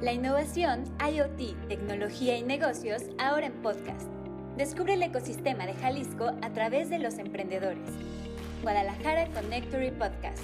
La 0.00 0.14
innovación, 0.14 0.84
IoT, 0.98 1.68
tecnología 1.68 2.38
y 2.38 2.42
negocios 2.42 3.02
ahora 3.18 3.48
en 3.48 3.52
podcast. 3.60 4.08
Descubre 4.56 4.94
el 4.94 5.02
ecosistema 5.02 5.66
de 5.66 5.74
Jalisco 5.74 6.32
a 6.40 6.50
través 6.54 6.88
de 6.88 6.98
los 6.98 7.18
emprendedores. 7.18 7.90
Guadalajara 8.62 9.26
Connectory 9.26 9.90
Podcast. 9.90 10.42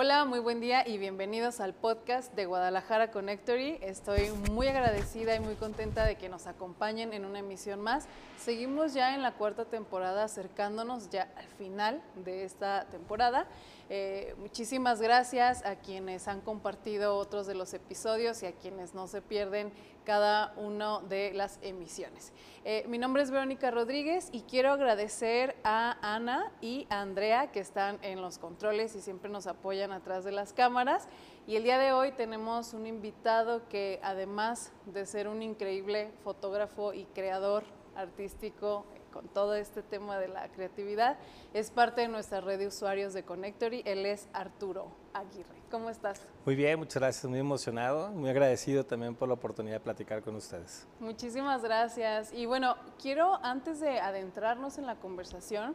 Hola, 0.00 0.24
muy 0.26 0.38
buen 0.38 0.60
día 0.60 0.86
y 0.86 0.96
bienvenidos 0.96 1.58
al 1.58 1.74
podcast 1.74 2.32
de 2.36 2.46
Guadalajara 2.46 3.10
Connectory. 3.10 3.78
Estoy 3.80 4.30
muy 4.52 4.68
agradecida 4.68 5.34
y 5.34 5.40
muy 5.40 5.56
contenta 5.56 6.04
de 6.04 6.14
que 6.14 6.28
nos 6.28 6.46
acompañen 6.46 7.12
en 7.12 7.24
una 7.24 7.40
emisión 7.40 7.80
más. 7.80 8.06
Seguimos 8.38 8.94
ya 8.94 9.16
en 9.16 9.24
la 9.24 9.32
cuarta 9.32 9.64
temporada, 9.64 10.22
acercándonos 10.22 11.10
ya 11.10 11.26
al 11.36 11.48
final 11.48 12.00
de 12.24 12.44
esta 12.44 12.84
temporada. 12.92 13.48
Eh, 13.90 14.34
muchísimas 14.38 15.00
gracias 15.00 15.64
a 15.64 15.76
quienes 15.76 16.28
han 16.28 16.42
compartido 16.42 17.16
otros 17.16 17.46
de 17.46 17.54
los 17.54 17.72
episodios 17.72 18.42
y 18.42 18.46
a 18.46 18.52
quienes 18.52 18.92
no 18.92 19.06
se 19.06 19.22
pierden 19.22 19.72
cada 20.04 20.52
una 20.56 21.00
de 21.00 21.32
las 21.32 21.58
emisiones. 21.62 22.34
Eh, 22.64 22.84
mi 22.86 22.98
nombre 22.98 23.22
es 23.22 23.30
Verónica 23.30 23.70
Rodríguez 23.70 24.28
y 24.30 24.42
quiero 24.42 24.72
agradecer 24.72 25.56
a 25.64 25.96
Ana 26.02 26.52
y 26.60 26.86
a 26.90 27.00
Andrea 27.00 27.50
que 27.50 27.60
están 27.60 27.98
en 28.02 28.20
los 28.20 28.36
controles 28.36 28.94
y 28.94 29.00
siempre 29.00 29.30
nos 29.30 29.46
apoyan 29.46 29.92
atrás 29.92 30.22
de 30.22 30.32
las 30.32 30.52
cámaras. 30.52 31.08
Y 31.46 31.56
el 31.56 31.62
día 31.62 31.78
de 31.78 31.92
hoy 31.92 32.12
tenemos 32.12 32.74
un 32.74 32.86
invitado 32.86 33.68
que 33.70 34.00
además 34.02 34.70
de 34.84 35.06
ser 35.06 35.28
un 35.28 35.42
increíble 35.42 36.10
fotógrafo 36.22 36.92
y 36.92 37.04
creador 37.14 37.64
artístico 37.96 38.84
con 39.18 39.26
todo 39.26 39.56
este 39.56 39.82
tema 39.82 40.16
de 40.16 40.28
la 40.28 40.46
creatividad. 40.46 41.16
Es 41.52 41.72
parte 41.72 42.02
de 42.02 42.08
nuestra 42.08 42.40
red 42.40 42.56
de 42.56 42.68
usuarios 42.68 43.14
de 43.14 43.24
Connectory. 43.24 43.82
Él 43.84 44.06
es 44.06 44.28
Arturo 44.32 44.92
Aguirre. 45.12 45.58
¿Cómo 45.72 45.90
estás? 45.90 46.20
Muy 46.44 46.54
bien, 46.54 46.78
muchas 46.78 47.02
gracias. 47.02 47.24
Muy 47.24 47.40
emocionado, 47.40 48.10
muy 48.10 48.30
agradecido 48.30 48.86
también 48.86 49.16
por 49.16 49.26
la 49.26 49.34
oportunidad 49.34 49.74
de 49.74 49.80
platicar 49.80 50.22
con 50.22 50.36
ustedes. 50.36 50.86
Muchísimas 51.00 51.62
gracias. 51.64 52.32
Y 52.32 52.46
bueno, 52.46 52.76
quiero 53.02 53.44
antes 53.44 53.80
de 53.80 53.98
adentrarnos 53.98 54.78
en 54.78 54.86
la 54.86 54.94
conversación, 54.94 55.74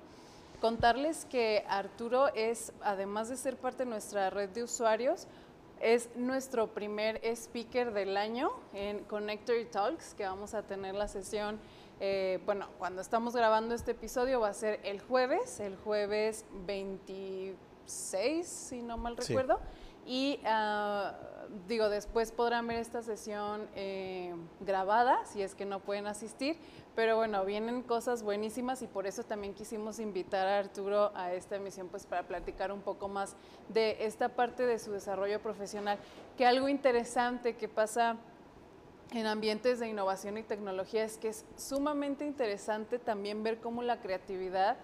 contarles 0.61 1.25
que 1.25 1.65
Arturo 1.67 2.33
es, 2.35 2.71
además 2.81 3.27
de 3.27 3.35
ser 3.35 3.57
parte 3.57 3.83
de 3.83 3.89
nuestra 3.89 4.29
red 4.29 4.51
de 4.51 4.63
usuarios, 4.63 5.27
es 5.81 6.09
nuestro 6.15 6.67
primer 6.73 7.19
speaker 7.25 7.91
del 7.91 8.15
año 8.15 8.51
en 8.71 9.03
Connectory 9.03 9.65
Talks, 9.65 10.13
que 10.13 10.23
vamos 10.23 10.53
a 10.53 10.63
tener 10.63 10.95
la 10.95 11.09
sesión 11.09 11.59
eh, 12.05 12.41
bueno, 12.45 12.67
cuando 12.79 13.01
estamos 13.01 13.33
grabando 13.33 13.73
este 13.73 13.91
episodio 13.91 14.41
va 14.41 14.49
a 14.49 14.53
ser 14.53 14.81
el 14.83 14.99
jueves, 14.99 15.61
el 15.61 15.77
jueves 15.77 16.43
26, 16.67 18.45
si 18.45 18.81
no 18.81 18.97
mal 18.97 19.15
recuerdo. 19.15 19.61
Y 20.05 20.41
ah, 20.43 21.13
digo, 21.69 21.87
después 21.87 22.33
podrán 22.33 22.67
ver 22.67 22.79
esta 22.79 23.03
sesión 23.03 23.69
eh, 23.73 24.35
grabada, 24.59 25.25
si 25.25 25.41
es 25.43 25.55
que 25.55 25.63
no 25.63 25.79
pueden 25.79 26.05
asistir. 26.07 26.57
Pero 26.93 27.15
bueno, 27.15 27.45
vienen 27.45 27.81
cosas 27.81 28.21
buenísimas 28.21 28.81
y 28.81 28.87
por 28.87 29.07
eso 29.07 29.23
también 29.23 29.53
quisimos 29.53 29.99
invitar 29.99 30.45
a 30.45 30.59
Arturo 30.59 31.13
a 31.15 31.31
esta 31.31 31.55
emisión, 31.55 31.87
pues 31.87 32.05
para 32.05 32.23
platicar 32.23 32.73
un 32.73 32.81
poco 32.81 33.07
más 33.07 33.37
de 33.69 33.95
esta 34.05 34.27
parte 34.27 34.65
de 34.65 34.77
su 34.77 34.91
desarrollo 34.91 35.41
profesional. 35.41 35.97
Que 36.37 36.45
algo 36.45 36.67
interesante 36.67 37.55
que 37.55 37.69
pasa 37.69 38.17
en 39.11 39.27
ambientes 39.27 39.79
de 39.79 39.87
innovación 39.87 40.37
y 40.37 40.43
tecnología 40.43 41.03
es 41.03 41.17
que 41.17 41.29
es 41.29 41.45
sumamente 41.57 42.25
interesante 42.25 42.99
también 42.99 43.43
ver 43.43 43.59
cómo 43.59 43.83
la 43.83 43.99
creatividad 44.01 44.77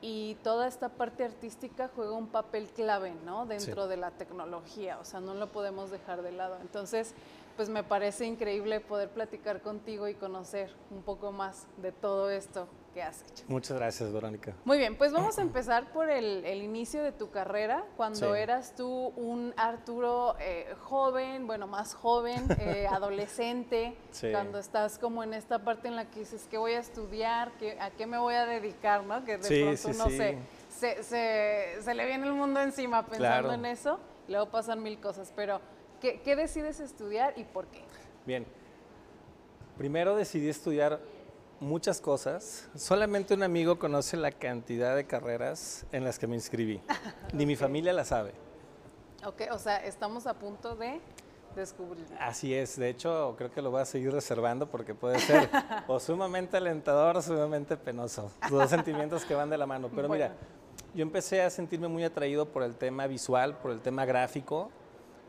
y 0.00 0.36
toda 0.42 0.66
esta 0.66 0.88
parte 0.88 1.24
artística 1.24 1.90
juega 1.94 2.12
un 2.12 2.26
papel 2.26 2.68
clave, 2.68 3.14
¿no? 3.24 3.46
Dentro 3.46 3.86
de 3.86 3.96
la 3.96 4.10
tecnología, 4.10 4.98
o 4.98 5.04
sea, 5.04 5.20
no 5.20 5.34
lo 5.34 5.52
podemos 5.52 5.90
dejar 5.90 6.22
de 6.22 6.32
lado. 6.32 6.58
Entonces, 6.60 7.14
pues 7.56 7.68
me 7.68 7.84
parece 7.84 8.26
increíble 8.26 8.80
poder 8.80 9.10
platicar 9.10 9.62
contigo 9.62 10.08
y 10.08 10.14
conocer 10.14 10.74
un 10.90 11.02
poco 11.02 11.30
más 11.30 11.66
de 11.80 11.92
todo 11.92 12.30
esto 12.30 12.66
que 12.92 13.02
has 13.02 13.22
hecho. 13.22 13.44
Muchas 13.48 13.76
gracias, 13.76 14.12
Verónica. 14.12 14.54
Muy 14.64 14.78
bien, 14.78 14.96
pues 14.96 15.12
vamos 15.12 15.38
a 15.38 15.42
empezar 15.42 15.92
por 15.92 16.08
el, 16.08 16.44
inicio 16.62 17.02
de 17.02 17.12
tu 17.12 17.30
carrera, 17.30 17.84
cuando 17.96 18.34
eras 18.34 18.74
tú 18.76 19.12
un 19.16 19.52
Arturo 19.56 20.36
eh, 20.40 20.74
joven, 20.80 21.46
bueno, 21.46 21.66
más 21.66 21.94
joven, 21.94 22.44
eh, 22.58 22.86
adolescente, 22.90 23.96
cuando 24.30 24.58
estás 24.58 24.98
como 24.98 25.22
en 25.22 25.34
esta 25.34 25.58
parte 25.60 25.88
en 25.88 25.96
la 25.96 26.10
que 26.10 26.20
dices, 26.20 26.46
¿qué 26.50 26.58
voy 26.58 26.72
a 26.72 26.80
estudiar? 26.80 27.52
¿Qué, 27.58 27.78
¿A 27.80 27.90
qué 27.90 28.06
me 28.06 28.18
voy 28.18 28.34
a 28.34 28.46
dedicar? 28.46 29.04
¿no? 29.04 29.24
Que 29.24 29.38
de 29.38 29.38
pronto 29.38 29.88
uno 29.88 30.10
se, 30.10 30.38
se, 31.02 31.82
se, 31.82 31.94
le 31.94 32.06
viene 32.06 32.26
el 32.26 32.32
mundo 32.32 32.60
encima 32.60 33.04
pensando 33.06 33.52
en 33.52 33.64
eso, 33.64 33.98
y 34.28 34.32
luego 34.32 34.50
pasan 34.50 34.82
mil 34.82 35.00
cosas, 35.00 35.32
pero 35.34 35.60
¿qué, 36.00 36.20
¿qué 36.20 36.36
decides 36.36 36.80
estudiar 36.80 37.34
y 37.36 37.44
por 37.44 37.66
qué? 37.66 37.82
Bien, 38.26 38.46
primero 39.76 40.14
decidí 40.14 40.48
estudiar 40.48 41.00
muchas 41.62 42.00
cosas. 42.00 42.68
Solamente 42.74 43.34
un 43.34 43.42
amigo 43.42 43.78
conoce 43.78 44.16
la 44.16 44.32
cantidad 44.32 44.94
de 44.94 45.06
carreras 45.06 45.86
en 45.92 46.04
las 46.04 46.18
que 46.18 46.26
me 46.26 46.34
inscribí. 46.34 46.82
Ni 47.32 47.46
mi 47.46 47.56
familia 47.56 47.92
la 47.92 48.04
sabe. 48.04 48.32
Ok, 49.24 49.42
o 49.52 49.58
sea, 49.58 49.76
estamos 49.76 50.26
a 50.26 50.34
punto 50.34 50.74
de 50.74 51.00
descubrir. 51.54 52.04
Así 52.18 52.52
es, 52.52 52.76
de 52.78 52.88
hecho 52.88 53.34
creo 53.38 53.52
que 53.52 53.62
lo 53.62 53.70
voy 53.70 53.82
a 53.82 53.84
seguir 53.84 54.10
reservando 54.10 54.68
porque 54.68 54.94
puede 54.94 55.20
ser 55.20 55.48
o 55.86 56.00
sumamente 56.00 56.56
alentador 56.56 57.16
o 57.16 57.22
sumamente 57.22 57.76
penoso. 57.76 58.32
Dos 58.50 58.68
sentimientos 58.68 59.24
que 59.24 59.34
van 59.34 59.48
de 59.48 59.56
la 59.56 59.66
mano. 59.66 59.88
Pero 59.94 60.08
mira, 60.08 60.32
yo 60.94 61.02
empecé 61.02 61.42
a 61.42 61.50
sentirme 61.50 61.86
muy 61.88 62.02
atraído 62.02 62.46
por 62.46 62.64
el 62.64 62.74
tema 62.74 63.06
visual, 63.06 63.56
por 63.58 63.70
el 63.70 63.80
tema 63.80 64.04
gráfico. 64.04 64.70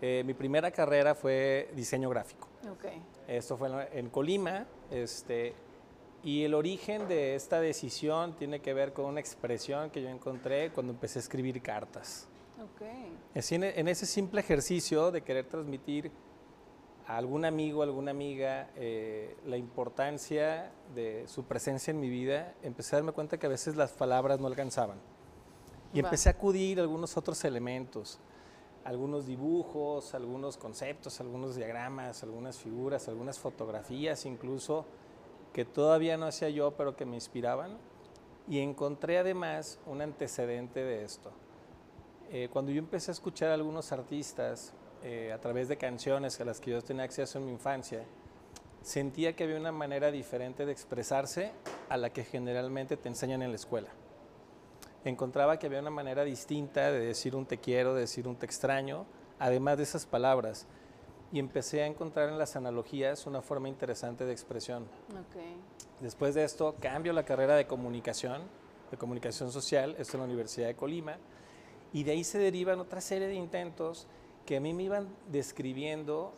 Eh, 0.01 0.23
mi 0.25 0.33
primera 0.33 0.71
carrera 0.71 1.13
fue 1.13 1.69
diseño 1.75 2.09
gráfico. 2.09 2.47
Okay. 2.77 3.01
Esto 3.27 3.55
fue 3.55 3.69
en 3.93 4.09
Colima. 4.09 4.65
Este, 4.89 5.53
y 6.23 6.43
el 6.43 6.53
origen 6.53 7.07
de 7.07 7.35
esta 7.35 7.59
decisión 7.59 8.33
tiene 8.35 8.61
que 8.61 8.73
ver 8.73 8.93
con 8.93 9.05
una 9.05 9.19
expresión 9.19 9.89
que 9.89 10.01
yo 10.01 10.09
encontré 10.09 10.71
cuando 10.71 10.93
empecé 10.93 11.19
a 11.19 11.21
escribir 11.21 11.61
cartas. 11.61 12.27
Okay. 12.71 13.17
En 13.33 13.87
ese 13.89 14.05
simple 14.05 14.39
ejercicio 14.39 15.11
de 15.11 15.21
querer 15.21 15.45
transmitir 15.45 16.11
a 17.05 17.17
algún 17.17 17.43
amigo, 17.43 17.83
alguna 17.83 18.11
amiga, 18.11 18.69
eh, 18.75 19.35
la 19.45 19.57
importancia 19.57 20.71
de 20.95 21.27
su 21.27 21.43
presencia 21.43 21.91
en 21.91 21.99
mi 21.99 22.09
vida, 22.09 22.53
empecé 22.63 22.95
a 22.95 22.99
darme 22.99 23.11
cuenta 23.11 23.37
que 23.37 23.47
a 23.47 23.49
veces 23.49 23.75
las 23.75 23.91
palabras 23.91 24.39
no 24.39 24.47
alcanzaban. 24.47 24.99
Y 25.93 25.99
empecé 25.99 26.29
a 26.29 26.31
acudir 26.31 26.79
a 26.79 26.83
algunos 26.83 27.17
otros 27.17 27.43
elementos, 27.43 28.19
algunos 28.85 29.25
dibujos, 29.27 30.13
algunos 30.15 30.57
conceptos, 30.57 31.19
algunos 31.19 31.55
diagramas, 31.55 32.23
algunas 32.23 32.57
figuras, 32.57 33.07
algunas 33.09 33.37
fotografías 33.37 34.25
incluso, 34.25 34.85
que 35.53 35.65
todavía 35.65 36.17
no 36.17 36.25
hacía 36.25 36.49
yo, 36.49 36.71
pero 36.71 36.95
que 36.95 37.05
me 37.05 37.15
inspiraban. 37.15 37.77
Y 38.47 38.59
encontré 38.59 39.19
además 39.19 39.79
un 39.85 40.01
antecedente 40.01 40.83
de 40.83 41.03
esto. 41.05 41.31
Eh, 42.29 42.49
cuando 42.51 42.71
yo 42.71 42.79
empecé 42.79 43.11
a 43.11 43.13
escuchar 43.13 43.51
a 43.51 43.53
algunos 43.53 43.91
artistas 43.91 44.73
eh, 45.03 45.31
a 45.31 45.39
través 45.39 45.67
de 45.67 45.77
canciones 45.77 46.41
a 46.41 46.45
las 46.45 46.59
que 46.59 46.71
yo 46.71 46.81
tenía 46.81 47.03
acceso 47.03 47.37
en 47.37 47.45
mi 47.45 47.51
infancia, 47.51 48.03
sentía 48.81 49.35
que 49.35 49.45
había 49.45 49.57
una 49.57 49.71
manera 49.71 50.11
diferente 50.11 50.65
de 50.65 50.71
expresarse 50.71 51.51
a 51.87 51.95
la 51.97 52.09
que 52.11 52.23
generalmente 52.25 52.97
te 52.97 53.07
enseñan 53.07 53.43
en 53.43 53.49
la 53.49 53.55
escuela. 53.55 53.89
Encontraba 55.05 55.59
que 55.59 55.67
había 55.67 55.79
una 55.79 55.89
manera 55.89 56.23
distinta 56.23 56.91
de 56.91 56.99
decir 56.99 57.35
un 57.35 57.45
te 57.45 57.59
quiero, 57.59 57.93
de 57.93 58.01
decir 58.01 58.27
un 58.27 58.35
te 58.35 58.45
extraño, 58.45 59.05
además 59.39 59.77
de 59.77 59.83
esas 59.83 60.05
palabras 60.05 60.65
y 61.33 61.39
empecé 61.39 61.81
a 61.81 61.87
encontrar 61.87 62.29
en 62.29 62.37
las 62.37 62.55
analogías 62.55 63.25
una 63.25 63.41
forma 63.41 63.67
interesante 63.67 64.23
de 64.23 64.31
expresión. 64.31 64.85
Después 65.99 66.35
de 66.35 66.43
esto, 66.43 66.75
cambio 66.79 67.11
la 67.11 67.25
carrera 67.25 67.55
de 67.55 67.65
comunicación, 67.65 68.43
de 68.91 68.97
comunicación 68.97 69.51
social, 69.51 69.95
esto 69.97 70.17
en 70.17 70.21
la 70.21 70.25
Universidad 70.25 70.67
de 70.67 70.75
Colima, 70.75 71.17
y 71.91 72.03
de 72.03 72.11
ahí 72.11 72.23
se 72.23 72.37
derivan 72.37 72.79
otra 72.79 73.01
serie 73.01 73.27
de 73.27 73.33
intentos 73.33 74.05
que 74.45 74.57
a 74.57 74.59
mí 74.59 74.75
me 74.75 74.83
iban 74.83 75.07
describiendo 75.31 76.33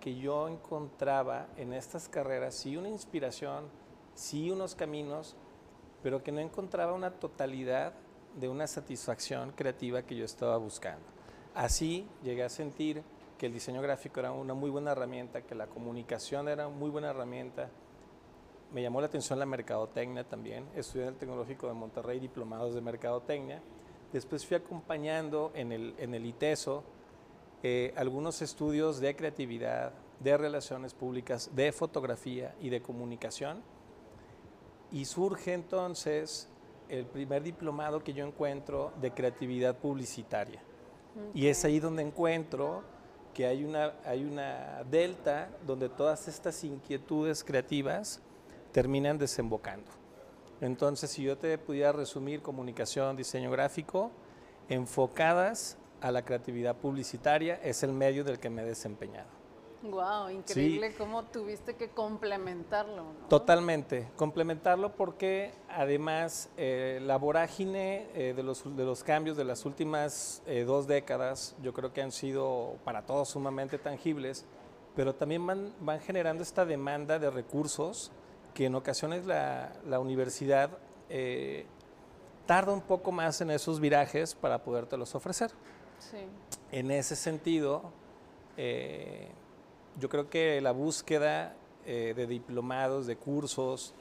que 0.00 0.16
yo 0.16 0.48
encontraba 0.48 1.48
en 1.58 1.74
estas 1.74 2.08
carreras 2.08 2.54
sí 2.54 2.78
una 2.78 2.88
inspiración, 2.88 3.66
sí 4.14 4.50
unos 4.50 4.74
caminos, 4.74 5.36
pero 6.02 6.22
que 6.22 6.32
no 6.32 6.40
encontraba 6.40 6.94
una 6.94 7.10
totalidad 7.10 7.92
de 8.36 8.48
una 8.48 8.66
satisfacción 8.66 9.52
creativa 9.52 10.00
que 10.00 10.16
yo 10.16 10.24
estaba 10.24 10.56
buscando. 10.56 11.04
Así 11.54 12.08
llegué 12.22 12.42
a 12.42 12.48
sentir 12.48 13.02
que 13.40 13.46
el 13.46 13.54
diseño 13.54 13.80
gráfico 13.80 14.20
era 14.20 14.32
una 14.32 14.52
muy 14.52 14.68
buena 14.68 14.92
herramienta, 14.92 15.40
que 15.40 15.54
la 15.54 15.66
comunicación 15.66 16.46
era 16.46 16.68
una 16.68 16.76
muy 16.76 16.90
buena 16.90 17.08
herramienta. 17.08 17.70
Me 18.70 18.82
llamó 18.82 19.00
la 19.00 19.06
atención 19.06 19.38
la 19.38 19.46
mercadotecnia 19.46 20.24
también. 20.24 20.68
Estudié 20.74 21.04
en 21.04 21.14
el 21.14 21.16
Tecnológico 21.16 21.66
de 21.66 21.72
Monterrey 21.72 22.20
diplomados 22.20 22.74
de 22.74 22.82
mercadotecnia. 22.82 23.62
Después 24.12 24.44
fui 24.44 24.58
acompañando 24.58 25.52
en 25.54 25.72
el, 25.72 25.94
en 25.96 26.12
el 26.12 26.26
ITESO 26.26 26.84
eh, 27.62 27.94
algunos 27.96 28.42
estudios 28.42 29.00
de 29.00 29.16
creatividad, 29.16 29.94
de 30.18 30.36
relaciones 30.36 30.92
públicas, 30.92 31.48
de 31.56 31.72
fotografía 31.72 32.54
y 32.60 32.68
de 32.68 32.82
comunicación. 32.82 33.62
Y 34.92 35.06
surge 35.06 35.54
entonces 35.54 36.46
el 36.90 37.06
primer 37.06 37.42
diplomado 37.42 38.04
que 38.04 38.12
yo 38.12 38.26
encuentro 38.26 38.92
de 39.00 39.12
creatividad 39.12 39.78
publicitaria. 39.78 40.62
Y 41.32 41.46
es 41.46 41.64
ahí 41.64 41.80
donde 41.80 42.02
encuentro 42.02 42.99
que 43.34 43.46
hay 43.46 43.64
una, 43.64 43.92
hay 44.04 44.24
una 44.24 44.82
delta 44.90 45.48
donde 45.66 45.88
todas 45.88 46.28
estas 46.28 46.62
inquietudes 46.64 47.44
creativas 47.44 48.20
terminan 48.72 49.18
desembocando. 49.18 49.90
Entonces, 50.60 51.10
si 51.10 51.22
yo 51.22 51.38
te 51.38 51.56
pudiera 51.58 51.92
resumir 51.92 52.42
comunicación, 52.42 53.16
diseño 53.16 53.50
gráfico, 53.50 54.10
enfocadas 54.68 55.78
a 56.00 56.10
la 56.10 56.24
creatividad 56.24 56.76
publicitaria, 56.76 57.60
es 57.62 57.82
el 57.82 57.92
medio 57.92 58.24
del 58.24 58.38
que 58.38 58.50
me 58.50 58.62
he 58.62 58.66
desempeñado. 58.66 59.39
Wow, 59.82 60.28
increíble 60.28 60.94
cómo 60.94 61.24
tuviste 61.24 61.74
que 61.74 61.88
complementarlo. 61.88 63.04
Totalmente, 63.30 64.08
complementarlo 64.14 64.92
porque 64.92 65.54
además 65.70 66.50
eh, 66.58 67.00
la 67.02 67.16
vorágine 67.16 68.06
eh, 68.14 68.34
de, 68.36 68.42
los, 68.42 68.76
de, 68.76 68.84
los, 68.84 69.02
cambios 69.02 69.38
de 69.38 69.44
las 69.44 69.64
últimas 69.64 70.42
eh, 70.46 70.64
dos 70.64 70.86
décadas, 70.86 71.56
yo 71.62 71.72
creo 71.72 71.94
que 71.94 72.02
han 72.02 72.12
sido 72.12 72.76
para 72.84 73.06
todos 73.06 73.30
sumamente 73.30 73.78
tangibles, 73.78 74.44
pero 74.94 75.14
también 75.14 75.46
van, 75.46 75.72
van 75.80 76.00
generando 76.00 76.42
esta 76.42 76.66
demanda 76.66 77.18
de 77.18 77.30
recursos 77.30 78.12
que 78.52 78.66
en 78.66 78.74
ocasiones 78.74 79.24
la, 79.24 79.72
la 79.86 79.98
universidad 79.98 80.70
tarda 82.46 82.72
un 82.72 82.82
poco 82.82 83.10
más 83.12 83.40
en 83.40 83.50
esos 83.50 83.80
virajes 83.80 84.34
para 84.34 84.62
podértelos 84.62 85.14
ofrecer. 85.14 85.50
Sí. 85.98 86.18
En 86.70 86.90
ese 86.90 87.16
sentido, 87.16 87.92
yo 89.98 90.08
creo 90.08 90.28
que 90.28 90.60
la 90.60 90.72
búsqueda 90.72 91.54
eh, 91.86 92.12
de 92.14 92.26
diplomados, 92.26 93.06
de 93.06 93.16
cursos, 93.16 93.94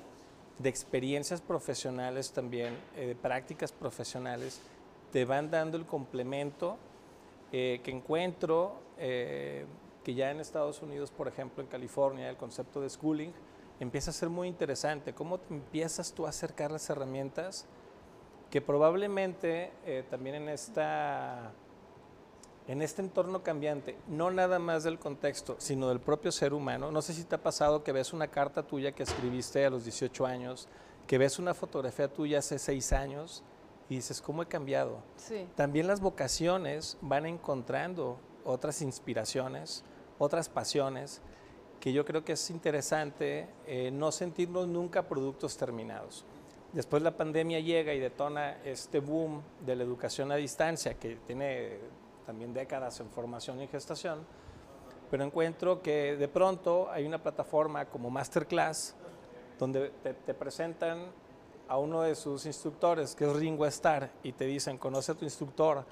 de 0.58 0.70
experiencias 0.70 1.40
profesionales 1.42 2.32
también, 2.32 2.78
eh, 2.98 3.08
de 3.08 3.16
prácticas 3.16 3.72
profesionales, 3.72 4.62
te 5.12 5.24
van 5.26 5.50
dando 5.50 5.78
el 5.78 5.86
complemento 5.86 6.78
eh, 7.52 7.80
que 7.84 7.92
encuentro 7.92 8.88
que 9.00 10.14
ya 10.14 10.30
en 10.30 10.42
Estados 10.42 10.82
Unidos, 10.82 11.10
por 11.10 11.30
ejemplo, 11.30 11.64
en 11.64 11.70
California, 11.70 12.30
el 12.30 12.36
concepto 12.36 12.82
de 12.82 12.90
schooling 12.90 13.32
empieza 13.80 14.12
a 14.12 14.14
ser 14.14 14.28
muy 14.28 14.50
interesante. 14.50 15.14
¿Cómo 15.14 15.38
te 15.40 15.54
empiezas 15.54 16.12
tú 16.12 16.26
a 16.26 16.30
acercar 16.30 16.70
las 16.70 16.90
herramientas 16.90 17.66
que 18.52 18.60
probablemente 18.60 19.72
también 20.10 20.36
en 20.36 20.50
esta 20.50 21.54
en 22.70 22.84
este 22.84 23.02
entorno 23.02 23.42
cambiante, 23.42 23.98
no 24.08 24.30
nada 24.30 24.60
más 24.60 24.84
del 24.84 25.00
contexto, 25.00 25.56
sino 25.58 25.90
del 25.90 26.00
propio 26.00 26.32
ser 26.32 26.54
humano. 26.54 26.92
No 26.92 27.02
sé 27.02 27.16
si 27.16 27.24
te 27.24 27.34
ha 27.34 27.42
pasado 27.42 27.84
que 27.84 27.92
ves 27.92 28.14
una 28.14 28.28
carta 28.28 28.62
tuya 28.62 28.92
que 28.92 29.02
escribiste 29.02 29.66
a 29.66 29.72
los 29.72 29.86
18 29.86 30.24
años, 30.28 30.68
que 31.08 31.18
ves 31.18 31.40
una 31.40 31.56
fotografía 31.56 32.14
tuya 32.14 32.38
hace 32.38 32.60
6 32.60 32.94
años 32.94 33.44
y 33.90 33.96
dices, 33.96 34.22
¿cómo 34.22 34.44
he 34.44 34.46
cambiado? 34.46 35.02
Sí. 35.16 35.48
También 35.56 35.88
las 35.88 36.00
vocaciones 36.00 37.00
van 37.02 37.26
encontrando 37.26 38.20
otras 38.46 38.84
inspiraciones, 38.84 39.84
otras 40.20 40.48
pasiones, 40.48 41.24
que 41.80 41.92
yo 41.92 42.06
creo 42.06 42.24
que 42.24 42.34
es 42.34 42.52
interesante 42.52 43.50
eh, 43.66 43.90
no 43.90 44.12
sentirnos 44.12 44.68
nunca 44.68 45.08
productos 45.08 45.58
terminados. 45.58 46.24
Después 46.74 47.02
la 47.02 47.18
pandemia 47.18 47.62
llega 47.62 47.96
y 47.96 48.00
detona 48.00 48.62
este 48.64 49.00
boom 49.00 49.42
de 49.66 49.76
la 49.76 49.84
educación 49.84 50.32
a 50.32 50.36
distancia 50.36 50.94
que 51.00 51.16
tiene 51.26 51.80
también 52.30 52.54
décadas 52.54 53.00
en 53.00 53.10
formación 53.10 53.60
y 53.60 53.66
gestación, 53.66 54.20
pero 55.10 55.24
encuentro 55.24 55.82
que 55.82 56.16
de 56.16 56.28
pronto 56.28 56.88
hay 56.92 57.04
una 57.08 57.18
plataforma 57.18 57.86
como 57.86 58.12
Masterclass 58.12 58.94
donde 59.58 59.90
te, 60.04 60.34
presentan 60.36 61.08
a 61.68 61.80
uno 61.80 62.04
de 62.04 62.14
sus 62.14 62.46
instructores, 62.46 63.16
que 63.16 63.26
es 63.26 63.36
Ringo 63.36 63.66
Starr, 63.66 64.12
y 64.22 64.34
te 64.34 64.46
dicen, 64.46 64.78
conoce 64.78 65.14
a 65.14 65.16
tu 65.16 65.26
instructor, 65.26 65.84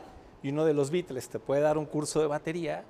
y 0.44 0.50
uno 0.50 0.64
de 0.64 0.76
los 0.76 0.92
Beatles 0.92 1.28
te 1.28 1.40
puede 1.40 1.62
dar 1.62 1.76
un 1.80 1.88
curso 1.88 2.20
de 2.20 2.28
batería. 2.28 2.86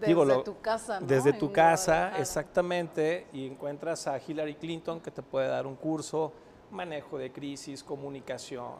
Desde 0.00 0.42
tu 0.42 0.60
casa, 0.60 0.98
¿no? 0.98 1.06
Desde 1.06 1.32
tu 1.34 1.52
casa, 1.52 2.18
exactamente, 2.18 3.28
y 3.32 3.46
encuentras 3.46 4.08
a 4.08 4.18
Hillary 4.18 4.56
Clinton 4.56 4.98
que 4.98 5.12
te 5.12 5.22
puede 5.22 5.46
dar 5.46 5.68
un 5.68 5.76
curso, 5.76 6.32
manejo 6.72 7.16
de 7.16 7.30
crisis, 7.30 7.84
comunicación, 7.84 8.74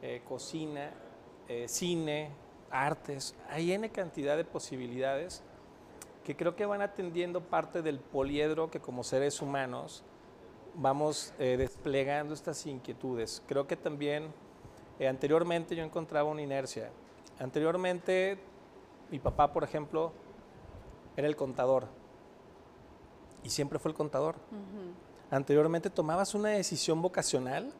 eh, 0.00 0.22
cocina, 0.26 0.94
eh, 1.48 1.66
cine, 1.68 2.30
artes, 2.72 3.34
hay 3.48 3.72
N 3.72 3.88
cantidad 3.90 4.36
de 4.36 4.44
posibilidades 4.44 5.42
que 6.24 6.36
creo 6.36 6.56
que 6.56 6.66
van 6.66 6.82
atendiendo 6.82 7.40
parte 7.40 7.82
del 7.82 7.98
poliedro 7.98 8.70
que 8.70 8.80
como 8.80 9.04
seres 9.04 9.42
humanos 9.42 10.02
vamos 10.74 11.34
eh, 11.38 11.56
desplegando 11.58 12.32
estas 12.32 12.64
inquietudes. 12.66 13.42
Creo 13.46 13.66
que 13.66 13.76
también 13.76 14.32
eh, 14.98 15.08
anteriormente 15.08 15.76
yo 15.76 15.84
encontraba 15.84 16.30
una 16.30 16.42
inercia. 16.42 16.90
Anteriormente 17.38 18.38
mi 19.10 19.18
papá, 19.18 19.52
por 19.52 19.64
ejemplo, 19.64 20.12
era 21.16 21.26
el 21.26 21.36
contador 21.36 21.86
y 23.42 23.50
siempre 23.50 23.78
fue 23.78 23.90
el 23.90 23.96
contador. 23.96 24.36
Anteriormente 25.30 25.90
tomabas 25.90 26.34
una 26.34 26.50
decisión 26.50 27.02
vocacional 27.02 27.72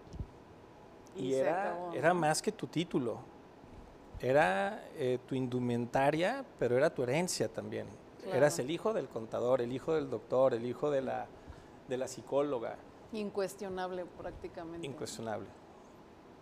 y, 1.17 1.35
era, 1.35 1.79
era 1.95 2.13
más 2.13 2.43
que 2.43 2.51
tu 2.51 2.67
título 2.67 3.32
era 4.23 4.89
eh, 4.97 5.19
tu 5.27 5.35
indumentaria, 5.35 6.45
pero 6.59 6.77
era 6.77 6.95
tu 6.95 7.03
herencia 7.03 7.49
también. 7.49 7.89
Eras 8.33 8.61
el 8.61 8.71
hijo 8.71 8.93
del 8.93 9.09
contador, 9.09 9.61
el 9.61 9.73
hijo 9.73 9.95
del 9.95 10.09
doctor, 10.09 10.55
el 10.55 10.65
hijo 10.65 10.93
de 10.93 11.03
la, 11.03 11.27
de 11.89 11.97
la 11.97 12.07
psicóloga. 12.07 12.77
Incuestionable 13.13 14.05
prácticamente. 14.07 14.87
Incuestionable. 14.87 15.49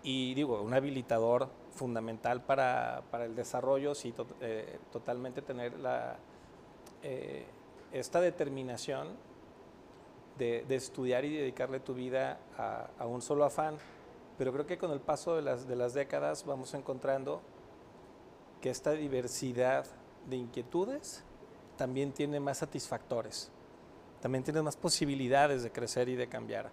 Y 0.03 0.35
digo, 0.35 0.61
un 0.61 0.75
habilitador 0.75 1.49
fundamental 1.71 2.43
para, 2.43 3.03
el 3.12 3.35
desarrollo, 3.35 3.94
sí, 3.94 4.15
eh, 4.43 4.79
totalmente 4.93 5.41
tener 5.41 5.79
la, 5.79 6.19
eh, 7.03 7.47
esta 7.93 8.21
determinación 8.21 9.09
de, 10.37 10.65
estudiar 10.69 11.25
y 11.25 11.35
dedicarle 11.35 11.81
tu 11.81 11.94
vida 11.94 12.41
a, 12.59 12.91
a, 12.99 13.06
un 13.06 13.23
solo 13.23 13.44
afán. 13.44 13.79
Pero 14.37 14.53
creo 14.53 14.67
que 14.67 14.77
con 14.77 14.91
el 14.91 15.00
paso 15.00 15.35
de 15.35 15.43
las, 15.43 15.67
de 15.67 15.77
las 15.77 15.94
décadas 15.94 16.44
vamos 16.44 16.75
encontrando 16.75 17.41
que 18.61 18.71
esta 18.71 18.93
diversidad 18.93 19.87
de 20.29 20.37
inquietudes 20.37 21.23
también 21.77 22.12
tiene 22.12 22.41
más 22.41 22.59
satisfactores, 22.59 23.51
también 24.21 24.45
tiene 24.45 24.62
más 24.62 24.77
posibilidades 24.77 25.62
de 25.62 25.73
crecer 25.73 26.09
y 26.09 26.17
de 26.17 26.29
cambiar. 26.29 26.71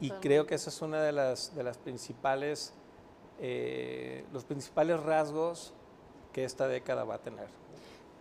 Y 0.00 0.10
creo 0.10 0.46
que 0.46 0.54
esa 0.54 0.68
es 0.68 0.82
una 0.82 1.00
de 1.02 1.12
las, 1.12 1.54
de 1.54 1.62
las 1.62 1.78
principales, 1.78 2.74
eh, 3.40 4.24
los 4.32 4.44
principales 4.44 5.00
rasgos 5.00 5.72
que 6.32 6.44
esta 6.44 6.68
década 6.68 7.04
va 7.04 7.14
a 7.14 7.18
tener. 7.18 7.48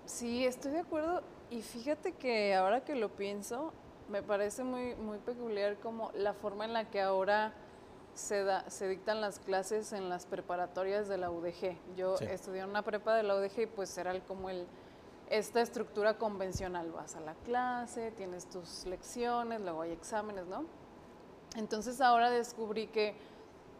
Sí, 0.05 0.45
estoy 0.45 0.71
de 0.71 0.79
acuerdo. 0.79 1.21
Y 1.49 1.61
fíjate 1.61 2.13
que 2.13 2.55
ahora 2.55 2.85
que 2.85 2.95
lo 2.95 3.09
pienso, 3.09 3.73
me 4.09 4.21
parece 4.21 4.63
muy, 4.63 4.95
muy 4.95 5.17
peculiar 5.17 5.77
como 5.77 6.11
la 6.13 6.33
forma 6.33 6.65
en 6.65 6.73
la 6.73 6.89
que 6.89 7.01
ahora 7.01 7.53
se, 8.17 8.45
se 8.67 8.87
dictan 8.87 9.21
las 9.21 9.39
clases 9.39 9.93
en 9.93 10.09
las 10.09 10.25
preparatorias 10.25 11.07
de 11.07 11.17
la 11.17 11.29
UDG. 11.29 11.77
Yo 11.95 12.15
estudié 12.15 12.61
en 12.61 12.69
una 12.69 12.81
prepa 12.81 13.15
de 13.15 13.23
la 13.23 13.35
UDG 13.35 13.61
y 13.61 13.65
pues 13.67 13.95
era 13.97 14.19
como 14.21 14.49
el, 14.49 14.65
esta 15.29 15.61
estructura 15.61 16.17
convencional. 16.17 16.91
Vas 16.91 17.15
a 17.15 17.19
la 17.19 17.35
clase, 17.45 18.11
tienes 18.11 18.49
tus 18.49 18.85
lecciones, 18.85 19.61
luego 19.61 19.83
hay 19.83 19.91
exámenes, 19.91 20.47
¿no? 20.47 20.65
Entonces 21.55 22.01
ahora 22.01 22.29
descubrí 22.29 22.87
que 22.87 23.15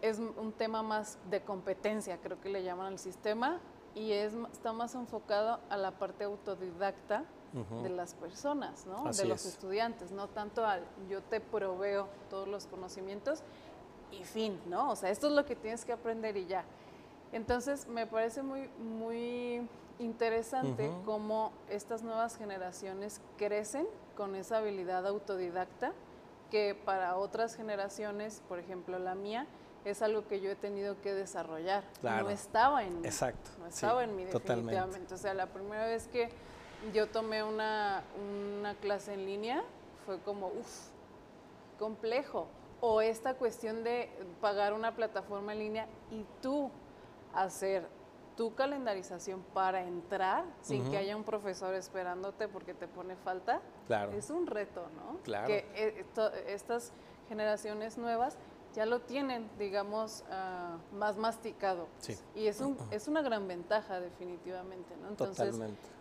es 0.01 0.20
un 0.20 0.53
tema 0.53 0.84
más 0.84 1.17
de 1.29 1.41
competencia, 1.41 2.20
creo 2.22 2.39
que 2.39 2.50
le 2.50 2.63
llaman 2.63 2.94
al 2.94 3.00
sistema, 3.00 3.60
y 3.98 4.12
es, 4.12 4.34
está 4.51 4.74
más 4.74 4.94
enfocado 4.94 5.60
a 5.70 5.77
la 5.77 5.91
parte 5.91 6.24
autodidacta 6.24 7.25
de 7.82 7.89
las 7.89 8.13
personas, 8.13 8.86
¿no? 8.86 9.12
de 9.12 9.25
los 9.25 9.46
estudiantes, 9.46 10.12
no 10.12 10.27
tanto 10.27 10.63
al 10.63 10.84
yo 11.10 11.24
te 11.24 11.39
proveo 11.39 12.08
todos 12.29 12.48
los 12.48 12.67
conocimientos 12.67 13.41
y 14.12 14.24
fin, 14.24 14.60
¿no? 14.68 14.92
O 14.92 14.96
sea, 14.96 15.10
esto 15.10 15.28
es 15.28 15.34
lo 15.34 15.46
que 15.46 15.56
tienes 15.56 15.86
que 15.86 15.94
aprender 15.94 16.38
y 16.38 16.46
ya. 16.46 16.64
Entonces, 17.32 17.88
me 17.88 18.08
parece 18.08 18.42
muy, 18.42 18.70
muy 18.80 19.68
interesante 20.00 20.92
cómo 21.06 21.52
estas 21.70 22.04
nuevas 22.04 22.38
generaciones 22.38 23.22
crecen 23.38 23.88
con 24.16 24.36
esa 24.36 24.58
habilidad 24.58 25.06
autodidacta 25.06 25.94
que 26.52 26.76
para 26.86 27.18
otras 27.18 27.56
generaciones, 27.56 28.42
por 28.48 28.60
ejemplo 28.60 29.00
la 29.00 29.16
mía, 29.16 29.48
es 29.86 30.02
algo 30.02 30.28
que 30.28 30.42
yo 30.42 30.50
he 30.50 30.56
tenido 30.56 31.02
que 31.02 31.14
desarrollar. 31.14 31.84
No 32.02 32.30
estaba 32.30 32.84
en 32.84 33.02
mí. 33.02 33.08
Exacto. 33.08 33.52
No 33.60 33.68
estaba 33.68 34.04
en 34.04 34.16
mí 34.16 34.26
definitivamente. 34.26 35.14
O 35.14 35.18
sea, 35.18 35.34
la 35.34 35.48
primera 35.48 35.86
vez 35.86 36.08
que 36.08 36.30
yo 36.94 37.08
tomé 37.08 37.44
una, 37.44 38.04
una 38.60 38.76
clase 38.76 39.14
en 39.14 39.26
línea 39.26 39.64
fue 40.06 40.20
como, 40.20 40.48
uff, 40.48 40.88
complejo 41.80 42.48
o 42.82 43.02
esta 43.02 43.36
cuestión 43.36 43.84
de 43.84 44.10
pagar 44.42 44.74
una 44.74 44.96
plataforma 44.96 45.54
en 45.54 45.60
línea 45.60 45.88
y 46.12 46.26
tú 46.42 46.70
hacer 47.34 47.88
tu 48.36 48.54
calendarización 48.54 49.42
para 49.54 49.84
entrar 49.84 50.46
sin 50.62 50.90
que 50.92 50.98
haya 50.98 51.18
un 51.18 51.24
profesor 51.24 51.74
esperándote 51.74 52.48
porque 52.48 52.76
te 52.76 52.88
pone 52.88 53.16
falta, 53.16 53.62
claro. 53.88 54.12
es 54.12 54.30
un 54.30 54.46
reto, 54.46 54.84
¿no? 54.96 55.18
Claro. 55.24 55.48
Que 55.48 55.66
eh, 55.74 56.06
estas 56.48 56.94
generaciones 57.28 57.98
nuevas 57.98 58.38
ya 58.76 58.86
lo 58.86 59.02
tienen, 59.02 59.50
digamos, 59.58 60.24
ah, 60.30 60.78
más 60.94 61.18
masticado. 61.18 61.88
Y 62.36 62.46
es, 62.46 62.62
un, 62.62 62.78
es 62.92 63.08
una 63.08 63.24
gran 63.24 63.48
ventaja 63.48 64.00
definitivamente, 64.00 64.96
¿no? 65.02 65.10
Entonces, 65.10 65.52
Totalmente. 65.52 65.97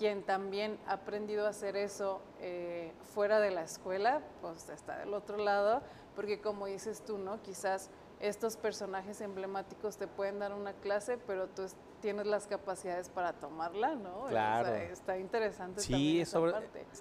Quien 0.00 0.22
también 0.22 0.78
ha 0.86 0.94
aprendido 0.94 1.44
a 1.44 1.50
hacer 1.50 1.76
eso 1.76 2.22
eh, 2.40 2.90
fuera 3.12 3.38
de 3.38 3.50
la 3.50 3.64
escuela, 3.64 4.22
pues 4.40 4.70
está 4.70 4.96
del 4.96 5.12
otro 5.12 5.36
lado, 5.36 5.82
porque 6.16 6.40
como 6.40 6.64
dices 6.64 7.04
tú, 7.04 7.18
¿no? 7.18 7.42
Quizás 7.42 7.90
estos 8.18 8.56
personajes 8.56 9.20
emblemáticos 9.20 9.98
te 9.98 10.06
pueden 10.06 10.38
dar 10.38 10.54
una 10.54 10.72
clase, 10.72 11.18
pero 11.26 11.48
tú 11.48 11.66
tienes 12.00 12.26
las 12.26 12.46
capacidades 12.46 13.10
para 13.10 13.34
tomarla, 13.34 13.94
¿no? 13.94 14.24
Claro. 14.28 14.74
está 14.74 15.18
interesante 15.18 15.82
sí, 15.82 15.92
también 15.92 16.22
esa 16.22 16.32
sobre, 16.32 16.54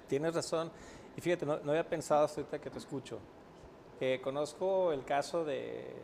tienes 0.10 0.36
razón. 0.36 0.70
Y 1.16 1.22
fíjate, 1.22 1.46
no, 1.46 1.54
había 1.54 1.88
pensado 1.88 2.26
hasta 2.26 2.42
ahorita 2.42 2.60
que 2.60 2.70
te 2.70 2.80
escucho. 2.80 3.20
Eh, 4.02 4.20
conozco 4.22 4.92
el 4.92 5.06
caso 5.06 5.46
de 5.46 5.96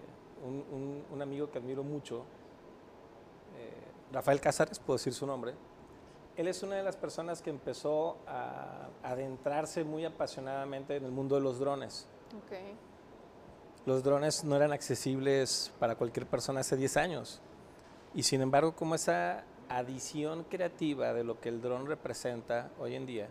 un, 0.45 1.21
amigo 1.21 1.51
que 1.51 1.57
admiro 1.57 1.83
mucho, 1.83 2.23
eh, 3.57 4.13
Rafael 4.13 4.39
Cázares, 4.39 4.79
puedo 4.79 4.95
decir 4.95 5.13
su 5.13 5.27
nombre. 5.27 5.55
Él 6.37 6.47
es 6.47 6.63
una 6.63 6.75
de 6.75 6.83
las 6.83 6.97
personas 6.97 7.41
que 7.41 7.49
empezó 7.49 8.17
a 8.27 8.89
adentrarse 9.03 9.83
muy 9.83 10.03
apasionadamente 10.03 10.97
en 10.97 11.05
el 11.05 11.11
mundo 11.11 11.35
de 11.35 11.41
los 11.41 11.59
drones. 11.59 12.07
Okay. 12.45 12.75
Los 13.85 14.03
drones 14.03 14.43
no 14.43 14.55
eran 14.55 14.73
accesibles 14.73 15.71
para 15.79 15.95
cualquier 15.95 16.25
persona 16.25 16.61
hace 16.61 16.75
10 16.75 16.97
años. 16.97 17.41
Y 18.13 18.23
sin 18.23 18.41
embargo, 18.41 18.75
como 18.75 18.95
esa 18.95 19.43
adición 19.69 20.43
creativa 20.43 21.13
de 21.13 21.23
lo 21.23 21.39
que 21.39 21.49
el 21.49 21.61
dron 21.61 21.85
representa 21.85 22.71
hoy 22.79 22.95
en 22.95 23.05
día, 23.05 23.29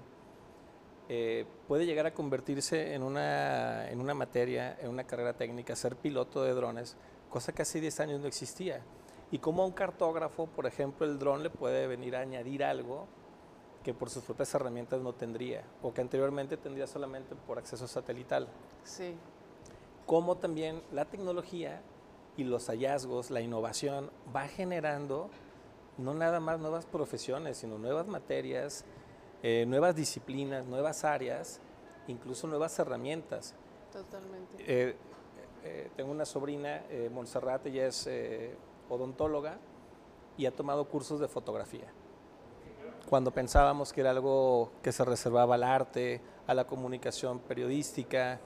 eh, 1.08 1.44
puede 1.68 1.84
llegar 1.84 2.06
a 2.06 2.14
convertirse 2.14 2.94
en 2.94 3.02
una, 3.02 3.90
en 3.90 4.00
una 4.00 4.14
materia, 4.14 4.78
en 4.80 4.88
una 4.88 5.04
carrera 5.04 5.34
técnica, 5.34 5.76
ser 5.76 5.96
piloto 5.96 6.42
de 6.42 6.54
drones, 6.54 6.96
cosa 7.28 7.52
que 7.52 7.62
hace 7.62 7.80
10 7.80 8.00
años 8.00 8.20
no 8.20 8.26
existía. 8.26 8.80
Y 9.30 9.38
como 9.38 9.62
a 9.62 9.66
un 9.66 9.72
cartógrafo, 9.72 10.46
por 10.46 10.66
ejemplo, 10.66 11.06
el 11.06 11.18
dron 11.18 11.42
le 11.42 11.50
puede 11.50 11.86
venir 11.86 12.16
a 12.16 12.20
añadir 12.20 12.62
algo 12.62 13.06
que 13.82 13.92
por 13.92 14.08
sus 14.08 14.24
propias 14.24 14.54
herramientas 14.54 15.00
no 15.02 15.12
tendría, 15.12 15.62
o 15.82 15.92
que 15.92 16.00
anteriormente 16.00 16.56
tendría 16.56 16.86
solamente 16.86 17.34
por 17.34 17.58
acceso 17.58 17.86
satelital. 17.86 18.48
Sí 18.82 19.14
cómo 20.06 20.36
también 20.36 20.82
la 20.92 21.04
tecnología 21.06 21.82
y 22.36 22.44
los 22.44 22.68
hallazgos, 22.68 23.30
la 23.30 23.40
innovación 23.40 24.10
va 24.34 24.48
generando 24.48 25.30
no 25.96 26.14
nada 26.14 26.40
más 26.40 26.58
nuevas 26.58 26.86
profesiones, 26.86 27.58
sino 27.58 27.78
nuevas 27.78 28.06
materias, 28.06 28.84
eh, 29.42 29.64
nuevas 29.66 29.94
disciplinas, 29.94 30.66
nuevas 30.66 31.04
áreas, 31.04 31.60
incluso 32.08 32.48
nuevas 32.48 32.76
herramientas. 32.78 33.54
Totalmente. 33.92 34.56
Eh, 34.58 34.96
eh, 35.62 35.90
tengo 35.96 36.10
una 36.10 36.24
sobrina, 36.24 36.82
Montserrat, 37.12 37.64
ella 37.66 37.86
es 37.86 38.08
odontóloga 38.88 39.58
y 40.36 40.46
ha 40.46 40.54
tomado 40.54 40.88
cursos 40.88 41.20
de 41.20 41.28
fotografía. 41.28 41.92
Cuando 43.08 43.30
pensábamos 43.30 43.92
que 43.92 44.00
era 44.00 44.10
algo 44.10 44.72
que 44.82 44.92
se 44.92 45.04
reservaba 45.04 45.54
al 45.54 45.62
arte, 45.62 46.20
a 46.46 46.54
la 46.54 46.66
comunicación 46.66 47.38
periodística, 47.38 48.40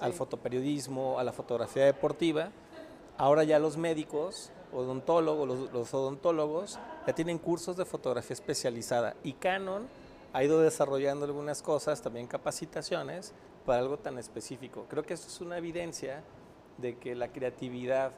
al 0.00 0.12
fotoperiodismo, 0.12 1.18
a 1.18 1.24
la 1.24 1.32
fotografía 1.32 1.84
deportiva. 1.84 2.50
Ahora 3.18 3.44
ya 3.44 3.58
los 3.58 3.76
médicos, 3.76 4.50
odontólogos, 4.72 5.70
los, 5.72 5.94
odontólogos 5.94 6.78
ya 7.06 7.14
tienen 7.14 7.38
cursos 7.38 7.76
de 7.76 7.84
fotografía 7.84 8.34
especializada 8.34 9.16
y 9.22 9.34
Canon 9.34 9.86
ha 10.32 10.42
ido 10.42 10.60
desarrollando 10.60 11.26
algunas 11.26 11.60
cosas, 11.62 12.00
también 12.00 12.26
capacitaciones 12.26 13.34
para 13.66 13.80
algo 13.80 13.98
tan 13.98 14.18
específico. 14.18 14.86
Creo 14.88 15.02
que 15.02 15.14
eso 15.14 15.28
es 15.28 15.40
una 15.40 15.58
evidencia 15.58 16.22
de 16.78 16.96
que 16.96 17.14
la 17.14 17.28
creatividad 17.28 18.12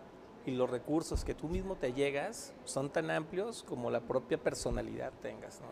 y 0.47 0.51
los 0.51 0.69
recursos 0.71 1.25
que 1.25 1.35
tú 1.35 1.49
mismo 1.49 1.77
te 1.77 1.93
llegas 1.93 2.53
son 2.65 2.91
tan 2.91 3.11
amplios 3.11 3.63
como 3.63 3.91
la 3.91 4.01
propia 4.01 4.39
personalidad 4.39 5.13
tengas, 5.23 5.61
¿no? 5.61 5.69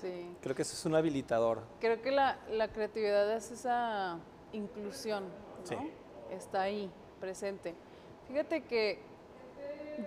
Sí. 0.00 0.34
Creo 0.40 0.54
que 0.54 0.62
eso 0.62 0.74
es 0.74 0.84
un 0.86 0.94
habilitador. 0.94 1.62
Creo 1.80 2.00
que 2.00 2.10
la, 2.10 2.38
la 2.50 2.68
creatividad 2.68 3.30
es 3.32 3.50
esa 3.50 4.18
inclusión, 4.52 5.24
Está 6.30 6.62
ahí, 6.62 6.90
presente. 7.20 7.74
Fíjate 8.28 8.64
que 8.64 8.98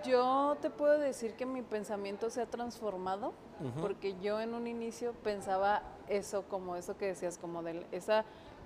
yo 0.04 0.56
te 0.60 0.70
puedo 0.70 0.98
decir 0.98 1.34
que 1.34 1.46
mi 1.46 1.62
pensamiento 1.62 2.30
se 2.30 2.42
ha 2.42 2.46
transformado, 2.46 3.32
porque 3.80 4.14
yo 4.20 4.40
en 4.40 4.54
un 4.54 4.68
inicio 4.68 5.14
pensaba 5.24 5.82
eso, 6.08 6.44
como 6.48 6.76
eso 6.76 6.96
que 6.96 7.06
decías, 7.06 7.38
como 7.38 7.62
de 7.62 7.84
esa 7.90 8.24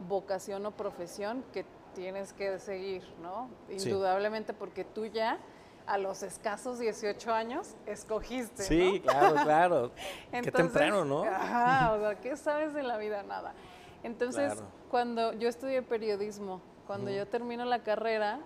vocación 0.09 0.67
o 0.67 0.73
profesión 0.73 1.45
que 1.53 1.65
tienes 1.95 2.33
que 2.33 2.59
seguir, 2.59 3.03
¿no? 3.21 3.49
Indudablemente 3.69 4.53
porque 4.53 4.85
tú 4.85 5.07
ya 5.07 5.39
a 5.87 5.99
los 5.99 6.23
escasos 6.23 6.79
18 6.79 7.33
años 7.33 7.75
escogiste. 7.87 8.63
Sí, 8.63 9.01
claro, 9.05 9.35
claro. 9.43 9.93
Qué 10.31 10.53
temprano, 10.53 11.05
¿no? 11.05 11.25
Ajá, 11.25 11.93
o 11.95 12.01
sea, 12.01 12.15
¿qué 12.21 12.37
sabes 12.37 12.73
de 12.75 12.83
la 12.83 12.97
vida? 12.97 13.23
Nada. 13.23 13.55
Entonces, 14.03 14.63
cuando 14.91 15.33
yo 15.33 15.49
estudié 15.49 15.83
periodismo, 15.83 16.61
cuando 16.87 17.11
yo 17.11 17.27
termino 17.27 17.65
la 17.65 17.83
carrera, 17.83 18.41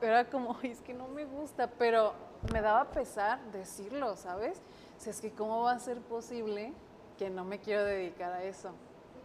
era 0.00 0.28
como, 0.28 0.56
es 0.62 0.80
que 0.80 0.94
no 0.94 1.08
me 1.08 1.24
gusta, 1.24 1.68
pero 1.78 2.14
me 2.52 2.60
daba 2.60 2.90
pesar 2.90 3.40
decirlo, 3.50 4.16
¿sabes? 4.16 4.60
O 5.04 5.10
es 5.10 5.20
que 5.20 5.32
cómo 5.32 5.62
va 5.62 5.72
a 5.72 5.78
ser 5.78 6.00
posible 6.00 6.72
que 7.18 7.30
no 7.30 7.44
me 7.44 7.58
quiero 7.58 7.84
dedicar 7.84 8.32
a 8.32 8.44
eso. 8.44 8.72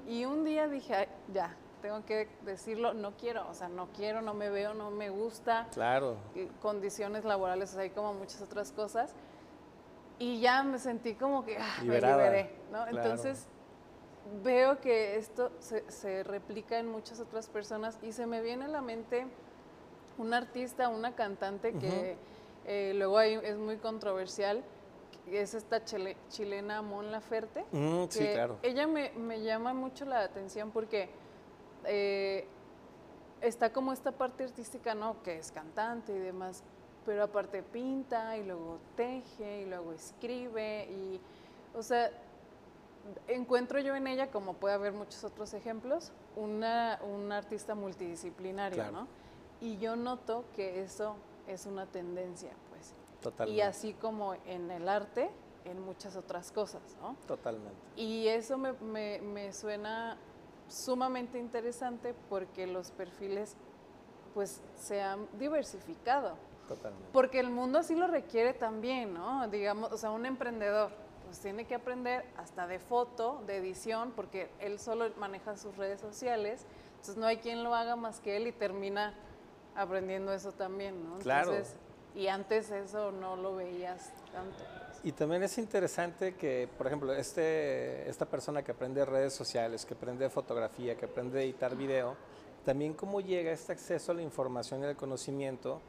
Y 0.08 0.26
un 0.26 0.44
día 0.44 0.68
dije, 0.68 1.08
ya, 1.34 1.56
tengo 1.82 2.06
que 2.06 2.30
decirlo, 2.46 2.94
no 2.94 3.12
quiero, 3.18 3.48
o 3.50 3.54
sea, 3.54 3.68
no 3.68 3.88
quiero, 3.96 4.22
no 4.22 4.34
me 4.34 4.50
veo, 4.50 4.74
no 4.74 4.92
me 4.92 5.10
gusta. 5.10 5.68
Claro. 5.74 6.18
Condiciones 6.62 7.26
laborales, 7.26 7.76
o 7.76 7.94
como 7.94 8.14
muchas 8.14 8.42
otras 8.42 8.72
cosas. 8.72 9.14
Y 10.20 10.40
ya 10.40 10.64
me 10.64 10.78
sentí 10.78 11.16
como 11.16 11.44
que 11.44 11.58
ah, 11.58 11.78
me 11.80 11.96
liberé, 11.96 12.52
¿no? 12.72 12.88
Entonces 12.88 13.48
veo 14.44 14.80
que 14.80 15.18
esto 15.18 15.52
se, 15.60 16.24
replica 16.24 16.80
en 16.80 16.88
muchas 16.88 17.20
otras 17.20 17.48
personas 17.48 17.98
y 18.02 18.12
se 18.12 18.26
me 18.28 18.42
viene 18.42 18.66
a 18.66 18.68
la 18.68 18.82
mente 18.82 19.26
un 20.18 20.34
artista, 20.34 20.90
una 20.90 21.16
cantante 21.16 21.74
que 21.74 22.18
eh, 22.66 22.94
luego 22.96 23.20
es 23.20 23.58
muy 23.58 23.78
controversial, 23.78 24.64
que 25.26 25.42
es 25.42 25.54
esta 25.54 25.84
chilena 25.84 26.82
Mon 26.82 27.12
Laferte. 27.12 27.66
Mm, 27.72 28.04
sí, 28.10 28.28
claro. 28.34 28.58
Ella 28.62 28.88
me, 28.88 29.42
llama 29.42 29.74
mucho 29.74 30.06
la 30.06 30.22
atención 30.22 30.72
porque 30.72 31.10
eh, 31.86 32.48
está 33.42 33.74
como 33.74 33.94
esta 33.94 34.12
parte 34.12 34.44
artística, 34.44 34.96
¿no? 34.96 35.22
Que 35.24 35.38
es 35.38 35.52
cantante 35.52 36.16
y 36.16 36.20
demás, 36.20 36.64
pero 37.06 37.24
aparte 37.24 37.64
pinta 37.64 38.38
y 38.38 38.44
luego 38.46 38.80
teje 38.96 39.62
y 39.62 39.66
luego 39.66 39.92
escribe 39.94 40.86
y, 40.90 41.20
o 41.76 41.82
sea, 41.82 42.12
encuentro 43.28 43.80
yo 43.80 43.96
en 43.96 44.08
ella, 44.08 44.30
como 44.32 44.54
puede 44.54 44.76
haber 44.76 44.94
muchos 44.94 45.24
otros 45.24 45.54
ejemplos, 45.54 46.12
una, 46.36 47.00
artista 47.36 47.76
multidisciplinaria, 47.76 48.92
¿no? 48.92 49.08
Y 49.60 49.78
yo 49.78 49.96
noto 49.96 50.46
que 50.56 50.82
eso 50.82 51.16
es 51.48 51.66
una 51.66 51.86
tendencia, 51.86 52.52
pues. 52.70 52.94
Totalmente. 53.22 53.58
Y 53.58 53.62
así 53.62 53.94
como 53.94 54.34
en 54.46 54.72
el 54.72 54.90
arte, 54.90 55.30
en 55.66 55.80
muchas 55.82 56.16
otras 56.16 56.52
cosas, 56.52 56.82
¿no? 57.02 57.16
Totalmente. 57.28 57.78
Y 57.96 58.28
eso 58.28 58.58
me, 58.58 59.22
me 59.22 59.54
suena 59.54 60.18
sumamente 60.72 61.38
interesante 61.38 62.16
porque 62.30 62.68
los 62.68 62.92
perfiles, 62.92 63.56
pues, 64.34 64.62
se 64.78 65.02
han 65.02 65.28
diversificado. 65.38 66.38
Totalmente. 66.68 67.10
Porque 67.12 67.40
el 67.40 67.50
mundo 67.50 67.80
así 67.80 67.96
lo 67.96 68.08
requiere 68.08 68.54
también, 68.54 69.14
¿no? 69.14 69.48
Digamos, 69.50 69.92
o 69.92 69.98
sea, 69.98 70.12
un 70.12 70.26
emprendedor 70.26 70.92
pues 71.26 71.40
tiene 71.40 71.64
que 71.66 71.76
aprender 71.76 72.26
hasta 72.36 72.68
de 72.68 72.78
foto, 72.78 73.42
de 73.48 73.56
edición, 73.58 74.12
porque 74.14 74.50
él 74.60 74.80
solo 74.80 75.10
maneja 75.18 75.56
sus 75.56 75.78
redes 75.78 76.02
sociales, 76.02 76.66
entonces 76.92 77.16
no 77.16 77.26
hay 77.26 77.38
quien 77.38 77.64
lo 77.64 77.74
haga 77.74 77.96
más 77.96 78.20
que 78.20 78.36
él 78.36 78.48
y 78.48 78.52
termina 78.52 79.14
aprendiendo 79.74 80.34
eso 80.34 80.52
también, 80.52 81.10
¿no? 81.10 81.20
Claro. 81.20 81.54
y 82.14 82.28
antes 82.28 82.70
eso 82.72 83.14
no 83.14 83.38
lo 83.38 83.56
veías 83.56 84.12
tanto. 84.34 84.62
Y 85.04 85.14
también 85.14 85.42
es 85.42 85.58
interesante 85.58 86.36
que, 86.36 86.70
por 86.78 86.86
ejemplo, 86.86 87.12
este, 87.14 88.08
esta 88.08 88.28
persona 88.28 88.62
que 88.64 88.72
aprende 88.72 89.04
redes 89.04 89.34
sociales, 89.34 89.84
que 89.84 89.96
aprende 89.96 90.30
fotografía, 90.30 90.96
que 90.96 91.06
aprende 91.06 91.40
a 91.40 91.44
editar 91.44 91.76
video, 91.76 92.16
también 92.64 92.94
cómo 92.94 93.20
llega 93.20 93.52
este 93.52 93.72
acceso 93.72 94.12
a 94.12 94.16
la 94.16 94.22
información 94.22 94.82
y 94.82 94.86
al 94.86 94.96
conocimiento 94.96 95.82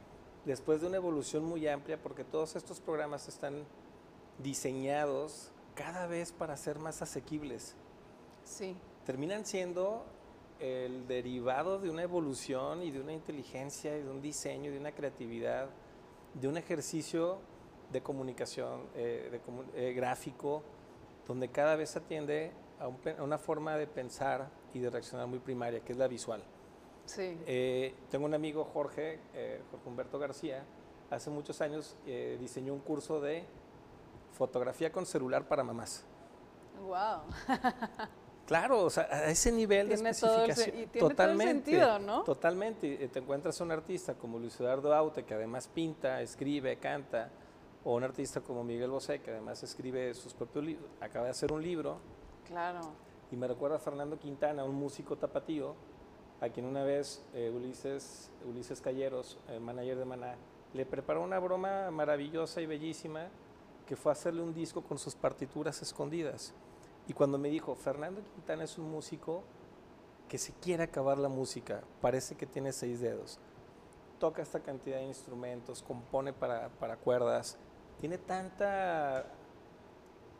después 0.45 0.81
de 0.81 0.87
una 0.87 0.97
evolución 0.97 1.43
muy 1.43 1.67
amplia, 1.67 2.01
porque 2.01 2.23
todos 2.23 2.55
estos 2.55 2.79
programas 2.79 3.27
están 3.27 3.65
diseñados 4.39 5.51
cada 5.75 6.07
vez 6.07 6.31
para 6.31 6.57
ser 6.57 6.79
más 6.79 7.03
asequibles. 7.03 7.75
Sí. 8.43 8.75
Terminan 9.05 9.45
siendo 9.45 10.05
el 10.59 11.07
derivado 11.07 11.77
de 11.77 11.91
una 11.91 12.01
evolución 12.01 12.81
y 12.81 12.89
de 12.89 13.01
una 13.01 13.13
inteligencia 13.13 13.95
y 13.95 14.01
de 14.01 14.09
un 14.09 14.21
diseño 14.21 14.69
y 14.71 14.73
de 14.73 14.79
una 14.79 14.93
creatividad, 14.93 15.69
de 16.33 16.47
un 16.47 16.57
ejercicio 16.57 17.39
de 17.93 18.01
comunicación 18.01 18.87
eh, 18.95 19.39
eh, 19.75 19.93
gráfico, 19.93 20.63
donde 21.27 21.49
cada 21.49 21.75
vez 21.75 21.95
atiende 21.95 22.51
a, 22.79 22.87
una 23.21 23.37
forma 23.37 23.77
de 23.77 23.87
pensar 23.87 24.49
y 24.73 24.79
de 24.79 24.89
reaccionar 24.89 25.27
muy 25.27 25.39
primaria, 25.39 25.79
que 25.79 25.93
es 25.93 25.97
la 25.97 26.07
visual. 26.07 26.43
Sí. 27.05 27.37
Eh, 27.45 27.95
tengo 28.09 28.25
un 28.25 28.33
amigo, 28.33 28.65
Jorge, 28.65 29.19
eh, 29.33 29.61
Jorge 29.71 29.89
Humberto 29.89 30.19
García, 30.19 30.63
hace 31.09 31.29
muchos 31.29 31.61
años 31.61 31.95
eh, 32.05 32.37
diseñó 32.39 32.73
un 32.73 32.79
curso 32.79 33.21
de 33.21 33.45
fotografía 34.31 34.91
con 34.91 35.05
celular 35.05 35.47
para 35.47 35.63
mamás. 35.63 36.05
Wow. 36.81 37.21
Claro, 38.45 38.83
o 38.83 38.89
sea, 38.89 39.07
a 39.09 39.29
ese 39.29 39.53
nivel 39.53 39.87
de 39.87 39.95
Tiene 39.95 40.13
todo 40.13 40.43
el 40.43 40.49
especificación. 40.49 40.67
y 40.67 40.87
tiene 40.87 40.99
todo 40.99 41.09
el 41.09 41.15
totalmente, 41.15 41.71
sentido, 41.71 41.99
¿no? 41.99 42.23
Totalmente. 42.23 42.87
Y, 42.87 43.07
Te 43.07 43.19
encuentras 43.19 43.61
un 43.61 43.71
artista 43.71 44.15
como 44.15 44.37
Luis 44.37 44.59
Eduardo 44.59 44.93
Aute, 44.93 45.23
que 45.23 45.33
además 45.33 45.69
pinta, 45.73 46.21
escribe, 46.21 46.77
canta, 46.77 47.29
o 47.85 47.95
un 47.95 48.03
artista 48.03 48.41
como 48.41 48.63
Miguel 48.63 48.89
Bosé, 48.91 49.19
que 49.21 49.31
además 49.31 49.61
escribe 49.63 50.13
sus 50.13 50.33
propios 50.33 50.63
libros, 50.65 50.89
acaba 51.01 51.25
de 51.25 51.31
hacer 51.31 51.51
un 51.51 51.61
libro, 51.61 51.97
Claro. 52.47 52.81
y 53.31 53.35
me 53.35 53.47
recuerda 53.47 53.77
a 53.77 53.79
Fernando 53.79 54.17
Quintana, 54.19 54.63
un 54.63 54.75
músico 54.75 55.17
tapatío, 55.17 55.75
a 56.41 56.49
quien 56.49 56.65
una 56.65 56.83
vez 56.83 57.23
eh, 57.33 57.51
Ulises, 57.55 58.31
Ulises 58.47 58.81
Calleros, 58.81 59.37
el 59.47 59.61
manager 59.61 59.97
de 59.97 60.05
Maná, 60.05 60.35
le 60.73 60.85
preparó 60.85 61.21
una 61.23 61.39
broma 61.39 61.89
maravillosa 61.91 62.61
y 62.61 62.65
bellísima 62.65 63.27
que 63.85 63.95
fue 63.95 64.11
hacerle 64.11 64.41
un 64.41 64.53
disco 64.53 64.81
con 64.81 64.97
sus 64.97 65.15
partituras 65.15 65.81
escondidas. 65.81 66.53
Y 67.07 67.13
cuando 67.13 67.37
me 67.37 67.49
dijo, 67.49 67.75
Fernando 67.75 68.21
Quintana 68.33 68.63
es 68.63 68.77
un 68.77 68.89
músico 68.89 69.43
que 70.29 70.37
se 70.37 70.53
quiere 70.53 70.83
acabar 70.83 71.17
la 71.17 71.29
música, 71.29 71.83
parece 72.01 72.35
que 72.35 72.45
tiene 72.45 72.71
seis 72.71 73.01
dedos, 73.01 73.39
toca 74.19 74.41
esta 74.41 74.61
cantidad 74.61 74.97
de 74.97 75.05
instrumentos, 75.05 75.83
compone 75.83 76.33
para, 76.33 76.69
para 76.79 76.95
cuerdas, 76.97 77.57
tiene 77.99 78.17
tanta 78.17 79.25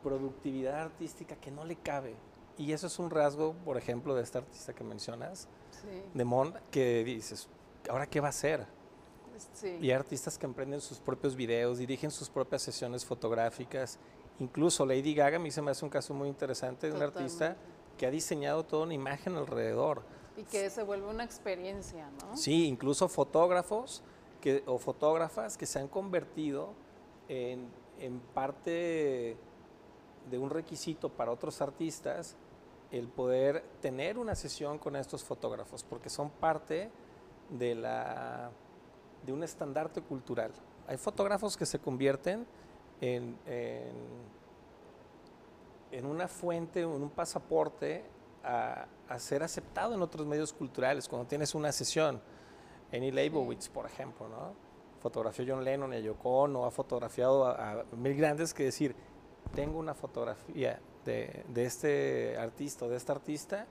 productividad 0.02 0.80
artística 0.82 1.36
que 1.36 1.50
no 1.50 1.64
le 1.64 1.76
cabe. 1.76 2.14
Y 2.58 2.72
eso 2.72 2.86
es 2.86 2.98
un 2.98 3.10
rasgo, 3.10 3.54
por 3.64 3.76
ejemplo, 3.76 4.14
de 4.14 4.22
esta 4.22 4.38
artista 4.38 4.72
que 4.74 4.84
mencionas, 4.84 5.48
Sí. 5.70 5.88
de 6.14 6.24
Mond, 6.24 6.56
que 6.70 7.02
dices, 7.02 7.48
¿ahora 7.90 8.06
qué 8.06 8.20
va 8.20 8.28
a 8.28 8.30
hacer? 8.30 8.66
Sí. 9.54 9.78
Y 9.80 9.86
hay 9.86 9.92
artistas 9.92 10.38
que 10.38 10.46
emprenden 10.46 10.80
sus 10.80 11.00
propios 11.00 11.34
videos, 11.34 11.78
dirigen 11.78 12.10
sus 12.12 12.28
propias 12.30 12.62
sesiones 12.62 13.04
fotográficas. 13.04 13.98
Incluso 14.38 14.86
Lady 14.86 15.14
Gaga, 15.14 15.36
a 15.36 15.40
mí 15.40 15.50
se 15.50 15.60
me 15.62 15.72
hace 15.72 15.84
un 15.84 15.90
caso 15.90 16.14
muy 16.14 16.28
interesante 16.28 16.88
de 16.88 16.92
un 16.96 17.02
artista 17.02 17.56
que 17.98 18.06
ha 18.06 18.10
diseñado 18.10 18.64
toda 18.64 18.84
una 18.84 18.94
imagen 18.94 19.36
alrededor. 19.36 20.02
Y 20.36 20.44
que 20.44 20.70
se 20.70 20.82
vuelve 20.84 21.08
una 21.08 21.24
experiencia, 21.24 22.08
¿no? 22.10 22.36
Sí, 22.36 22.66
incluso 22.66 23.08
fotógrafos 23.08 24.02
que, 24.40 24.62
o 24.66 24.78
fotógrafas 24.78 25.56
que 25.56 25.66
se 25.66 25.80
han 25.80 25.88
convertido 25.88 26.74
en, 27.28 27.68
en 27.98 28.20
parte 28.20 29.36
de 30.30 30.38
un 30.38 30.50
requisito 30.50 31.08
para 31.08 31.30
otros 31.30 31.60
artistas 31.60 32.36
el 32.90 33.08
poder 33.08 33.64
tener 33.80 34.18
una 34.18 34.34
sesión 34.34 34.78
con 34.78 34.94
estos 34.96 35.24
fotógrafos, 35.24 35.82
porque 35.82 36.08
son 36.08 36.30
parte 36.30 36.90
de, 37.50 37.74
la, 37.74 38.50
de 39.26 39.32
un 39.32 39.42
estandarte 39.42 40.00
cultural. 40.00 40.52
Hay 40.86 40.96
fotógrafos 40.96 41.56
que 41.56 41.66
se 41.66 41.78
convierten 41.78 42.46
en, 43.00 43.36
en, 43.46 43.94
en 45.90 46.06
una 46.06 46.28
fuente, 46.28 46.82
en 46.82 46.88
un 46.88 47.10
pasaporte 47.10 48.04
a, 48.44 48.86
a 49.08 49.18
ser 49.18 49.42
aceptado 49.42 49.94
en 49.94 50.02
otros 50.02 50.26
medios 50.26 50.52
culturales. 50.52 51.08
Cuando 51.08 51.26
tienes 51.26 51.54
una 51.54 51.72
sesión, 51.72 52.20
Annie 52.92 53.10
Leibovitz, 53.10 53.68
por 53.68 53.86
ejemplo, 53.86 54.28
¿no? 54.28 54.63
Fotografió 55.08 55.44
John 55.46 55.62
Lennon 55.62 55.92
y 55.92 55.96
a 55.96 56.00
Yoko 56.00 56.30
Ono, 56.44 56.64
ha 56.64 56.70
fotografiado 56.70 57.44
a, 57.44 57.72
a 57.72 57.84
mil 57.94 58.16
grandes 58.16 58.54
que 58.54 58.64
decir, 58.64 58.96
tengo 59.54 59.78
una 59.78 59.92
fotografía 59.92 60.80
de, 61.04 61.44
de 61.48 61.64
este 61.66 62.38
artista 62.38 62.86
o 62.86 62.88
de 62.88 62.96
esta 62.96 63.12
artista, 63.12 63.66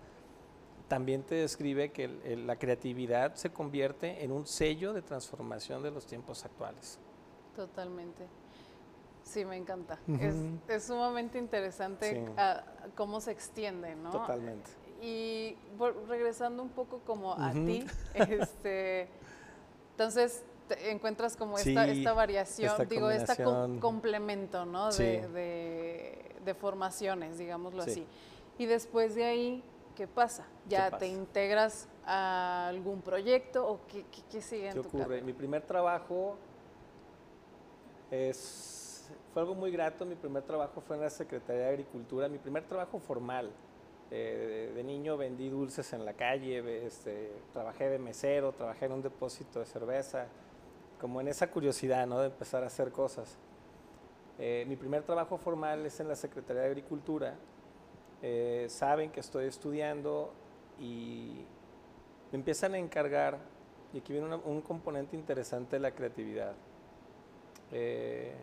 también 0.87 1.23
te 1.23 1.33
describe 1.33 1.91
que 1.91 2.03
el- 2.03 2.21
el- 2.23 2.45
la 2.45 2.57
creatividad 2.57 3.33
se 3.33 3.49
convierte 3.51 4.23
en 4.23 4.31
un 4.31 4.45
sello 4.45 4.93
de 4.93 5.01
transformación 5.01 5.81
de 5.81 5.89
los 5.89 6.05
tiempos 6.05 6.45
actuales. 6.45 6.99
Totalmente. 7.55 8.27
Sí, 9.23 9.43
me 9.43 9.57
encanta. 9.57 9.97
Es, 10.19 10.35
es 10.67 10.83
sumamente 10.83 11.39
interesante 11.39 12.13
Sí. 12.13 12.31
cómo 12.95 13.19
se 13.21 13.31
extiende, 13.31 13.95
¿no? 13.95 14.12
Totalmente. 14.12 14.69
Y 15.01 15.58
regresando 16.08 16.62
un 16.62 16.69
poco 16.69 16.99
como 16.99 17.34
a 17.34 17.51
ti, 17.53 17.84
este, 18.13 19.08
entonces 19.91 20.43
te 20.67 20.91
encuentras 20.91 21.36
como 21.38 21.58
esta, 21.58 21.86
Sí, 21.86 21.99
esta 21.99 22.13
variación, 22.13 22.71
esta 22.71 22.86
digo, 22.86 23.10
este 23.10 23.43
complemento, 23.80 24.65
¿no? 24.65 24.91
Sí. 24.91 25.04
De, 25.04 25.28
de- 25.30 26.36
de 26.43 26.54
formaciones, 26.54 27.38
digámoslo 27.38 27.84
Sí. 27.84 27.91
así. 27.91 28.08
Y 28.58 28.65
después 28.65 29.15
de 29.15 29.23
ahí, 29.26 29.63
¿qué 29.95 30.08
pasa? 30.08 30.45
¿Ya 30.67 30.86
pasa? 30.86 30.97
te 30.99 31.08
integras 31.08 31.88
a 32.06 32.67
algún 32.67 33.02
proyecto 33.02 33.65
o 33.67 33.80
qué, 33.88 34.06
qué- 34.12 34.23
qué 34.30 34.41
sigue 34.41 34.67
en 34.67 34.73
¿Qué 34.73 34.82
tu 34.82 34.88
ocurre? 34.89 35.04
carrera? 35.04 35.26
Mi 35.26 35.34
primer 35.34 35.62
trabajo 35.62 36.36
es, 38.12 39.10
fue 39.34 39.41
algo 39.41 39.56
muy 39.56 39.71
grato. 39.71 40.06
Mi 40.06 40.15
primer 40.15 40.43
trabajo 40.43 40.82
fue 40.82 40.95
en 40.95 41.04
la 41.04 41.10
Secretaría 41.10 41.63
de 41.63 41.69
Agricultura. 41.69 42.28
Mi 42.28 42.38
primer 42.38 42.63
trabajo 42.63 42.99
formal. 42.99 43.52
Eh, 44.12 44.67
de, 44.69 44.76
de 44.76 44.84
niño 44.84 45.17
vendí 45.17 45.49
dulces 45.49 45.91
en 45.93 46.06
la 46.06 46.13
calle, 46.13 46.86
este, 46.86 47.32
trabajé 47.52 47.89
de 47.89 47.97
mesero, 47.97 48.52
trabajé 48.52 48.86
en 48.86 48.91
un 48.91 49.02
depósito 49.02 49.60
de 49.60 49.65
cerveza, 49.65 50.28
como 51.03 51.19
en 51.19 51.27
esa 51.27 51.51
curiosidad 51.51 52.07
¿no? 52.07 52.19
de 52.19 52.27
empezar 52.27 52.63
a 52.63 52.67
hacer 52.67 52.93
cosas. 52.93 53.35
Eh, 54.39 54.63
mi 54.69 54.77
primer 54.77 55.03
trabajo 55.03 55.37
formal 55.37 55.85
es 55.85 55.99
en 55.99 56.07
la 56.07 56.15
Secretaría 56.15 56.61
de 56.61 56.69
Agricultura. 56.69 57.35
Eh, 58.21 58.67
saben 58.69 59.11
que 59.11 59.19
estoy 59.19 59.47
estudiando 59.47 60.31
y 60.79 61.43
me 62.31 62.37
empiezan 62.37 62.75
a 62.75 62.77
encargar, 62.77 63.37
y 63.91 63.97
aquí 63.97 64.13
viene 64.13 64.33
un 64.33 64.61
componente 64.61 65.17
interesante 65.17 65.75
de 65.75 65.81
la 65.81 65.91
creatividad. 65.91 66.53
Eh, 67.73 68.35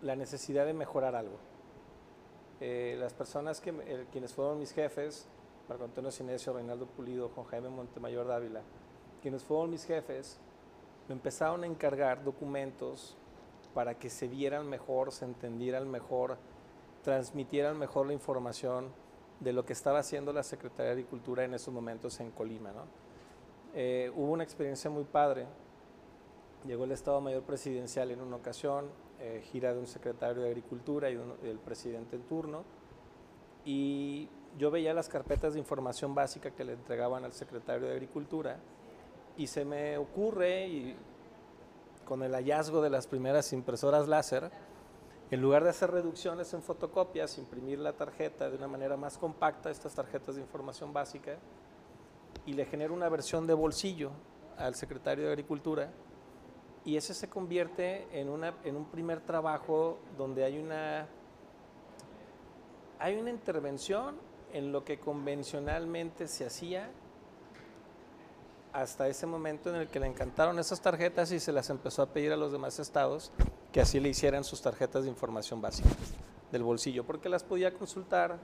la 0.00 0.16
necesidad 0.16 0.64
de 0.64 0.72
mejorar 0.72 1.14
algo. 1.14 1.36
Las 2.60 3.12
personas 3.12 3.60
que, 3.60 4.06
quienes 4.10 4.32
fueron 4.32 4.58
mis 4.58 4.72
jefes, 4.72 5.28
Marco 5.68 5.84
Antonio 5.84 6.10
Sinesio, 6.10 6.54
Reinaldo 6.54 6.86
Pulido, 6.86 7.28
Juan 7.28 7.46
Jaime 7.48 7.68
Montemayor 7.68 8.26
Dávila, 8.26 8.62
quienes 9.26 9.42
fueron 9.42 9.70
mis 9.70 9.84
jefes, 9.84 10.38
me 11.08 11.14
empezaron 11.14 11.64
a 11.64 11.66
encargar 11.66 12.22
documentos 12.22 13.16
para 13.74 13.98
que 13.98 14.08
se 14.08 14.28
vieran 14.28 14.68
mejor, 14.68 15.10
se 15.10 15.24
entendieran 15.24 15.90
mejor, 15.90 16.36
transmitieran 17.02 17.76
mejor 17.76 18.06
la 18.06 18.12
información 18.12 18.86
de 19.40 19.52
lo 19.52 19.66
que 19.66 19.72
estaba 19.72 19.98
haciendo 19.98 20.32
la 20.32 20.44
Secretaría 20.44 20.84
de 20.86 20.92
Agricultura 20.92 21.42
en 21.42 21.54
esos 21.54 21.74
momentos 21.74 22.20
en 22.20 22.30
Colima. 22.30 22.70
¿no? 22.70 22.82
Eh, 23.74 24.12
hubo 24.14 24.30
una 24.30 24.44
experiencia 24.44 24.90
muy 24.90 25.02
padre. 25.02 25.48
Llegó 26.64 26.84
el 26.84 26.92
Estado 26.92 27.20
Mayor 27.20 27.42
Presidencial 27.42 28.12
en 28.12 28.20
una 28.20 28.36
ocasión, 28.36 28.86
eh, 29.18 29.40
gira 29.50 29.74
de 29.74 29.80
un 29.80 29.88
secretario 29.88 30.42
de 30.42 30.50
Agricultura 30.50 31.10
y 31.10 31.16
un- 31.16 31.34
el 31.42 31.58
presidente 31.58 32.14
en 32.14 32.22
turno, 32.22 32.62
y 33.64 34.28
yo 34.56 34.70
veía 34.70 34.94
las 34.94 35.08
carpetas 35.08 35.54
de 35.54 35.58
información 35.58 36.14
básica 36.14 36.52
que 36.52 36.62
le 36.62 36.74
entregaban 36.74 37.24
al 37.24 37.32
secretario 37.32 37.88
de 37.88 37.92
Agricultura, 37.94 38.60
y 39.36 39.46
se 39.46 39.64
me 39.64 39.98
ocurre, 39.98 40.66
y 40.66 40.96
con 42.04 42.22
el 42.22 42.32
hallazgo 42.32 42.80
de 42.80 42.90
las 42.90 43.06
primeras 43.06 43.52
impresoras 43.52 44.08
láser, 44.08 44.50
en 45.30 45.40
lugar 45.40 45.64
de 45.64 45.70
hacer 45.70 45.90
reducciones 45.90 46.54
en 46.54 46.62
fotocopias, 46.62 47.36
imprimir 47.38 47.80
la 47.80 47.92
tarjeta 47.92 48.48
de 48.48 48.56
una 48.56 48.68
manera 48.68 48.96
más 48.96 49.18
compacta, 49.18 49.70
estas 49.70 49.94
tarjetas 49.94 50.36
de 50.36 50.40
información 50.40 50.92
básica, 50.92 51.36
y 52.46 52.52
le 52.52 52.64
genero 52.64 52.94
una 52.94 53.08
versión 53.08 53.46
de 53.46 53.54
bolsillo 53.54 54.12
al 54.56 54.74
secretario 54.74 55.26
de 55.26 55.32
Agricultura, 55.32 55.90
y 56.84 56.96
ese 56.96 57.14
se 57.14 57.28
convierte 57.28 58.06
en, 58.12 58.28
una, 58.28 58.54
en 58.62 58.76
un 58.76 58.84
primer 58.86 59.20
trabajo 59.20 59.98
donde 60.16 60.44
hay 60.44 60.58
una, 60.58 61.08
hay 63.00 63.16
una 63.16 63.30
intervención 63.30 64.16
en 64.52 64.70
lo 64.70 64.84
que 64.84 65.00
convencionalmente 65.00 66.28
se 66.28 66.46
hacía 66.46 66.88
hasta 68.80 69.08
ese 69.08 69.26
momento 69.26 69.70
en 69.70 69.76
el 69.76 69.88
que 69.88 69.98
le 70.00 70.06
encantaron 70.06 70.58
esas 70.58 70.80
tarjetas 70.80 71.32
y 71.32 71.40
se 71.40 71.50
las 71.52 71.70
empezó 71.70 72.02
a 72.02 72.06
pedir 72.06 72.32
a 72.32 72.36
los 72.36 72.52
demás 72.52 72.78
estados 72.78 73.32
que 73.72 73.80
así 73.80 74.00
le 74.00 74.08
hicieran 74.10 74.44
sus 74.44 74.60
tarjetas 74.60 75.04
de 75.04 75.08
información 75.08 75.60
básica 75.62 75.88
del 76.52 76.62
bolsillo, 76.62 77.04
porque 77.04 77.28
las 77.28 77.42
podía 77.42 77.72
consultar 77.72 78.36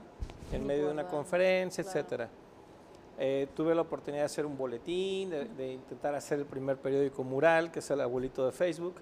en 0.51 0.65
medio 0.65 0.87
de 0.87 0.91
una 0.91 1.07
conferencia, 1.07 1.83
claro. 1.83 1.99
etcétera. 1.99 2.29
Eh, 3.19 3.47
tuve 3.55 3.75
la 3.75 3.81
oportunidad 3.81 4.23
de 4.23 4.25
hacer 4.25 4.45
un 4.45 4.57
boletín, 4.57 5.29
de, 5.29 5.45
de 5.45 5.73
intentar 5.73 6.15
hacer 6.15 6.39
el 6.39 6.45
primer 6.45 6.77
periódico 6.77 7.23
mural, 7.23 7.71
que 7.71 7.79
es 7.79 7.89
el 7.91 8.01
abuelito 8.01 8.45
de 8.45 8.51
Facebook. 8.51 8.95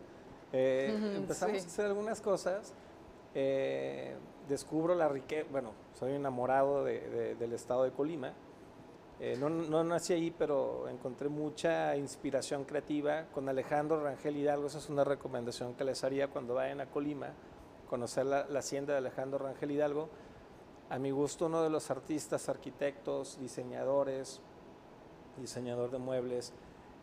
Eh, 0.53 0.93
empezamos 1.15 1.57
sí. 1.59 1.63
a 1.63 1.67
hacer 1.67 1.85
algunas 1.85 2.19
cosas. 2.19 2.73
Eh, 3.33 4.15
descubro 4.49 4.95
la 4.95 5.07
riqueza, 5.07 5.47
bueno, 5.49 5.71
soy 5.97 6.11
enamorado 6.13 6.83
de- 6.83 6.99
de- 7.09 7.35
del 7.35 7.53
estado 7.53 7.83
de 7.83 7.91
Colima. 7.91 8.33
Eh, 9.23 9.37
no, 9.37 9.51
no 9.51 9.83
nací 9.83 10.13
ahí, 10.13 10.31
pero 10.35 10.89
encontré 10.89 11.29
mucha 11.29 11.95
inspiración 11.95 12.63
creativa 12.63 13.27
con 13.31 13.47
Alejandro 13.47 14.03
Rangel 14.03 14.35
Hidalgo. 14.35 14.65
Esa 14.65 14.79
es 14.79 14.89
una 14.89 15.03
recomendación 15.03 15.75
que 15.75 15.83
les 15.83 16.03
haría 16.03 16.29
cuando 16.29 16.55
vayan 16.55 16.81
a 16.81 16.87
Colima, 16.87 17.27
conocer 17.87 18.25
la, 18.25 18.47
hacienda 18.57 18.93
de 18.93 18.97
Alejandro 18.97 19.37
Rangel 19.37 19.69
Hidalgo. 19.69 20.09
a 20.89 20.97
mi 20.97 21.11
gusto 21.11 21.45
uno 21.45 21.61
de 21.61 21.69
los 21.69 21.91
artistas, 21.91 22.49
arquitectos, 22.49 23.39
diseñadores, 23.39 24.41
diseñador 25.37 25.91
de 25.91 25.99
muebles, 25.99 26.51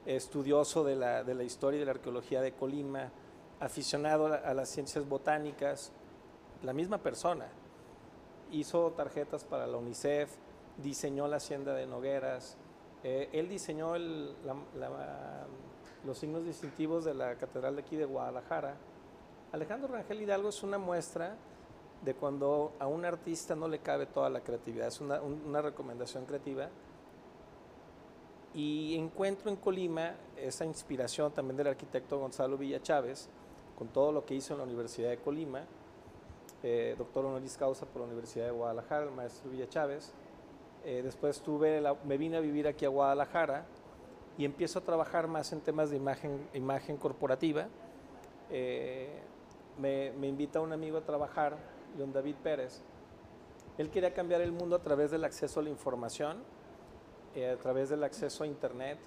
estudioso 0.04 0.82
de 0.82 0.96
la, 0.96 1.22
de 1.22 1.36
la 1.36 1.44
historia 1.44 1.76
y 1.76 1.80
de 1.80 1.86
la 1.86 1.92
arqueología 1.92 2.40
de 2.40 2.50
Colima, 2.50 3.12
aficionado 3.60 4.26
a, 4.26 4.54
las 4.54 4.68
ciencias 4.68 5.08
botánicas, 5.08 5.92
la 6.64 6.72
misma 6.72 6.98
persona. 6.98 7.46
Hizo 8.50 8.90
tarjetas 8.96 9.44
para 9.44 9.68
la 9.68 9.76
UNICEF, 9.76 10.36
diseñó 10.82 11.28
la 11.28 11.36
hacienda 11.36 11.74
de 11.74 11.86
Nogueras, 11.86 12.56
eh, 13.04 13.28
él 13.32 13.48
diseñó 13.48 13.94
los 16.04 16.18
signos 16.18 16.44
distintivos 16.44 17.04
de 17.04 17.14
la 17.14 17.36
catedral 17.36 17.76
de 17.76 17.82
aquí 17.82 17.96
de 17.96 18.04
Guadalajara. 18.04 18.76
Alejandro 19.52 19.88
Rangel 19.88 20.22
Hidalgo 20.22 20.48
es 20.48 20.62
una 20.62 20.78
muestra 20.78 21.36
de 22.02 22.14
cuando 22.14 22.72
a 22.78 22.86
un 22.86 23.04
artista 23.04 23.56
no 23.56 23.68
le 23.68 23.80
cabe 23.80 24.06
toda 24.06 24.30
la 24.30 24.40
creatividad, 24.40 24.88
es 24.88 25.00
una, 25.00 25.62
recomendación 25.62 26.26
creativa. 26.26 26.68
Y 28.54 28.96
encuentro 28.96 29.50
en 29.50 29.56
Colima 29.56 30.14
esa 30.36 30.64
inspiración 30.64 31.32
también 31.32 31.56
del 31.56 31.68
arquitecto 31.68 32.18
Gonzalo 32.18 32.56
Villa 32.56 32.80
Chávez, 32.80 33.28
con 33.76 33.88
todo 33.88 34.10
lo 34.10 34.24
que 34.24 34.34
hizo 34.34 34.54
en 34.54 34.58
la 34.58 34.64
Universidad 34.64 35.10
de 35.10 35.18
Colima, 35.18 35.64
eh, 36.62 36.96
doctor 36.98 37.24
honoris 37.24 37.56
causa 37.56 37.86
por 37.86 38.00
la 38.00 38.06
Universidad 38.06 38.46
de 38.46 38.50
Guadalajara, 38.50 39.04
el 39.04 39.12
maestro 39.12 39.50
Villa 39.50 39.68
Chávez. 39.68 40.12
Eh, 40.88 41.02
después 41.02 41.42
tuve 41.42 41.82
me 42.06 42.16
vine 42.16 42.38
a 42.38 42.40
vivir 42.40 42.66
aquí 42.66 42.86
a 42.86 42.88
Guadalajara 42.88 43.66
y 44.38 44.46
empiezo 44.46 44.78
a 44.78 44.82
trabajar 44.82 45.28
más 45.28 45.52
en 45.52 45.60
temas 45.60 45.90
de 45.90 45.98
imagen, 45.98 46.48
imagen 46.54 46.96
corporativa. 46.96 47.66
Eh, 48.48 49.10
me, 49.76 50.12
me 50.12 50.28
invita 50.28 50.62
un 50.62 50.72
amigo 50.72 50.96
a 50.96 51.02
trabajar 51.02 51.58
don 51.98 52.10
David 52.10 52.36
Pérez. 52.42 52.80
Él 53.76 53.90
quería 53.90 54.14
cambiar 54.14 54.40
el 54.40 54.50
mundo 54.50 54.76
a 54.76 54.78
través 54.78 55.10
del 55.10 55.24
acceso 55.24 55.60
a 55.60 55.62
la 55.62 55.68
información, 55.68 56.38
eh, 57.34 57.50
a 57.50 57.58
través 57.58 57.90
del 57.90 58.02
acceso 58.02 58.44
a 58.44 58.46
Internet. 58.46 58.98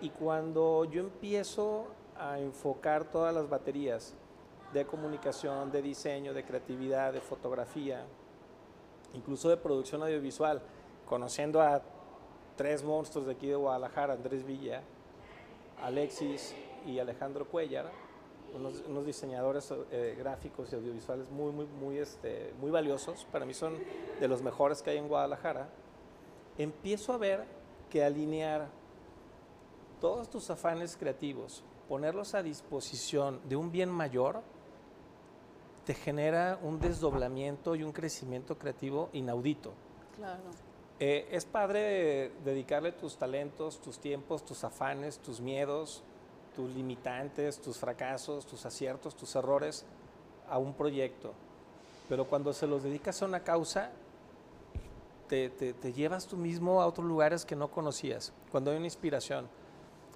Y 0.00 0.10
cuando 0.10 0.84
yo 0.84 1.00
empiezo 1.00 1.86
a 2.16 2.38
enfocar 2.38 3.02
todas 3.02 3.34
las 3.34 3.48
baterías 3.48 4.14
de 4.72 4.86
comunicación, 4.86 5.72
de 5.72 5.82
diseño, 5.82 6.32
de 6.34 6.44
creatividad, 6.44 7.12
de 7.12 7.20
fotografía, 7.20 8.06
incluso 9.14 9.48
de 9.48 9.56
producción 9.56 10.02
audiovisual, 10.02 10.62
conociendo 11.06 11.60
a 11.60 11.82
tres 12.56 12.82
monstruos 12.82 13.26
de 13.26 13.32
aquí 13.32 13.46
de 13.46 13.54
Guadalajara, 13.54 14.14
Andrés 14.14 14.44
Villa, 14.44 14.82
Alexis 15.82 16.54
y 16.86 16.98
Alejandro 16.98 17.46
Cuellar, 17.46 17.90
unos, 18.54 19.06
diseñadores 19.06 19.72
eh, 19.90 20.16
gráficos 20.18 20.72
y 20.72 20.76
audiovisuales 20.76 21.30
muy, 21.30 21.52
muy, 21.52 21.66
muy, 21.66 21.98
este, 21.98 22.52
muy 22.60 22.70
valiosos, 22.70 23.26
para 23.30 23.44
mí 23.44 23.54
son 23.54 23.74
de 24.20 24.28
los 24.28 24.42
mejores 24.42 24.82
que 24.82 24.90
hay 24.90 24.98
en 24.98 25.08
Guadalajara, 25.08 25.68
empiezo 26.56 27.12
a 27.12 27.18
ver 27.18 27.44
que 27.90 28.04
alinear 28.04 28.68
todos 30.00 30.30
tus 30.30 30.50
afanes 30.50 30.96
creativos, 30.96 31.62
ponerlos 31.88 32.34
a 32.34 32.42
disposición 32.42 33.40
de 33.48 33.56
un 33.56 33.70
bien 33.70 33.90
mayor, 33.90 34.42
te 35.88 35.94
genera 35.94 36.58
un 36.62 36.78
desdoblamiento 36.78 37.74
y 37.74 37.82
un 37.82 37.92
crecimiento 37.92 38.58
creativo 38.58 39.08
inaudito. 39.14 39.72
Claro. 40.16 40.42
Eh, 41.00 41.26
es 41.30 41.46
padre 41.46 42.30
dedicarle 42.44 42.92
tus 42.92 43.16
talentos, 43.16 43.80
tus 43.80 43.98
tiempos, 43.98 44.44
tus 44.44 44.64
afanes, 44.64 45.18
tus 45.18 45.40
miedos, 45.40 46.02
tus 46.54 46.68
limitantes, 46.74 47.58
tus 47.58 47.78
fracasos, 47.78 48.44
tus 48.44 48.66
aciertos, 48.66 49.16
tus 49.16 49.34
errores 49.34 49.86
a 50.50 50.58
un 50.58 50.74
proyecto. 50.74 51.32
Pero 52.06 52.26
cuando 52.26 52.52
se 52.52 52.66
los 52.66 52.82
dedicas 52.82 53.22
a 53.22 53.24
una 53.24 53.40
causa, 53.40 53.90
te, 55.26 55.72
llevas 55.94 56.26
tú 56.26 56.36
mismo 56.36 56.82
a 56.82 56.86
otros 56.86 57.06
lugares 57.06 57.46
que 57.46 57.56
no 57.56 57.70
conocías, 57.70 58.34
cuando 58.50 58.72
hay 58.72 58.76
una 58.76 58.86
inspiración. 58.86 59.48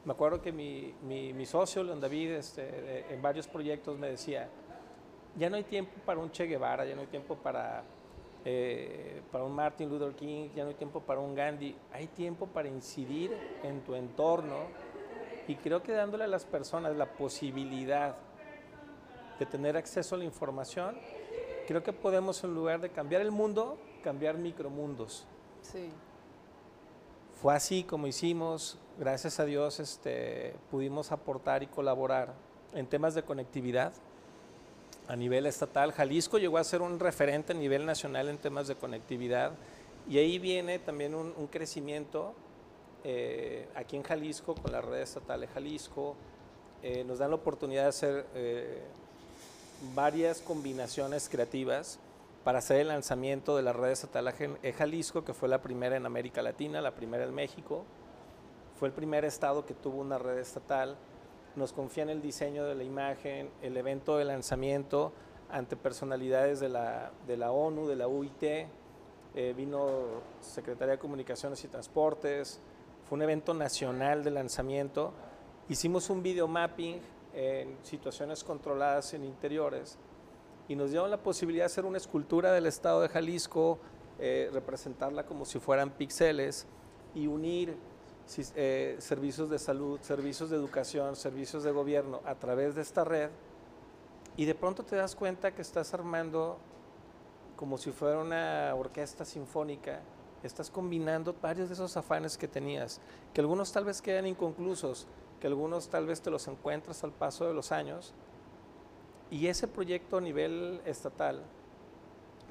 Me 0.04 0.12
acuerdo 0.12 0.42
que 0.42 0.52
mi, 0.52 0.92
mi, 1.02 1.46
socio, 1.46 1.82
Leon 1.82 2.00
David, 2.00 2.32
este, 2.32 3.14
en 3.14 3.22
varios 3.22 3.46
proyectos 3.46 3.98
me 3.98 4.10
decía, 4.10 4.50
ya 5.36 5.48
no 5.48 5.56
hay 5.56 5.64
tiempo 5.64 5.92
para 6.04 6.20
un 6.20 6.30
Che 6.30 6.46
Guevara, 6.46 6.84
ya 6.84 6.94
no 6.94 7.00
hay 7.00 7.06
tiempo 7.06 7.36
para, 7.36 7.82
eh, 8.44 9.22
para 9.30 9.44
un 9.44 9.54
Martin 9.54 9.88
Luther 9.88 10.14
King, 10.14 10.50
ya 10.54 10.62
no 10.64 10.70
hay 10.70 10.74
tiempo 10.74 11.00
para 11.00 11.20
un 11.20 11.34
Gandhi, 11.34 11.76
hay 11.92 12.06
tiempo 12.08 12.46
para 12.46 12.68
incidir 12.68 13.36
en 13.62 13.82
tu 13.82 13.94
entorno, 13.94 14.66
y 15.48 15.56
creo 15.56 15.82
que 15.82 15.92
dándole 15.92 16.24
a 16.24 16.28
las 16.28 16.44
personas 16.44 16.96
la 16.96 17.06
posibilidad 17.06 18.16
de 19.38 19.46
tener 19.46 19.76
acceso 19.76 20.14
a 20.14 20.18
la 20.18 20.24
información, 20.24 20.96
creo 21.66 21.82
que 21.82 21.92
podemos 21.92 22.42
en 22.44 22.54
lugar 22.54 22.80
de 22.80 22.90
cambiar 22.90 23.22
el 23.22 23.30
mundo, 23.30 23.78
cambiar 24.02 24.36
micromundos. 24.36 25.26
Sí. 25.62 25.90
Fue 27.40 27.54
así 27.54 27.82
como 27.82 28.06
hicimos, 28.06 28.78
gracias 28.98 29.40
a 29.40 29.44
Dios 29.44 29.80
este, 29.80 30.54
pudimos 30.70 31.10
aportar 31.10 31.62
y 31.62 31.66
colaborar 31.66 32.34
en 32.72 32.86
temas 32.86 33.14
de 33.14 33.24
conectividad 33.24 33.92
a 35.08 35.16
nivel 35.16 35.46
estatal. 35.46 35.92
Jalisco 35.92 36.38
llegó 36.38 36.58
a 36.58 36.64
ser 36.64 36.82
un 36.82 36.98
referente 36.98 37.52
a 37.52 37.56
nivel 37.56 37.84
nacional 37.86 38.28
en 38.28 38.38
temas 38.38 38.68
de 38.68 38.74
conectividad 38.76 39.52
y 40.08 40.18
ahí 40.18 40.38
viene 40.38 40.78
también 40.78 41.14
un, 41.14 41.46
crecimiento 41.46 42.34
eh, 43.04 43.68
aquí 43.74 43.96
en 43.96 44.02
Jalisco, 44.02 44.54
con 44.54 44.72
la 44.72 44.80
red 44.80 45.00
estatal 45.00 45.40
de 45.40 45.46
Jalisco, 45.48 46.16
eh, 46.82 47.04
nos 47.04 47.18
dan 47.18 47.30
la 47.30 47.36
oportunidad 47.36 47.84
de 47.84 47.88
hacer 47.88 48.26
eh, 48.34 48.82
varias 49.94 50.40
combinaciones 50.40 51.28
creativas 51.28 51.98
para 52.44 52.58
hacer 52.58 52.80
el 52.80 52.88
lanzamiento 52.88 53.56
de 53.56 53.62
la 53.62 53.72
red 53.72 53.90
estatal 53.90 54.32
de 54.62 54.72
Jalisco, 54.72 55.24
que 55.24 55.32
fue 55.32 55.48
la 55.48 55.62
primera 55.62 55.96
en 55.96 56.06
América 56.06 56.42
Latina, 56.42 56.80
la 56.80 56.94
primera 56.94 57.24
en 57.24 57.34
México. 57.34 57.84
Fue 58.78 58.88
el 58.88 58.94
primer 58.94 59.24
estado 59.24 59.64
que 59.64 59.74
tuvo 59.74 60.00
una 60.00 60.18
red 60.18 60.38
estatal. 60.38 60.96
Nos 61.56 61.72
confían 61.72 62.08
el 62.08 62.22
diseño 62.22 62.64
de 62.64 62.74
la 62.74 62.82
imagen, 62.82 63.50
el 63.60 63.76
evento 63.76 64.16
de 64.16 64.24
lanzamiento 64.24 65.12
ante 65.50 65.76
personalidades 65.76 66.60
de 66.60 66.70
la, 66.70 67.12
de 67.26 67.36
la 67.36 67.52
ONU, 67.52 67.86
de 67.86 67.96
la 67.96 68.08
UIT. 68.08 68.68
vino 69.54 69.88
Secretaría 70.40 70.92
de 70.92 70.98
Comunicaciones 70.98 71.62
y 71.64 71.68
Transportes, 71.68 72.60
fue 73.08 73.16
un 73.16 73.22
evento 73.22 73.52
nacional 73.52 74.24
de 74.24 74.30
lanzamiento. 74.30 75.12
Hicimos 75.68 76.08
un 76.08 76.22
video 76.22 76.48
mapping 76.48 77.00
en 77.34 77.76
situaciones 77.82 78.42
controladas 78.44 79.12
en 79.14 79.24
interiores 79.24 79.98
y 80.68 80.76
nos 80.76 80.90
dieron 80.90 81.10
la 81.10 81.18
posibilidad 81.18 81.64
de 81.64 81.66
hacer 81.66 81.84
una 81.84 81.98
escultura 81.98 82.52
del 82.52 82.66
estado 82.66 83.02
de 83.02 83.08
Jalisco, 83.08 83.78
eh, 84.18 84.48
representarla 84.52 85.26
como 85.26 85.44
si 85.44 85.58
fueran 85.58 85.90
píxeles 85.90 86.66
y 87.14 87.26
unir 87.26 87.76
eh, 88.56 88.96
servicios 88.98 89.50
de 89.50 89.58
salud, 89.58 90.00
servicios 90.02 90.50
de 90.50 90.56
educación, 90.56 91.16
servicios 91.16 91.62
de 91.64 91.72
gobierno 91.72 92.20
a 92.24 92.34
través 92.34 92.74
de 92.74 92.82
esta 92.82 93.04
red 93.04 93.30
y 94.36 94.44
de 94.44 94.54
pronto 94.54 94.82
te 94.84 94.96
das 94.96 95.14
cuenta 95.14 95.54
que 95.54 95.62
estás 95.62 95.92
armando 95.94 96.58
como 97.56 97.78
si 97.78 97.90
fuera 97.90 98.18
una 98.18 98.74
orquesta 98.74 99.24
sinfónica 99.24 100.00
estás 100.42 100.70
combinando 100.70 101.34
varios 101.40 101.68
de 101.68 101.74
esos 101.74 101.96
afanes 101.96 102.36
que 102.36 102.48
tenías, 102.48 103.00
que 103.32 103.40
algunos 103.40 103.72
tal 103.72 103.84
vez 103.84 104.02
quedan 104.02 104.26
inconclusos, 104.26 105.06
que 105.40 105.46
algunos 105.46 105.88
tal 105.88 106.06
vez 106.06 106.20
te 106.20 106.30
los 106.30 106.46
encuentras 106.48 107.04
al 107.04 107.12
paso 107.12 107.46
de 107.46 107.54
los 107.54 107.72
años. 107.72 108.12
Y 109.30 109.46
ese 109.46 109.66
proyecto 109.66 110.18
a 110.18 110.20
nivel 110.20 110.80
estatal 110.84 111.42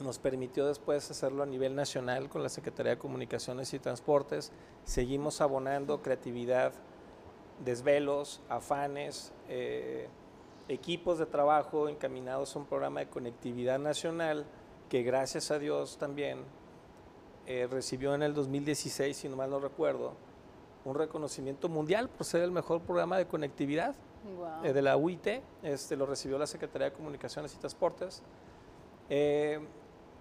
nos 0.02 0.20
permitió 0.20 0.68
después 0.68 1.10
hacerlo 1.10 1.44
a 1.44 1.46
nivel 1.46 1.76
nacional 1.76 2.30
con 2.30 2.44
la 2.44 2.50
Secretaría 2.50 2.94
de 2.94 2.98
Comunicaciones 2.98 3.74
y 3.74 3.80
Transportes. 3.80 4.52
Seguimos 4.84 5.42
abonando 5.42 6.02
creatividad, 6.02 6.74
desvelos, 7.64 8.42
afanes, 8.50 9.32
eh, 9.50 10.08
equipos 10.68 11.20
de 11.20 11.26
trabajo 11.26 11.90
encaminados 11.90 12.56
a 12.56 12.60
un 12.60 12.66
programa 12.66 13.02
de 13.02 13.08
conectividad 13.08 13.80
nacional 13.80 14.46
que 14.90 15.04
gracias 15.04 15.52
a 15.52 15.60
Dios 15.60 15.98
también 15.98 16.40
eh, 17.48 17.68
recibió 17.70 18.14
en 18.14 18.24
el 18.24 18.34
2016, 18.34 19.18
si 19.18 19.30
no 19.30 19.36
mal 19.36 19.50
no 19.50 19.60
recuerdo, 19.60 20.14
un 20.86 20.96
reconocimiento 20.96 21.70
mundial 21.70 22.10
por 22.10 22.26
ser 22.26 22.42
el 22.42 22.52
mejor 22.52 22.82
programa 22.82 23.18
de 23.18 23.26
conectividad 23.26 23.96
eh, 24.64 24.74
de 24.74 24.82
la 24.82 24.98
UIT. 24.98 25.28
Este, 25.64 25.96
lo 25.96 26.06
recibió 26.06 26.38
la 26.38 26.48
Secretaría 26.48 26.90
de 26.90 26.94
Comunicaciones 26.94 27.54
y 27.56 27.58
Transportes. 27.58 28.22
Eh, 29.10 29.60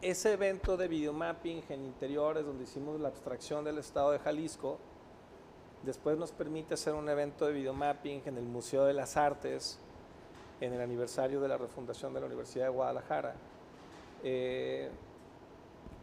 ese 0.02 0.32
evento 0.32 0.76
de 0.76 0.88
videomapping 0.88 1.62
en 1.68 1.84
interiores, 1.84 2.44
donde 2.44 2.64
hicimos 2.64 3.00
la 3.00 3.08
abstracción 3.08 3.64
del 3.64 3.78
estado 3.78 4.12
de 4.12 4.18
Jalisco, 4.18 4.78
después 5.82 6.18
nos 6.18 6.32
permite 6.32 6.74
hacer 6.74 6.94
un 6.94 7.08
evento 7.08 7.46
de 7.46 7.52
videomapping 7.52 8.22
en 8.26 8.36
el 8.36 8.44
Museo 8.44 8.84
de 8.84 8.94
las 8.94 9.16
Artes, 9.16 9.78
en 10.60 10.72
el 10.72 10.80
aniversario 10.80 11.40
de 11.40 11.48
la 11.48 11.56
refundación 11.56 12.12
de 12.14 12.20
la 12.20 12.26
Universidad 12.26 12.66
de 12.66 12.70
Guadalajara 12.70 13.34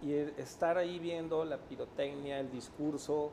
y 0.01 0.13
estar 0.37 0.77
ahí 0.77 0.99
viendo 0.99 1.43
la 1.43 1.57
pirotecnia, 1.57 2.39
el 2.39 2.51
discurso, 2.51 3.31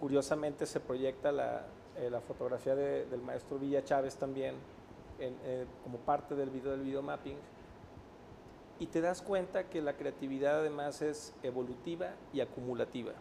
curiosamente 0.00 0.66
se 0.66 0.80
proyecta 0.80 1.32
la, 1.32 1.66
eh, 1.96 2.10
fotografía 2.26 2.74
del 2.74 3.20
maestro 3.22 3.58
Villa 3.58 3.84
Chávez 3.84 4.16
también 4.16 4.54
eh, 5.18 5.66
como 5.82 5.98
parte 5.98 6.34
del 6.34 6.50
video 6.50 6.72
del 6.72 6.82
video 6.82 7.02
mapping. 7.02 7.36
Y 8.78 8.86
te 8.86 9.00
das 9.00 9.22
cuenta 9.22 9.68
que 9.68 9.80
la 9.80 9.96
creatividad 9.96 10.60
además 10.60 11.02
es 11.02 11.34
evolutiva 11.42 12.14
y 12.32 12.40
acumulativa. 12.40 13.12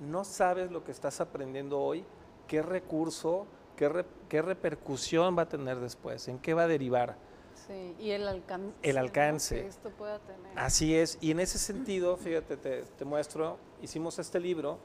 No 0.00 0.24
sabes 0.24 0.70
lo 0.70 0.84
que 0.84 0.92
estás 0.92 1.20
aprendiendo 1.20 1.80
hoy, 1.80 2.04
qué 2.46 2.62
recurso, 2.62 3.46
qué, 3.76 4.04
qué 4.28 4.42
repercusión 4.42 5.36
va 5.36 5.42
a 5.42 5.48
tener 5.48 5.78
después, 5.78 6.28
en 6.28 6.38
qué 6.38 6.54
va 6.54 6.62
a 6.62 6.68
derivar. 6.68 7.16
Sí, 7.54 7.94
y 7.98 8.10
el 8.10 8.26
alcance. 8.26 8.74
El 8.82 8.98
alcance. 8.98 9.62
Que 9.62 9.68
esto 9.68 9.90
pueda 9.90 10.18
tener. 10.18 10.58
Así 10.58 10.96
es, 10.96 11.18
y 11.20 11.30
en 11.30 11.40
ese 11.40 11.58
sentido, 11.58 12.16
fíjate, 12.16 12.56
te, 12.56 12.82
te 12.82 13.04
muestro, 13.04 13.58
hicimos 13.80 14.18
este 14.18 14.40
libro 14.40 14.78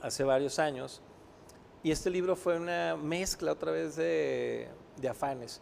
hace 0.00 0.22
varios 0.22 0.58
años, 0.58 1.02
y 1.82 1.90
este 1.90 2.08
libro 2.08 2.36
fue 2.36 2.56
una 2.56 2.96
mezcla 2.96 3.52
otra 3.52 3.70
vez 3.70 3.96
de, 3.96 4.68
de 4.96 5.08
afanes. 5.08 5.60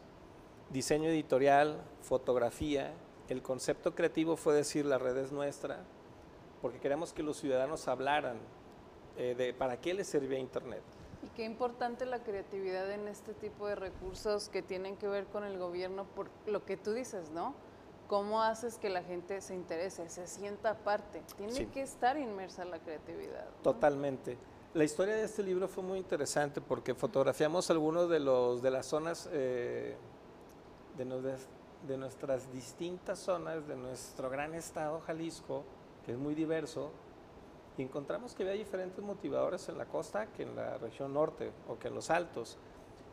Diseño 0.71 1.09
editorial, 1.09 1.83
fotografía, 2.01 2.95
el 3.33 3.43
concepto 3.43 3.95
creativo 3.95 4.37
fue 4.37 4.55
decir 4.55 4.87
la 4.87 4.99
red 4.99 5.17
es 5.17 5.33
nuestra, 5.33 5.81
porque 6.61 6.79
queremos 6.79 7.13
que 7.13 7.23
los 7.23 7.39
ciudadanos 7.39 7.89
hablaran 7.89 8.37
eh, 9.17 9.35
de 9.37 9.53
para 9.55 9.81
qué 9.81 9.95
les 9.95 10.07
servía 10.07 10.39
Internet. 10.39 10.83
Y 11.23 11.29
qué 11.37 11.45
importante 11.45 12.05
la 12.05 12.23
creatividad 12.23 12.91
en 12.91 13.09
este 13.09 13.33
tipo 13.33 13.67
de 13.67 13.75
recursos 13.75 14.49
que 14.49 14.63
tienen 14.63 14.97
que 14.97 15.09
ver 15.09 15.27
con 15.27 15.45
el 15.45 15.59
gobierno, 15.59 16.05
por 16.05 16.29
lo 16.47 16.65
que 16.65 16.77
tú 16.77 16.93
dices, 16.93 17.31
¿no? 17.31 17.55
¿Cómo 18.09 18.43
haces 18.43 18.77
que 18.77 18.91
la 18.91 19.03
gente 19.03 19.41
se 19.41 19.55
interese, 19.55 20.09
se 20.09 20.27
sienta 20.27 20.75
parte? 20.75 21.23
Tiene 21.37 21.69
que 21.69 21.83
estar 21.83 22.19
inmersa 22.19 22.65
la 22.65 22.79
creatividad. 22.79 23.47
Totalmente. 23.63 24.37
La 24.75 24.85
historia 24.85 25.15
de 25.15 25.25
este 25.25 25.43
libro 25.43 25.69
fue 25.69 25.83
muy 25.83 25.99
interesante 25.99 26.61
porque 26.61 26.95
fotografiamos 26.95 27.71
algunos 27.71 28.11
de 28.11 28.21
los 28.21 28.63
de 28.63 28.71
las 28.71 28.87
zonas 28.87 29.29
eh, 29.33 29.97
de, 30.97 31.05
de 31.87 31.97
nuestras 31.97 32.53
distintas 32.53 33.19
zonas 33.19 33.67
de 33.67 33.77
nuestro 33.77 34.31
gran 34.31 34.55
estado, 34.55 35.01
Jalisco, 35.01 35.65
que 36.05 36.13
es 36.13 36.19
muy 36.19 36.35
diverso, 36.35 36.91
y 37.77 37.83
encontramos 37.83 38.35
que 38.35 38.43
había 38.43 38.55
diferentes 38.55 39.03
motivadores 39.03 39.69
en 39.69 39.79
la 39.79 39.87
costa 39.87 40.27
que 40.27 40.43
en 40.43 40.55
la 40.55 40.79
región 40.79 41.15
norte 41.15 41.53
o 41.69 41.79
que 41.79 41.89
en 41.89 41.95
los 41.95 42.11
altos. 42.11 42.59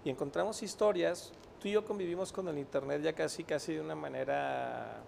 Y 0.03 0.10
encontramos 0.10 0.62
historias, 0.63 1.32
tú 1.60 1.67
y 1.67 1.71
yo 1.71 1.86
convivimos 1.86 2.32
con 2.32 2.47
el 2.47 2.58
Internet 2.58 3.01
ya 3.01 3.13
casi, 3.13 3.43
casi 3.43 3.75
de 3.75 3.82
una 3.82 3.95
manera 3.95 5.01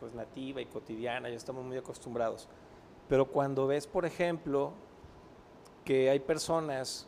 pues 0.00 0.14
nativa 0.14 0.60
y 0.60 0.66
cotidiana, 0.66 1.28
ya 1.28 1.36
estamos 1.36 1.64
muy 1.64 1.76
acostumbrados. 1.76 2.48
Pero 3.08 3.26
cuando 3.26 3.66
ves, 3.66 3.86
por 3.86 4.04
ejemplo, 4.04 4.72
que 5.84 6.10
hay 6.10 6.20
personas 6.20 7.06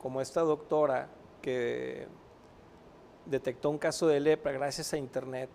como 0.00 0.20
esta 0.20 0.42
doctora 0.42 1.08
que 1.42 2.06
detectó 3.26 3.70
un 3.70 3.78
caso 3.78 4.06
de 4.06 4.20
lepra 4.20 4.52
gracias 4.52 4.92
a 4.92 4.98
Internet, 4.98 5.50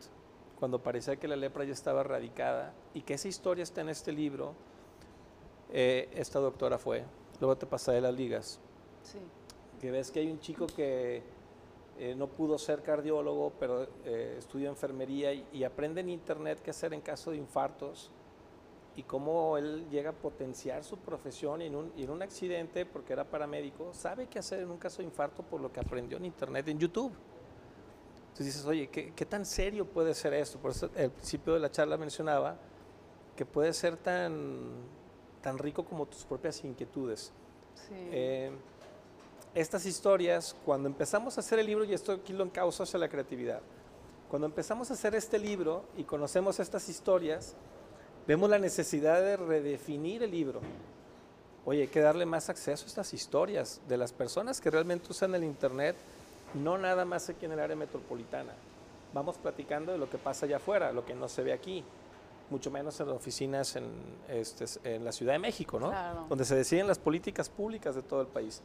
cuando 0.60 0.82
parecía 0.82 1.16
que 1.16 1.28
la 1.28 1.36
lepra 1.36 1.64
ya 1.64 1.74
estaba 1.74 2.02
erradicada, 2.02 2.74
y 2.94 3.02
que 3.02 3.14
esa 3.14 3.28
historia 3.28 3.64
está 3.64 3.82
en 3.82 3.90
este 3.90 4.12
libro, 4.12 4.54
eh, 5.72 6.10
esta 6.14 6.40
doctora 6.40 6.78
fue. 6.78 7.04
Luego 7.40 7.58
te 7.58 7.66
pasaré 7.66 8.02
las 8.02 8.14
ligas. 8.14 8.60
Sí. 9.04 9.20
Que 9.80 9.92
ves 9.92 10.12
que 10.12 10.20
hay 10.20 10.30
un 10.30 10.40
chico 10.40 10.68
que 10.68 11.24
eh, 11.98 12.16
no 12.16 12.28
pudo 12.28 12.58
ser 12.58 12.82
cardiólogo, 12.82 13.54
pero 13.60 13.88
eh, 14.06 14.36
estudió 14.38 14.70
enfermería 14.70 15.34
y, 15.34 15.64
aprende 15.64 16.02
en 16.02 16.10
Internet 16.10 16.62
qué 16.64 16.72
hacer 16.72 16.94
en 16.94 17.02
caso 17.02 17.32
de 17.32 17.38
infartos 17.38 18.10
y 18.96 19.04
cómo 19.04 19.58
él 19.58 19.86
llega 19.90 20.12
a 20.12 20.14
potenciar 20.14 20.84
su 20.84 20.98
profesión 20.98 21.62
y 21.62 21.66
en, 21.66 21.76
un, 21.76 21.92
y 21.96 22.04
en 22.04 22.10
un 22.10 22.22
accidente, 22.22 22.86
porque 22.86 23.14
era 23.14 23.24
paramédico, 23.24 23.94
sabe 23.94 24.28
qué 24.28 24.40
hacer 24.40 24.62
en 24.62 24.72
un 24.72 24.78
caso 24.78 24.98
de 24.98 25.06
infarto 25.06 25.44
por 25.44 25.62
lo 25.62 25.72
que 25.72 25.80
aprendió 25.80 26.18
en 26.18 26.26
Internet, 26.26 26.68
en 26.70 26.80
YouTube. 26.80 27.12
Entonces 28.40 28.56
dices, 28.56 28.70
oye, 28.70 28.88
¿qué, 28.88 29.26
tan 29.26 29.46
serio 29.46 29.84
puede 29.86 30.16
ser 30.16 30.34
esto? 30.34 30.58
Por 30.60 30.72
eso 30.72 30.90
al 30.98 31.12
principio 31.12 31.56
de 31.56 31.60
la 31.60 31.70
charla 31.70 31.98
mencionaba 31.98 32.56
que 33.36 33.46
puede 33.46 33.74
ser 33.74 33.98
tan, 33.98 34.76
tan 35.42 35.58
rico 35.58 35.84
como 35.84 36.06
tus 36.06 36.24
propias 36.24 36.64
inquietudes. 36.64 37.34
Eh, 37.92 38.50
estas 39.54 39.86
historias, 39.86 40.56
cuando 40.66 40.88
empezamos 40.88 41.36
a 41.36 41.42
hacer 41.42 41.60
el 41.60 41.66
libro, 41.66 41.84
y 41.84 41.94
esto 41.94 42.14
aquí 42.14 42.32
lo 42.32 42.46
encausa 42.46 42.84
hacia 42.84 42.98
la 42.98 43.10
creatividad, 43.10 43.60
cuando 44.30 44.46
empezamos 44.48 44.90
a 44.90 44.94
hacer 44.94 45.16
este 45.16 45.38
libro 45.38 45.84
y 45.98 46.06
conocemos 46.06 46.62
estas 46.62 46.88
historias, 46.88 47.58
vemos 48.26 48.50
la 48.50 48.58
necesidad 48.58 49.20
de 49.20 49.36
redefinir 49.36 50.24
el 50.24 50.32
libro. 50.32 50.62
Oye, 51.66 51.82
hay 51.82 51.88
que 51.90 52.00
darle 52.00 52.26
más 52.26 52.48
acceso 52.48 52.86
a 52.86 52.88
estas 52.88 53.14
historias 53.14 53.82
de 53.90 53.98
las 53.98 54.14
personas 54.14 54.62
que 54.62 54.72
realmente 54.72 55.08
usan 55.10 55.36
el 55.36 55.44
Internet 55.44 55.98
no 56.54 56.78
nada 56.78 57.06
más 57.06 57.30
aquí 57.30 57.46
en 57.46 57.54
el 57.54 57.60
área 57.60 57.76
metropolitana. 57.76 58.54
Vamos 59.14 59.38
platicando 59.38 59.92
de 59.92 59.98
lo 59.98 60.10
que 60.10 60.18
pasa 60.18 60.46
allá 60.46 60.58
afuera, 60.58 60.92
lo 60.92 61.06
que 61.06 61.16
no 61.16 61.28
se 61.28 61.44
ve 61.44 61.54
aquí, 61.54 61.84
mucho 62.50 62.72
menos 62.72 63.00
en 63.00 63.08
las 63.08 63.16
oficinas 63.16 63.76
en, 63.76 63.86
este, 64.28 64.66
en 64.84 65.04
la 65.04 65.12
Ciudad 65.12 65.34
de 65.34 65.40
México, 65.40 65.80
¿no? 65.80 65.92
Donde 66.28 66.46
se 66.46 66.56
deciden 66.56 66.88
las 66.88 67.00
políticas 67.00 67.50
públicas 67.50 67.96
de 67.96 68.02
todo 68.02 68.22
el 68.22 68.28
país. 68.28 68.62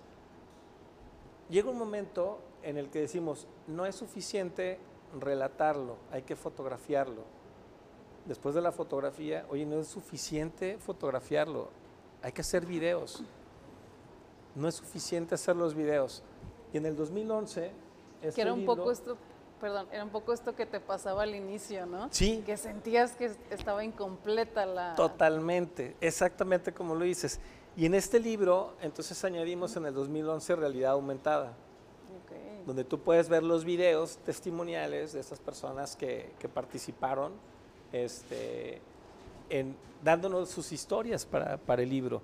Llega 1.48 1.70
un 1.70 1.78
momento 1.78 2.38
en 2.62 2.78
el 2.78 2.88
que 2.88 3.00
decimos, 3.00 3.46
no 3.66 3.86
es 3.86 3.96
suficiente 3.96 4.78
relatarlo, 5.20 5.96
hay 6.10 6.22
que 6.22 6.36
fotografiarlo. 6.36 7.22
Después 8.24 8.54
de 8.54 8.62
la 8.62 8.72
fotografía, 8.72 9.44
oye, 9.50 9.66
no 9.66 9.78
es 9.78 9.88
suficiente 9.88 10.78
fotografiarlo, 10.78 11.68
hay 12.22 12.32
que 12.32 12.40
hacer 12.40 12.64
videos. 12.64 13.22
No 14.54 14.68
es 14.68 14.76
suficiente 14.76 15.34
hacer 15.34 15.56
los 15.56 15.74
videos 15.74 16.22
y 16.74 16.76
en 16.76 16.86
el 16.86 16.96
2011... 16.96 17.70
Este 18.20 18.34
que 18.34 18.42
era 18.42 18.52
un 18.52 18.66
poco 18.66 18.90
esto, 18.90 19.16
perdón, 19.60 19.86
era 19.92 20.02
un 20.02 20.10
poco 20.10 20.32
esto 20.32 20.56
que 20.56 20.66
te 20.66 20.80
pasaba 20.80 21.22
al 21.22 21.34
inicio, 21.34 21.86
¿no? 21.86 22.08
Sí. 22.10 22.42
Que 22.44 22.56
sentías 22.56 23.12
que 23.12 23.30
estaba 23.50 23.84
incompleta 23.84 24.66
la... 24.66 24.94
Totalmente, 24.96 25.94
exactamente 26.00 26.72
como 26.72 26.96
lo 26.96 27.04
dices. 27.04 27.38
Y 27.76 27.86
en 27.86 27.94
este 27.94 28.18
libro, 28.18 28.74
entonces 28.80 29.22
añadimos 29.24 29.76
en 29.76 29.86
el 29.86 29.94
2011 29.94 30.56
realidad 30.56 30.92
aumentada, 30.92 31.54
donde 32.66 32.82
tú 32.82 32.98
puedes 32.98 33.28
ver 33.28 33.44
los 33.44 33.64
videos 33.64 34.16
testimoniales 34.18 35.12
de 35.12 35.20
estas 35.20 35.38
personas 35.38 35.94
que, 35.94 36.32
que 36.40 36.48
participaron, 36.48 37.34
este, 37.92 38.80
en, 39.48 39.76
dándonos 40.02 40.48
sus 40.50 40.72
historias 40.72 41.24
para, 41.24 41.56
para 41.56 41.82
el 41.82 41.90
libro. 41.90 42.20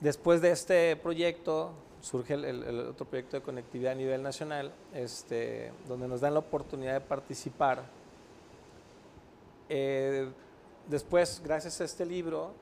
Después 0.00 0.40
de 0.40 0.50
este 0.50 0.96
proyecto, 0.96 1.72
surge 2.02 2.34
el, 2.34 2.80
otro 2.90 3.06
proyecto 3.06 3.36
de 3.36 3.42
conectividad 3.42 3.92
a 3.92 3.94
nivel 3.94 4.22
nacional, 4.22 4.72
este, 4.92 5.72
donde 5.88 6.08
nos 6.08 6.20
dan 6.20 6.34
la 6.34 6.40
oportunidad 6.40 6.94
de 6.94 7.00
participar. 7.00 7.84
Eh, 9.68 10.28
después, 10.88 11.40
gracias 11.42 11.80
a 11.80 11.84
este 11.84 12.04
libro, 12.04 12.52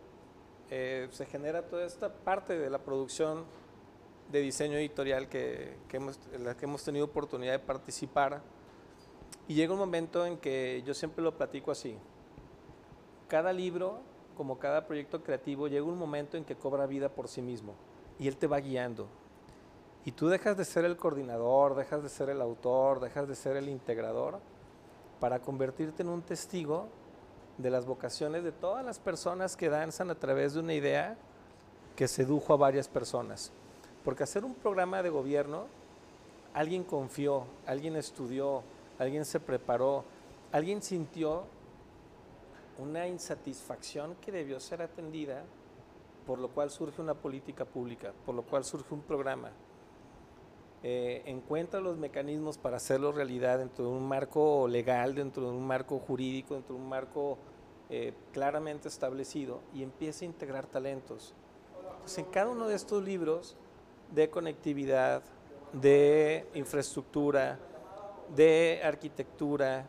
eh, 0.70 1.09
se 1.11 1.24
genera 1.26 1.62
toda 1.62 1.85
esta 1.85 2.12
parte 2.12 2.59
de 2.59 2.68
la 2.70 2.79
producción 2.79 3.44
de 4.31 4.40
diseño 4.40 4.76
editorial 4.76 5.29
que, 5.29 5.79
hemos, 5.90 6.20
en 6.33 6.44
la 6.44 6.55
que 6.55 6.66
hemos 6.66 6.85
tenido 6.85 7.07
oportunidad 7.07 7.53
de 7.53 7.59
participar. 7.59 8.42
Y 9.48 9.55
llega 9.55 9.72
un 9.72 9.79
momento 9.79 10.26
en 10.26 10.37
que 10.37 10.83
yo 10.87 10.92
siempre 10.94 11.24
lo 11.24 11.37
platico 11.37 11.72
así. 11.72 11.96
Cada 13.26 13.53
libro, 13.55 14.00
como 14.37 14.59
cada 14.59 14.87
proyecto 14.87 15.24
creativo, 15.24 15.66
llega 15.66 15.85
un 15.85 15.98
momento 15.98 16.37
en 16.37 16.44
que 16.44 16.55
cobra 16.57 16.87
vida 16.87 17.09
por 17.09 17.26
sí 17.26 17.40
mismo 17.40 17.74
y 18.18 18.29
él 18.29 18.37
te 18.37 18.46
va 18.46 18.61
guiando. 18.61 19.09
Y 20.04 20.12
tú 20.12 20.28
dejas 20.28 20.56
de 20.56 20.64
ser 20.64 20.84
el 20.84 20.96
coordinador, 20.96 21.74
dejas 21.74 22.02
de 22.02 22.08
ser 22.08 22.30
el 22.30 22.40
autor, 22.40 23.00
dejas 23.00 23.28
de 23.28 23.34
ser 23.34 23.56
el 23.56 23.68
integrador 23.68 24.38
para 25.20 25.40
convertirte 25.40 26.02
en 26.02 26.08
un 26.08 26.22
testigo 26.22 26.88
de 27.58 27.70
las 27.70 27.84
vocaciones 27.84 28.42
de 28.42 28.52
todas 28.52 28.84
las 28.84 28.98
personas 28.98 29.56
que 29.56 29.68
danzan 29.68 30.10
a 30.10 30.14
través 30.14 30.54
de 30.54 30.60
una 30.60 30.72
idea 30.72 31.18
que 31.94 32.08
sedujo 32.08 32.54
a 32.54 32.56
varias 32.56 32.88
personas. 32.88 33.52
Porque 34.02 34.22
hacer 34.22 34.44
un 34.44 34.54
programa 34.54 35.02
de 35.02 35.10
gobierno, 35.10 35.66
alguien 36.54 36.84
confió, 36.84 37.44
alguien 37.66 37.96
estudió, 37.96 38.62
alguien 38.98 39.26
se 39.26 39.38
preparó, 39.38 40.04
alguien 40.52 40.80
sintió 40.80 41.44
una 42.78 43.06
insatisfacción 43.06 44.16
que 44.22 44.32
debió 44.32 44.58
ser 44.58 44.80
atendida, 44.80 45.42
por 46.26 46.38
lo 46.38 46.48
cual 46.48 46.70
surge 46.70 47.02
una 47.02 47.12
política 47.12 47.66
pública, 47.66 48.12
por 48.24 48.34
lo 48.34 48.42
cual 48.42 48.64
surge 48.64 48.94
un 48.94 49.02
programa. 49.02 49.50
Eh, 50.82 51.22
encuentra 51.26 51.78
los 51.78 51.98
mecanismos 51.98 52.56
para 52.56 52.78
hacerlo 52.78 53.12
realidad 53.12 53.58
dentro 53.58 53.84
de 53.84 53.90
un 53.90 54.08
marco 54.08 54.66
legal, 54.66 55.14
dentro 55.14 55.42
de 55.42 55.50
un 55.50 55.66
marco 55.66 55.98
jurídico, 55.98 56.54
dentro 56.54 56.74
de 56.74 56.80
un 56.80 56.88
marco 56.88 57.36
eh, 57.90 58.14
claramente 58.32 58.88
establecido 58.88 59.60
y 59.74 59.82
empieza 59.82 60.24
a 60.24 60.28
integrar 60.28 60.66
talentos. 60.66 61.34
en 62.16 62.24
cada 62.26 62.48
uno 62.48 62.66
de 62.66 62.76
estos 62.76 63.04
libros 63.04 63.56
de 64.10 64.30
conectividad, 64.30 65.22
de 65.74 66.46
infraestructura, 66.54 67.58
de 68.34 68.80
arquitectura, 68.82 69.86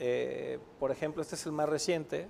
eh, 0.00 0.58
por 0.80 0.90
ejemplo, 0.90 1.22
este 1.22 1.36
es 1.36 1.46
el 1.46 1.52
más 1.52 1.68
reciente, 1.68 2.26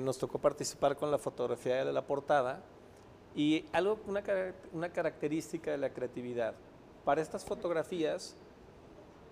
nos 0.00 0.16
tocó 0.16 0.38
participar 0.38 0.96
con 0.96 1.10
la 1.10 1.18
fotografía 1.18 1.84
de 1.84 1.92
la 1.92 2.00
portada, 2.00 2.62
y 3.38 3.64
algo, 3.72 4.00
una, 4.08 4.20
una 4.72 4.88
característica 4.88 5.70
de 5.70 5.78
la 5.78 5.90
creatividad. 5.90 6.54
Para 7.04 7.22
estas 7.22 7.44
fotografías, 7.44 8.34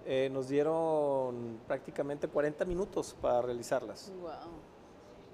eh, 0.04 0.30
nos 0.32 0.46
dieron 0.46 1.58
prácticamente 1.66 2.28
40 2.28 2.64
minutos 2.66 3.16
para 3.20 3.42
realizarlas. 3.42 4.12
Wow. 4.20 4.30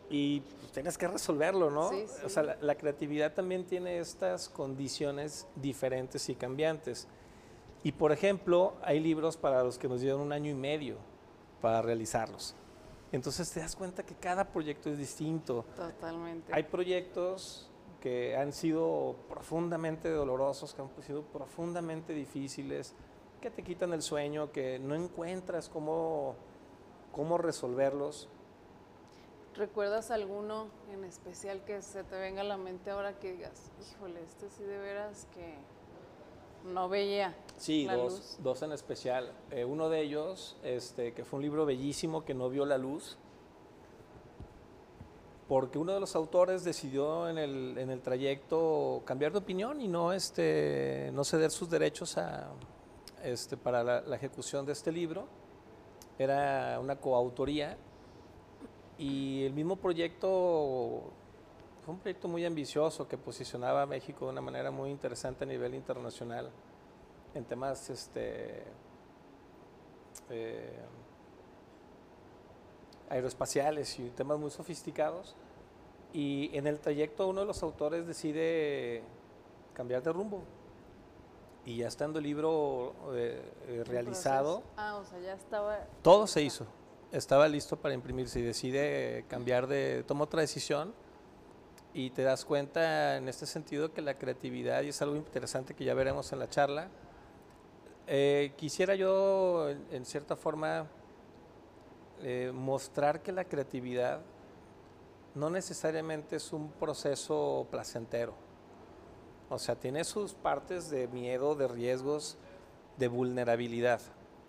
Y 0.08 0.40
pues, 0.40 0.72
tienes 0.72 0.96
que 0.96 1.06
resolverlo, 1.06 1.70
¿no? 1.70 1.90
Sí, 1.90 2.06
O 2.24 2.30
sea, 2.30 2.44
la, 2.44 2.56
la 2.62 2.74
creatividad 2.74 3.34
también 3.34 3.66
tiene 3.66 3.98
estas 3.98 4.48
condiciones 4.48 5.46
diferentes 5.56 6.30
y 6.30 6.34
cambiantes. 6.34 7.08
Y 7.82 7.92
por 7.92 8.10
ejemplo, 8.10 8.72
hay 8.80 9.00
libros 9.00 9.36
para 9.36 9.62
los 9.62 9.76
que 9.76 9.86
nos 9.86 10.00
dieron 10.00 10.22
un 10.22 10.32
año 10.32 10.50
y 10.50 10.54
medio 10.54 10.96
para 11.60 11.82
realizarlos. 11.82 12.54
Entonces 13.12 13.50
te 13.50 13.60
das 13.60 13.76
cuenta 13.76 14.02
que 14.02 14.14
cada 14.14 14.46
proyecto 14.50 14.88
es 14.88 14.96
distinto. 14.96 15.66
Totalmente. 15.76 16.54
Hay 16.54 16.62
proyectos 16.62 17.68
que 18.02 18.36
han 18.36 18.52
sido 18.52 19.14
profundamente 19.28 20.10
dolorosos, 20.10 20.74
que 20.74 20.82
han 20.82 20.90
sido 21.02 21.22
profundamente 21.22 22.12
difíciles, 22.12 22.94
que 23.40 23.50
te 23.50 23.62
quitan 23.62 23.92
el 23.92 24.02
sueño, 24.02 24.50
que 24.52 24.78
no 24.80 24.94
encuentras 24.96 25.68
cómo, 25.68 26.34
cómo 27.12 27.38
resolverlos. 27.38 28.28
¿Recuerdas 29.54 30.10
alguno 30.10 30.66
en 30.92 31.04
especial 31.04 31.62
que 31.64 31.80
se 31.82 32.02
te 32.04 32.16
venga 32.18 32.40
a 32.40 32.44
la 32.44 32.56
mente 32.56 32.90
ahora 32.90 33.18
que 33.18 33.32
digas, 33.32 33.70
híjole, 33.80 34.22
este 34.24 34.50
sí 34.50 34.64
de 34.64 34.78
veras 34.78 35.26
que 35.34 35.54
no 36.64 36.88
veía 36.88 37.34
Sí, 37.58 37.84
la 37.84 37.96
dos, 37.96 38.12
luz? 38.14 38.38
dos 38.42 38.62
en 38.62 38.72
especial. 38.72 39.32
Eh, 39.50 39.64
uno 39.64 39.88
de 39.90 40.00
ellos, 40.00 40.56
este, 40.64 41.12
que 41.12 41.24
fue 41.24 41.36
un 41.38 41.42
libro 41.42 41.66
bellísimo 41.66 42.24
que 42.24 42.34
no 42.34 42.48
vio 42.48 42.64
la 42.64 42.78
luz, 42.78 43.18
porque 45.52 45.76
uno 45.76 45.92
de 45.92 46.00
los 46.00 46.16
autores 46.16 46.64
decidió 46.64 47.28
en 47.28 47.36
el, 47.36 47.76
en 47.76 47.90
el 47.90 48.00
trayecto 48.00 49.02
cambiar 49.04 49.32
de 49.32 49.38
opinión 49.38 49.82
y 49.82 49.86
no, 49.86 50.14
este, 50.14 51.10
no 51.12 51.24
ceder 51.24 51.50
sus 51.50 51.68
derechos 51.68 52.16
a, 52.16 52.48
este, 53.22 53.58
para 53.58 53.84
la, 54.00 54.16
ejecución 54.16 54.64
de 54.64 54.72
este 54.72 54.90
libro. 54.90 55.26
Era 56.18 56.80
una 56.80 56.96
coautoría 56.96 57.76
y 58.96 59.44
el 59.44 59.52
mismo 59.52 59.76
proyecto 59.76 61.12
fue 61.84 61.92
un 61.92 62.00
proyecto 62.00 62.28
muy 62.28 62.46
ambicioso 62.46 63.06
que 63.06 63.18
posicionaba 63.18 63.82
a 63.82 63.86
México 63.86 64.24
de 64.24 64.32
una 64.32 64.40
manera 64.40 64.70
muy 64.70 64.88
interesante 64.88 65.44
a 65.44 65.46
nivel 65.46 65.74
internacional 65.74 66.48
en 67.34 67.44
temas 67.44 67.90
este, 67.90 68.62
eh, 70.30 70.80
aeroespaciales 73.10 73.98
y 73.98 74.08
temas 74.08 74.38
muy 74.38 74.50
sofisticados. 74.50 75.36
Y 76.12 76.50
en 76.56 76.66
el 76.66 76.78
trayecto 76.78 77.28
uno 77.28 77.40
de 77.40 77.46
los 77.46 77.62
autores 77.62 78.06
decide 78.06 79.02
cambiar 79.74 80.02
de 80.02 80.12
rumbo. 80.12 80.42
Y 81.64 81.78
ya 81.78 81.88
estando 81.88 82.18
el 82.18 82.24
libro 82.24 82.94
eh, 83.12 83.40
eh, 83.68 83.76
¿En 83.78 83.84
realizado? 83.84 84.62
Ah, 84.76 84.96
o 84.96 85.04
sea, 85.04 85.18
ya 85.20 85.34
estaba. 85.34 85.78
todo 86.02 86.26
se 86.26 86.42
hizo. 86.42 86.66
Estaba 87.12 87.46
listo 87.48 87.76
para 87.76 87.94
imprimirse 87.94 88.40
y 88.40 88.42
decide 88.42 89.24
cambiar 89.28 89.66
de, 89.66 90.02
toma 90.06 90.24
otra 90.24 90.40
decisión 90.40 90.94
y 91.94 92.10
te 92.10 92.22
das 92.22 92.44
cuenta 92.44 93.18
en 93.18 93.28
este 93.28 93.44
sentido 93.46 93.92
que 93.92 94.00
la 94.00 94.14
creatividad, 94.14 94.82
y 94.82 94.88
es 94.88 95.02
algo 95.02 95.14
interesante 95.16 95.74
que 95.74 95.84
ya 95.84 95.92
veremos 95.92 96.32
en 96.32 96.38
la 96.38 96.48
charla, 96.48 96.88
eh, 98.06 98.54
quisiera 98.56 98.94
yo 98.94 99.68
en, 99.68 99.86
en 99.90 100.04
cierta 100.06 100.36
forma 100.36 100.86
eh, 102.24 102.52
mostrar 102.54 103.20
que 103.20 103.32
la 103.32 103.44
creatividad 103.44 104.20
no 105.34 105.50
necesariamente 105.50 106.36
es 106.36 106.52
un 106.52 106.70
proceso 106.72 107.66
placentero. 107.70 108.34
O 109.48 109.58
sea, 109.58 109.74
tiene 109.74 110.04
sus 110.04 110.34
partes 110.34 110.90
de 110.90 111.08
miedo, 111.08 111.54
de 111.54 111.68
riesgos, 111.68 112.36
de 112.98 113.08
vulnerabilidad, 113.08 114.00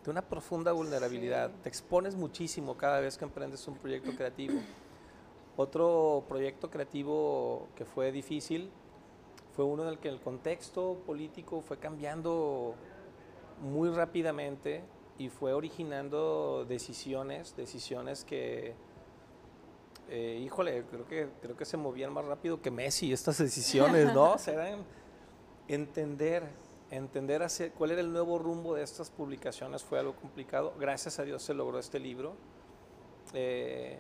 de 0.04 0.12
una 0.12 0.22
profunda 0.22 0.72
vulnerabilidad. 0.72 1.50
Sí. 1.50 1.56
Te 1.64 1.70
expones 1.70 2.16
muchísimo 2.16 2.78
cada 2.78 3.00
vez 3.00 3.18
que 3.18 3.26
emprendes 3.26 3.68
un 3.68 3.76
proyecto 3.76 4.16
creativo. 4.16 4.60
Otro 5.56 6.26
proyecto 6.28 6.70
creativo 6.70 7.68
que 7.76 7.86
fue 7.86 8.12
difícil 8.12 8.72
fue 9.56 9.66
uno 9.66 9.84
en 9.84 9.90
el 9.90 10.00
que 10.00 10.10
el 10.10 10.20
contexto 10.20 10.98
político 11.06 11.62
fue 11.62 11.78
cambiando 11.78 12.76
muy 13.62 13.90
rápidamente 13.90 14.84
y 15.18 15.30
fue 15.30 15.54
originando 15.54 16.66
decisiones, 16.66 17.56
decisiones 17.56 18.26
que, 18.26 18.76
eh, 20.16 20.40
híjole, 20.46 20.84
creo 20.92 21.08
que, 21.08 21.28
creo 21.42 21.58
que 21.58 21.66
se 21.66 21.76
movían 21.76 22.14
más 22.14 22.24
rápido 22.26 22.62
que 22.62 22.70
Messi 22.70 23.12
estas 23.12 23.40
decisiones, 23.40 24.14
¿no? 24.14 24.34
O 24.36 24.38
entender, 25.68 26.44
entender 26.92 27.42
hacia- 27.42 27.72
cuál 27.72 27.90
era 27.92 28.02
el 28.02 28.14
nuevo 28.14 28.38
rumbo 28.38 28.76
de 28.76 28.84
estas 28.84 29.10
publicaciones 29.10 29.82
fue 29.84 29.98
algo 29.98 30.16
complicado. 30.16 30.76
Gracias 30.80 31.18
a 31.18 31.24
Dios 31.24 31.42
se 31.42 31.56
logró 31.56 31.80
este 31.80 31.98
libro. 31.98 32.36
Eh, 33.34 33.98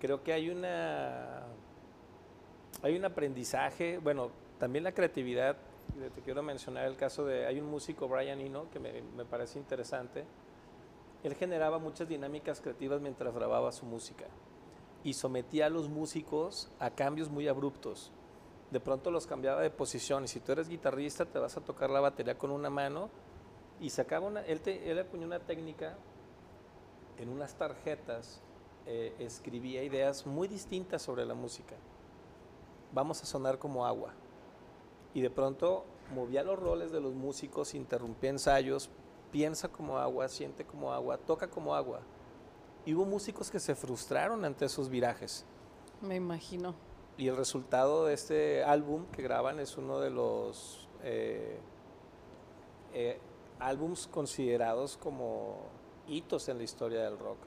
creo 0.00 0.24
que 0.24 0.32
hay 0.32 0.50
una 0.50 1.44
hay 2.82 2.96
un 2.96 3.04
aprendizaje, 3.04 3.98
bueno, 3.98 4.32
también 4.58 4.82
la 4.82 4.90
creatividad. 4.92 5.56
Te 6.12 6.22
quiero 6.22 6.42
mencionar 6.42 6.86
el 6.86 6.96
caso 6.96 7.24
de, 7.24 7.46
hay 7.46 7.60
un 7.60 7.66
músico, 7.70 8.08
Brian 8.08 8.40
Eno, 8.40 8.68
que 8.72 8.80
me, 8.80 9.00
me 9.16 9.24
parece 9.24 9.60
interesante. 9.60 10.24
Él 11.22 11.36
generaba 11.36 11.78
muchas 11.78 12.08
dinámicas 12.08 12.60
creativas 12.60 13.00
mientras 13.00 13.32
grababa 13.32 13.70
su 13.70 13.86
música 13.86 14.24
y 15.04 15.14
sometía 15.14 15.66
a 15.66 15.70
los 15.70 15.88
músicos 15.88 16.70
a 16.78 16.90
cambios 16.90 17.30
muy 17.30 17.48
abruptos. 17.48 18.12
De 18.70 18.80
pronto 18.80 19.10
los 19.10 19.26
cambiaba 19.26 19.60
de 19.60 19.70
posición 19.70 20.24
y 20.24 20.28
si 20.28 20.40
tú 20.40 20.52
eres 20.52 20.68
guitarrista 20.68 21.24
te 21.24 21.38
vas 21.38 21.56
a 21.56 21.60
tocar 21.60 21.90
la 21.90 22.00
batería 22.00 22.38
con 22.38 22.50
una 22.50 22.70
mano 22.70 23.10
y 23.80 23.90
sacaba 23.90 24.26
una, 24.26 24.42
él, 24.42 24.60
te, 24.60 24.90
él 24.90 24.98
acuñó 24.98 25.26
una 25.26 25.40
técnica 25.40 25.96
en 27.18 27.28
unas 27.28 27.54
tarjetas, 27.54 28.40
eh, 28.86 29.14
escribía 29.18 29.82
ideas 29.82 30.26
muy 30.26 30.48
distintas 30.48 31.02
sobre 31.02 31.24
la 31.26 31.34
música. 31.34 31.76
Vamos 32.92 33.22
a 33.22 33.26
sonar 33.26 33.58
como 33.58 33.86
agua. 33.86 34.12
Y 35.12 35.20
de 35.20 35.30
pronto 35.30 35.84
movía 36.14 36.42
los 36.42 36.58
roles 36.58 36.92
de 36.92 37.00
los 37.00 37.14
músicos, 37.14 37.74
interrumpía 37.74 38.30
ensayos, 38.30 38.90
piensa 39.30 39.68
como 39.68 39.98
agua, 39.98 40.28
siente 40.28 40.64
como 40.64 40.92
agua, 40.92 41.18
toca 41.18 41.48
como 41.48 41.74
agua. 41.74 42.00
Y 42.84 42.94
hubo 42.94 43.04
músicos 43.04 43.50
que 43.50 43.60
se 43.60 43.74
frustraron 43.74 44.44
ante 44.44 44.64
esos 44.64 44.88
virajes. 44.88 45.44
Me 46.00 46.16
imagino. 46.16 46.74
Y 47.18 47.28
el 47.28 47.36
resultado 47.36 48.06
de 48.06 48.14
este 48.14 48.64
álbum 48.64 49.04
que 49.12 49.22
graban 49.22 49.60
es 49.60 49.76
uno 49.76 50.00
de 50.00 50.10
los 50.10 50.88
eh, 51.02 51.58
eh, 52.94 53.20
álbums 53.58 54.06
considerados 54.06 54.96
como 54.96 55.58
hitos 56.08 56.48
en 56.48 56.56
la 56.56 56.64
historia 56.64 57.02
del 57.02 57.18
rock. 57.18 57.38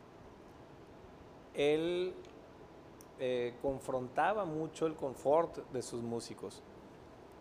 Él 1.56 2.13
eh, 3.19 3.56
confrontaba 3.62 4.46
mucho 4.46 4.86
el 4.86 4.96
confort 4.96 5.58
de 5.72 5.82
sus 5.82 6.02
músicos. 6.02 6.62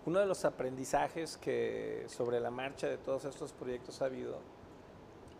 Uno 0.04 0.18
de 0.18 0.26
los 0.26 0.44
aprendizajes 0.44 1.36
que 1.36 2.04
sobre 2.08 2.40
la 2.40 2.50
marcha 2.50 2.88
de 2.88 2.98
todos 2.98 3.24
estos 3.24 3.52
proyectos 3.52 4.02
ha 4.02 4.06
habido, 4.06 4.38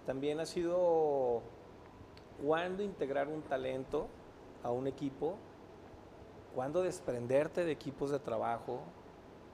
también 0.07 0.41
ha 0.41 0.47
sido 0.47 1.43
cuándo 2.41 2.83
integrar 2.83 3.29
un 3.29 3.43
talento 3.43 4.09
a 4.63 4.71
un 4.71 4.87
equipo, 4.87 5.37
cuándo 6.55 6.83
desprenderte 6.83 7.65
de 7.65 7.73
equipos 7.73 8.11
de 8.11 8.19
trabajo, 8.19 8.81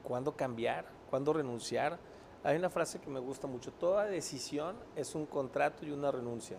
cuándo 0.02 0.36
cambiar, 0.36 0.86
cuándo 1.10 1.32
renunciar. 1.32 1.98
Hay 2.44 2.56
una 2.56 2.70
frase 2.70 3.00
que 3.00 3.10
me 3.10 3.20
gusta 3.20 3.46
mucho, 3.46 3.72
toda 3.72 4.04
decisión 4.04 4.76
es 4.96 5.14
un 5.14 5.26
contrato 5.26 5.84
y 5.84 5.90
una 5.90 6.10
renuncia. 6.10 6.58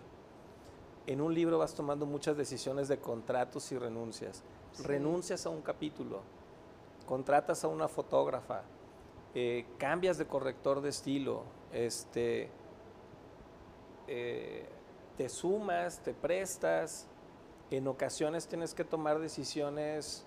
En 1.06 1.20
un 1.20 1.34
libro 1.34 1.58
vas 1.58 1.74
tomando 1.74 2.06
muchas 2.06 2.36
decisiones 2.36 2.88
de 2.88 2.98
contratos 2.98 3.72
y 3.72 3.78
renuncias. 3.78 4.42
Sí. 4.72 4.82
Renuncias 4.82 5.46
a 5.46 5.50
un 5.50 5.62
capítulo, 5.62 6.20
contratas 7.06 7.64
a 7.64 7.68
una 7.68 7.88
fotógrafa, 7.88 8.62
eh, 9.34 9.66
cambias 9.78 10.18
de 10.18 10.26
corrector 10.26 10.80
de 10.80 10.90
estilo, 10.90 11.44
este, 11.72 12.50
eh, 14.06 14.68
te 15.20 15.28
sumas, 15.28 15.98
te 15.98 16.14
prestas, 16.14 17.06
en 17.70 17.86
ocasiones 17.88 18.48
tienes 18.48 18.72
que 18.72 18.84
tomar 18.84 19.18
decisiones 19.18 20.24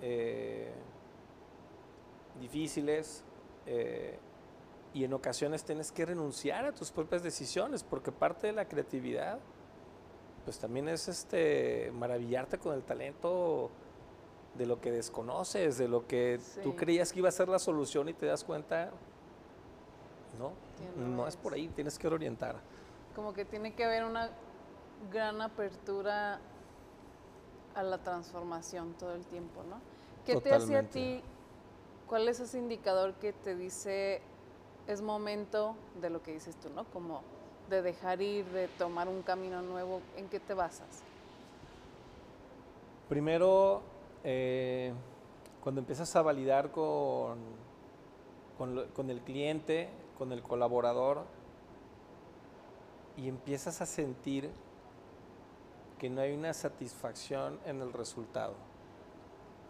eh, 0.00 0.70
difíciles 2.40 3.24
eh, 3.66 4.16
y 4.92 5.02
en 5.02 5.14
ocasiones 5.14 5.64
tienes 5.64 5.90
que 5.90 6.06
renunciar 6.06 6.64
a 6.64 6.70
tus 6.70 6.92
propias 6.92 7.24
decisiones 7.24 7.82
porque 7.82 8.12
parte 8.12 8.46
de 8.46 8.52
la 8.52 8.68
creatividad 8.68 9.40
pues 10.44 10.60
también 10.60 10.88
es 10.88 11.08
este 11.08 11.90
maravillarte 11.92 12.58
con 12.58 12.72
el 12.72 12.84
talento 12.84 13.72
de 14.56 14.66
lo 14.66 14.80
que 14.80 14.92
desconoces, 14.92 15.76
de 15.76 15.88
lo 15.88 16.06
que 16.06 16.38
tú 16.62 16.76
creías 16.76 17.12
que 17.12 17.18
iba 17.18 17.30
a 17.30 17.32
ser 17.32 17.48
la 17.48 17.58
solución 17.58 18.08
y 18.08 18.12
te 18.12 18.26
das 18.26 18.44
cuenta, 18.44 18.92
no, 20.38 20.52
no 20.96 21.26
es. 21.26 21.36
por 21.36 21.54
ahí, 21.54 21.66
tienes 21.66 21.98
que 21.98 22.06
orientar. 22.06 22.73
Como 23.14 23.32
que 23.32 23.44
tiene 23.44 23.74
que 23.74 23.84
haber 23.84 24.04
una 24.04 24.30
gran 25.12 25.40
apertura 25.40 26.40
a 27.74 27.82
la 27.82 27.98
transformación 27.98 28.94
todo 28.94 29.14
el 29.14 29.24
tiempo, 29.26 29.62
¿no? 29.68 29.80
¿Qué 30.24 30.40
te 30.40 30.52
hace 30.52 30.76
a 30.76 30.82
ti? 30.82 31.22
¿Cuál 32.08 32.28
es 32.28 32.40
ese 32.40 32.58
indicador 32.58 33.14
que 33.14 33.32
te 33.32 33.54
dice 33.54 34.22
es 34.86 35.00
momento 35.00 35.76
de 36.00 36.10
lo 36.10 36.22
que 36.22 36.32
dices 36.32 36.56
tú, 36.56 36.68
¿no? 36.70 36.84
Como 36.84 37.22
de 37.70 37.82
dejar 37.82 38.20
ir, 38.20 38.44
de 38.46 38.68
tomar 38.68 39.08
un 39.08 39.22
camino 39.22 39.62
nuevo, 39.62 40.00
¿en 40.16 40.28
qué 40.28 40.40
te 40.40 40.54
basas? 40.54 41.02
Primero, 43.08 43.82
eh, 44.22 44.92
cuando 45.62 45.80
empiezas 45.80 46.14
a 46.16 46.22
validar 46.22 46.70
con, 46.70 47.38
con, 48.58 49.10
el 49.10 49.20
cliente, 49.20 49.88
con 50.18 50.32
el 50.32 50.42
colaborador, 50.42 51.24
y 53.16 53.28
empiezas 53.28 53.80
a 53.80 53.86
sentir 53.86 54.50
que 55.98 56.10
no 56.10 56.20
hay 56.20 56.32
una 56.32 56.52
satisfacción 56.52 57.58
en 57.64 57.80
el 57.80 57.92
resultado. 57.92 58.54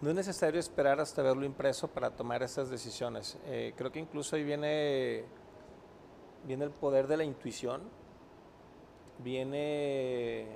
No 0.00 0.10
es 0.10 0.16
necesario 0.16 0.60
esperar 0.60 1.00
hasta 1.00 1.22
verlo 1.22 1.44
impreso 1.44 1.88
para 1.88 2.10
tomar 2.10 2.42
esas 2.42 2.68
decisiones. 2.68 3.38
Eh, 3.46 3.72
creo 3.76 3.92
que 3.92 4.00
incluso 4.00 4.36
ahí 4.36 4.44
viene, 4.44 5.24
viene 6.46 6.64
el 6.64 6.70
poder 6.70 7.06
de 7.06 7.16
la 7.16 7.24
intuición, 7.24 7.82
viene 9.18 10.48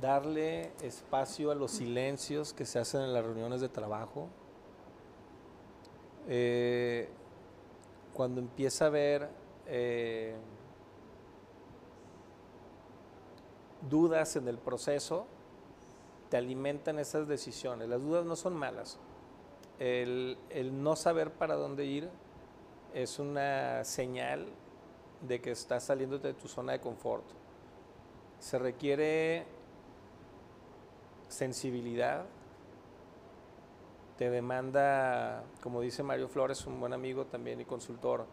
darle 0.00 0.72
espacio 0.82 1.50
a 1.50 1.54
los 1.54 1.72
silencios 1.72 2.52
que 2.52 2.64
se 2.64 2.78
hacen 2.78 3.02
en 3.02 3.12
las 3.12 3.24
reuniones 3.24 3.60
de 3.60 3.68
trabajo. 3.68 4.28
Eh, 6.28 7.08
cuando 8.14 8.40
empieza 8.40 8.86
a 8.86 8.88
haber 8.88 9.28
eh, 9.66 10.34
dudas 13.88 14.36
en 14.36 14.48
el 14.48 14.58
proceso, 14.58 15.26
te 16.28 16.36
alimentan 16.36 16.98
esas 16.98 17.28
decisiones. 17.28 17.88
Las 17.88 18.02
dudas 18.02 18.24
no 18.24 18.36
son 18.36 18.54
malas. 18.54 18.98
El, 19.78 20.38
no 20.72 20.96
saber 20.96 21.32
para 21.32 21.54
dónde 21.54 21.84
ir 21.84 22.08
es 22.94 23.18
una 23.18 23.84
señal 23.84 24.46
de 25.20 25.40
que 25.40 25.50
estás 25.50 25.84
saliendo 25.84 26.18
de 26.18 26.34
tu 26.34 26.48
zona 26.48 26.72
de 26.72 26.80
confort. 26.80 27.24
Se 28.38 28.58
requiere 28.58 29.46
sensibilidad, 31.28 32.24
te 34.16 34.30
demanda, 34.30 35.44
como 35.62 35.80
dice 35.80 36.02
Mario 36.02 36.28
Flores, 36.28 36.66
un 36.66 36.80
buen 36.80 36.92
amigo 36.92 37.26
también 37.26 37.60
y 37.60 37.64
consultor, 37.64 38.26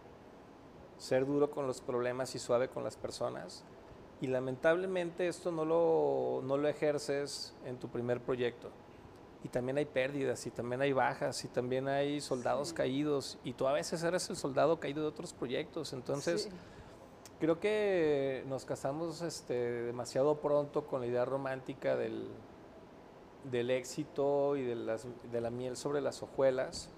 ser 1.04 1.26
duro 1.26 1.52
con 1.52 1.68
los 1.68 1.82
problemas 1.82 2.34
y 2.36 2.40
suave 2.40 2.70
con 2.70 2.84
las 2.84 2.96
personas 2.96 3.66
y 4.24 4.28
lamentablemente 4.28 5.28
esto 5.28 5.52
no 5.52 5.66
lo, 5.66 6.42
no 6.46 6.56
lo 6.56 6.70
ejerces 6.70 7.54
en 7.66 7.78
tu 7.78 7.90
primer 7.90 8.22
proyecto. 8.22 8.70
Y 9.44 9.50
también 9.50 9.78
hay 9.78 9.84
pérdidas, 9.84 10.48
y 10.48 10.50
también 10.50 10.82
hay 10.82 10.94
bajas, 10.94 11.44
y 11.44 11.50
también 11.50 11.90
hay 11.90 12.22
soldados 12.22 12.72
caídos, 12.72 13.38
y 13.44 13.52
tú 13.52 13.68
a 13.68 13.74
veces 13.74 14.02
eres 14.02 14.30
el 14.30 14.38
soldado 14.38 14.80
caído 14.80 15.02
de 15.02 15.10
otros 15.10 15.34
proyectos. 15.34 15.92
Entonces, 15.92 16.48
creo 17.42 17.60
que 17.60 18.46
nos 18.48 18.64
casamos 18.64 19.22
este, 19.22 19.56
demasiado 19.84 20.40
pronto 20.40 20.88
con 20.88 21.02
la 21.02 21.08
idea 21.08 21.26
romántica 21.26 21.98
del, 21.98 22.30
del 23.52 23.72
éxito 23.72 24.56
y 24.56 24.64
de, 24.64 24.76
las, 24.76 25.06
de 25.30 25.42
la 25.42 25.50
miel 25.50 25.76
sobre 25.76 26.00
las 26.00 26.24
hojuelas. 26.24 26.90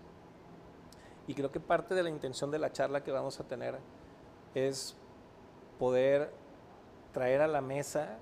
Y 1.28 1.34
creo 1.34 1.51
que 1.51 1.59
parte 1.59 1.95
de 1.95 2.03
la 2.03 2.09
intención 2.09 2.51
de 2.51 2.59
la 2.59 2.71
charla 2.71 3.03
que 3.03 3.11
vamos 3.11 3.39
a 3.39 3.43
tener 3.43 3.80
es 4.53 4.95
poder 5.80 6.32
traer 7.13 7.41
a 7.41 7.47
la 7.47 7.61
mesa 7.61 8.17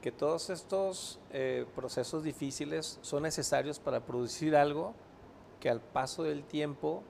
que 0.00 0.12
todos 0.12 0.50
estos 0.50 1.18
eh, 1.30 1.66
procesos 1.74 2.22
difíciles 2.22 2.98
son 3.00 3.22
necesarios 3.22 3.78
para 3.78 4.00
producir 4.00 4.54
algo 4.54 4.94
que 5.60 5.70
al 5.70 5.80
paso 5.80 6.22
del 6.24 6.44
tiempo 6.44 7.02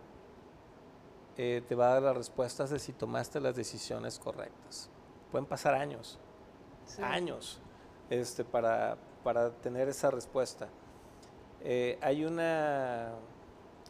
eh, 1.36 1.62
te 1.66 1.74
va 1.74 1.88
a 1.88 1.94
dar 1.94 2.02
las 2.02 2.16
respuestas 2.16 2.70
de 2.70 2.78
si 2.78 2.92
tomaste 2.92 3.40
las 3.40 3.56
decisiones 3.56 4.20
correctas. 4.20 4.88
Pueden 5.32 5.46
pasar 5.46 5.74
años, 5.74 6.20
años, 7.02 7.60
este, 8.10 8.44
para, 8.44 8.96
para, 9.24 9.50
tener 9.50 9.88
esa 9.88 10.12
respuesta. 10.12 10.68
Eh, 11.62 11.98
hay 12.00 12.24
una, 12.24 13.14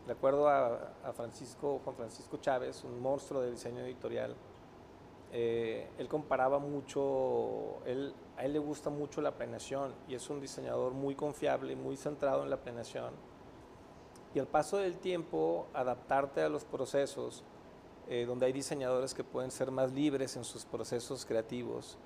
de 0.07 0.13
acuerdo 0.13 0.49
a, 0.49 0.93
a 1.05 1.13
Francisco, 1.13 1.81
Juan 1.85 1.97
Francisco 1.97 2.37
Chávez, 2.39 2.85
un 2.85 3.01
monstruo 3.01 3.41
del 3.41 3.53
diseño 3.53 3.81
editorial, 3.81 4.37
eh, 5.37 5.89
él 5.99 6.07
comparaba 6.07 6.61
mucho, 6.61 7.85
él, 7.87 8.15
a 8.37 8.45
él 8.45 8.53
le 8.53 8.61
gusta 8.61 8.89
mucho 8.89 9.21
la 9.21 9.33
planeación 9.33 9.93
y 10.07 10.15
es 10.15 10.31
un 10.31 10.41
diseñador 10.41 10.93
muy 10.93 11.17
confiable, 11.17 11.75
muy 11.75 11.97
centrado 11.97 12.45
en 12.45 12.51
la 12.51 12.59
planeación. 12.59 13.13
Y 14.33 14.39
al 14.39 14.47
paso 14.47 14.77
del 14.77 14.99
tiempo, 14.99 15.67
adaptarte 15.75 16.41
a 16.41 16.49
los 16.49 16.65
procesos, 16.65 17.43
eh, 18.09 18.27
donde 18.27 18.47
hay 18.47 18.53
diseñadores 18.53 19.13
que 19.13 19.25
pueden 19.25 19.51
ser 19.51 19.73
más 19.73 19.93
libres 19.93 20.37
en 20.37 20.45
sus 20.45 20.65
procesos 20.65 21.27
creativos. 21.27 21.99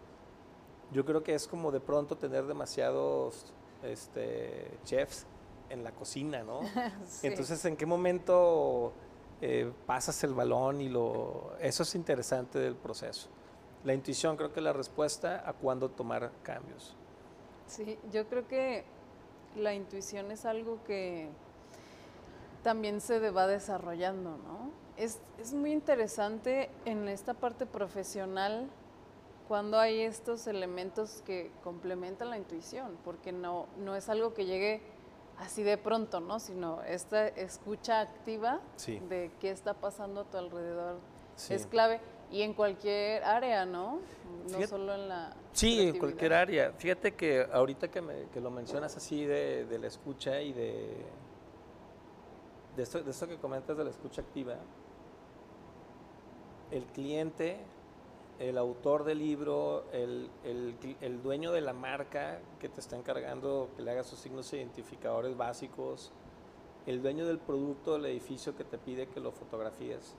Yo 0.91 1.05
creo 1.05 1.23
que 1.23 1.35
es 1.35 1.47
como 1.47 1.71
de 1.71 1.81
pronto 1.81 2.17
tener 2.17 2.47
demasiados 2.47 3.53
este, 3.83 4.71
chefs 4.85 5.27
en 5.71 5.85
la 5.85 5.93
cocina, 5.93 6.43
¿no? 6.43 6.61
Entonces, 7.23 7.65
¿en 7.65 7.77
qué 7.77 7.87
momento 7.87 8.93
eh, 9.41 9.73
pasas 9.87 10.23
el 10.25 10.35
balón 10.35 10.81
y 10.81 10.89
lo... 10.89 11.53
Eso 11.61 11.83
es 11.83 11.95
interesante 11.95 12.59
del 12.59 12.75
proceso. 12.75 13.29
La 13.85 13.95
intuición 13.95 14.37
creo 14.37 14.53
que 14.53 14.61
es 14.61 14.65
la 14.65 14.73
respuesta 14.73 15.49
a 15.49 15.53
cuándo 15.53 15.91
tomar 15.91 16.33
cambios. 16.43 16.97
Sí, 17.67 17.99
yo 18.13 18.27
creo 18.29 18.49
que 18.49 18.85
la 19.57 19.75
intuición 19.75 20.31
es 20.31 20.45
algo 20.45 20.83
que 20.85 21.29
también 22.63 23.01
se 23.01 23.31
va 23.31 23.47
desarrollando, 23.47 24.31
¿no? 24.31 24.71
Es, 24.97 25.21
es 25.39 25.55
muy 25.55 25.71
interesante 25.71 26.71
en 26.85 27.09
esta 27.09 27.35
parte 27.35 27.67
profesional 27.67 28.69
cuando 29.47 29.79
hay 29.79 30.01
estos 30.01 30.47
elementos 30.47 31.23
que 31.25 31.51
complementan 31.65 32.31
la 32.31 32.37
intuición, 32.37 32.99
porque 33.05 33.33
no, 33.33 33.67
no 33.79 33.97
es 33.97 34.09
algo 34.09 34.35
que 34.35 34.45
llegue 34.45 34.83
así 35.39 35.63
de 35.63 35.79
pronto, 35.79 36.21
¿no? 36.21 36.41
Sino 36.41 36.83
esta 36.83 37.29
escucha 37.29 38.01
activa 38.01 38.61
de 39.09 39.31
qué 39.41 39.51
está 39.51 39.75
pasando 39.75 40.23
a 40.23 40.25
tu 40.25 40.37
alrededor 40.37 40.97
es 41.49 41.67
clave 41.67 42.01
y 42.31 42.43
en 42.43 42.53
cualquier 42.53 43.25
área, 43.25 43.65
¿no? 43.65 44.01
no 44.51 44.67
solo 44.67 44.95
en 44.95 45.09
la... 45.09 45.35
Sí, 45.53 45.89
en 45.89 45.99
cualquier 45.99 46.33
área. 46.35 46.73
Fíjate 46.73 47.15
que 47.15 47.47
ahorita 47.51 47.89
que, 47.89 48.03
me, 48.03 48.25
que 48.33 48.41
lo 48.41 48.51
mencionas 48.51 48.97
así 48.97 49.25
de, 49.25 49.65
de, 49.65 49.79
la 49.79 49.87
escucha 49.87 50.41
y 50.43 50.53
de, 50.53 50.97
de, 52.77 52.83
esto, 52.83 53.03
de 53.03 53.11
esto 53.11 53.27
que 53.29 53.39
comentas 53.39 53.77
de 53.77 53.85
la 53.85 53.91
escucha 53.91 54.21
activa, 54.21 54.57
el 56.71 56.85
cliente 56.87 57.59
el 58.39 58.57
autor 58.57 59.05
del 59.05 59.19
libro, 59.19 59.85
el, 59.93 60.31
dueño 61.23 61.51
de 61.53 61.61
la 61.61 61.73
marca 61.73 62.41
que 62.61 62.69
te 62.69 62.81
está 62.81 62.97
encargando 62.97 63.71
que 63.77 63.83
le 63.83 63.91
hagas 63.91 64.07
sus 64.07 64.21
signos 64.21 64.53
identificadores 64.53 65.37
básicos, 65.37 66.13
el 66.87 67.03
dueño 67.03 67.27
del 67.27 67.39
producto 67.39 67.95
del 67.95 68.07
edificio 68.07 68.57
que 68.57 68.65
te 68.65 68.79
pide 68.79 69.09
que 69.09 69.21
lo 69.21 69.33
fotografíes. 69.33 70.15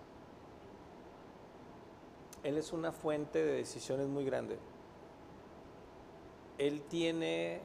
Él 2.43 2.57
es 2.57 2.73
una 2.73 2.91
fuente 2.91 3.43
de 3.43 3.53
decisiones 3.53 4.07
muy 4.07 4.25
grande. 4.25 4.57
Él 6.57 6.81
tiene 6.89 7.61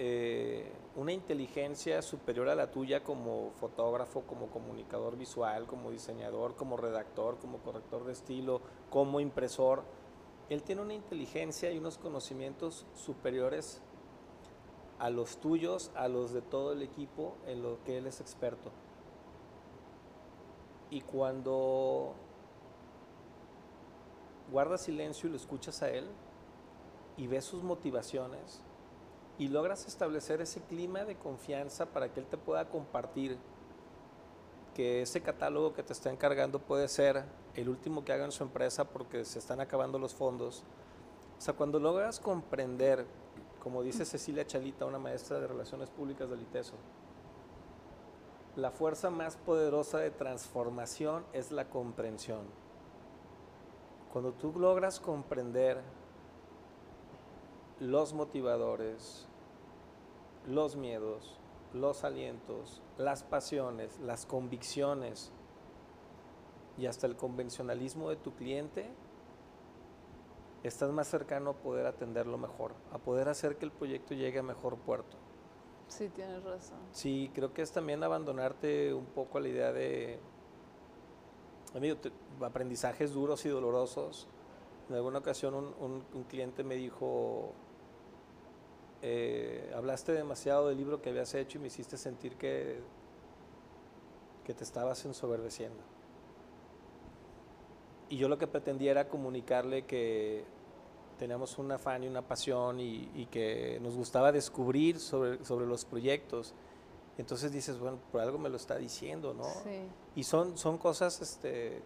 eh, 0.00 0.70
una 0.94 1.12
inteligencia 1.12 2.02
superior 2.02 2.48
a 2.48 2.54
la 2.54 2.70
tuya 2.70 3.02
como 3.02 3.50
fotógrafo, 3.56 4.22
como 4.22 4.46
comunicador 4.46 5.16
visual, 5.16 5.66
como 5.66 5.90
diseñador, 5.90 6.54
como 6.54 6.76
redactor, 6.76 7.38
como 7.38 7.58
corrector 7.58 8.04
de 8.04 8.12
estilo, 8.12 8.60
como 8.90 9.18
impresor. 9.18 9.82
Él 10.50 10.62
tiene 10.62 10.82
una 10.82 10.94
inteligencia 10.94 11.72
y 11.72 11.78
unos 11.78 11.98
conocimientos 11.98 12.86
superiores 12.94 13.82
a 15.00 15.10
los 15.10 15.38
tuyos, 15.38 15.90
a 15.96 16.06
los 16.06 16.32
de 16.32 16.42
todo 16.42 16.72
el 16.74 16.82
equipo 16.82 17.34
en 17.48 17.62
lo 17.62 17.82
que 17.82 17.98
él 17.98 18.06
es 18.06 18.20
experto. 18.20 18.70
Y 20.90 21.00
cuando 21.00 22.14
guardas 24.52 24.82
silencio 24.82 25.28
y 25.28 25.32
lo 25.32 25.36
escuchas 25.36 25.82
a 25.82 25.90
él 25.90 26.06
y 27.16 27.26
ves 27.26 27.44
sus 27.44 27.64
motivaciones, 27.64 28.62
y 29.38 29.48
logras 29.48 29.86
establecer 29.86 30.40
ese 30.40 30.60
clima 30.62 31.04
de 31.04 31.16
confianza 31.16 31.86
para 31.86 32.12
que 32.12 32.20
él 32.20 32.26
te 32.26 32.36
pueda 32.36 32.68
compartir 32.68 33.38
que 34.74 35.02
ese 35.02 35.20
catálogo 35.20 35.74
que 35.74 35.82
te 35.82 35.92
está 35.92 36.10
encargando 36.10 36.58
puede 36.58 36.88
ser 36.88 37.24
el 37.54 37.68
último 37.68 38.04
que 38.04 38.12
haga 38.12 38.24
en 38.24 38.32
su 38.32 38.42
empresa 38.42 38.84
porque 38.84 39.24
se 39.24 39.38
están 39.38 39.60
acabando 39.60 39.98
los 39.98 40.14
fondos. 40.14 40.64
O 41.38 41.40
sea, 41.40 41.54
cuando 41.54 41.78
logras 41.78 42.18
comprender, 42.18 43.06
como 43.62 43.82
dice 43.82 44.04
Cecilia 44.04 44.46
Chalita, 44.46 44.86
una 44.86 44.98
maestra 44.98 45.38
de 45.38 45.46
Relaciones 45.46 45.88
Públicas 45.90 46.28
del 46.28 46.42
ITESO, 46.42 46.74
la 48.56 48.72
fuerza 48.72 49.08
más 49.08 49.36
poderosa 49.36 49.98
de 49.98 50.10
transformación 50.10 51.24
es 51.32 51.52
la 51.52 51.68
comprensión. 51.68 52.40
Cuando 54.12 54.32
tú 54.32 54.52
logras 54.58 54.98
comprender 54.98 55.80
los 57.78 58.12
motivadores, 58.14 59.27
los 60.46 60.76
miedos, 60.76 61.38
los 61.72 62.04
alientos, 62.04 62.82
las 62.96 63.22
pasiones, 63.22 63.98
las 64.00 64.26
convicciones 64.26 65.32
y 66.76 66.86
hasta 66.86 67.06
el 67.06 67.16
convencionalismo 67.16 68.10
de 68.10 68.16
tu 68.16 68.34
cliente, 68.34 68.88
estás 70.62 70.90
más 70.90 71.08
cercano 71.08 71.50
a 71.50 71.54
poder 71.54 71.86
atenderlo 71.86 72.38
mejor, 72.38 72.74
a 72.92 72.98
poder 72.98 73.28
hacer 73.28 73.56
que 73.56 73.64
el 73.64 73.72
proyecto 73.72 74.14
llegue 74.14 74.38
a 74.38 74.42
mejor 74.42 74.76
puerto. 74.78 75.16
Sí, 75.88 76.08
tienes 76.10 76.44
razón. 76.44 76.78
Sí, 76.92 77.30
creo 77.34 77.52
que 77.52 77.62
es 77.62 77.72
también 77.72 78.02
abandonarte 78.04 78.92
un 78.92 79.06
poco 79.06 79.38
a 79.38 79.40
la 79.40 79.48
idea 79.48 79.72
de 79.72 80.20
amigo, 81.74 81.96
aprendizajes 82.42 83.12
duros 83.12 83.44
y 83.46 83.48
dolorosos. 83.48 84.28
En 84.88 84.94
alguna 84.94 85.18
ocasión 85.18 85.54
un, 85.54 86.04
un, 86.14 86.24
cliente 86.24 86.64
me 86.64 86.76
dijo, 86.76 87.52
eh, 89.02 89.72
hablaste 89.76 90.12
demasiado 90.12 90.68
del 90.68 90.78
libro 90.78 91.00
que 91.00 91.10
habías 91.10 91.34
hecho 91.34 91.58
y 91.58 91.60
me 91.60 91.68
hiciste 91.68 91.96
sentir 91.96 92.36
que, 92.36 92.80
que 94.44 94.54
te 94.54 94.64
estabas 94.64 95.04
ensoberbeciendo. 95.04 95.82
Y 98.08 98.16
yo 98.16 98.28
lo 98.28 98.38
que 98.38 98.46
pretendía 98.46 98.90
era 98.90 99.08
comunicarle 99.08 99.84
que 99.84 100.44
teníamos 101.18 101.58
un 101.58 101.70
afán 101.72 102.04
y 102.04 102.08
una 102.08 102.22
pasión 102.22 102.80
y, 102.80 103.26
que 103.30 103.78
nos 103.82 103.96
gustaba 103.96 104.32
descubrir 104.32 104.98
sobre, 104.98 105.44
sobre 105.44 105.66
los 105.66 105.84
proyectos. 105.84 106.54
Entonces 107.18 107.52
dices, 107.52 107.78
bueno, 107.78 107.98
por 108.10 108.20
algo 108.20 108.38
me 108.38 108.48
lo 108.48 108.56
está 108.56 108.76
diciendo, 108.76 109.34
¿no? 109.34 109.44
Sí. 109.44 109.88
Y 110.14 110.22
son, 110.22 110.56
son 110.56 110.78
cosas, 110.78 111.20
este, 111.20 111.82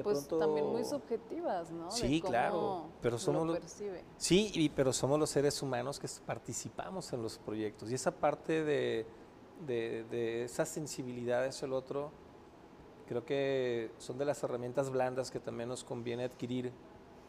de 0.00 0.04
pues 0.04 0.28
también 0.28 0.66
muy 0.66 0.84
subjetivas, 0.84 1.70
¿no? 1.70 1.90
Sí, 1.90 2.20
claro. 2.20 2.88
Pero 3.00 3.18
somos 3.18 3.46
lo 3.46 3.52
percibe. 3.52 4.04
Sí, 4.16 4.50
y, 4.54 4.68
pero 4.70 4.92
somos 4.92 5.18
los 5.18 5.30
seres 5.30 5.62
humanos 5.62 5.98
que 5.98 6.08
participamos 6.24 7.12
en 7.12 7.22
los 7.22 7.38
proyectos. 7.38 7.90
Y 7.90 7.94
esa 7.94 8.10
parte 8.10 8.64
de, 8.64 9.06
de, 9.66 10.04
de 10.10 10.44
esa 10.44 10.64
sensibilidad 10.64 11.44
hacia 11.44 11.66
el 11.66 11.72
otro, 11.72 12.10
creo 13.06 13.24
que 13.24 13.90
son 13.98 14.18
de 14.18 14.24
las 14.24 14.42
herramientas 14.42 14.90
blandas 14.90 15.30
que 15.30 15.40
también 15.40 15.68
nos 15.68 15.84
conviene 15.84 16.24
adquirir 16.24 16.72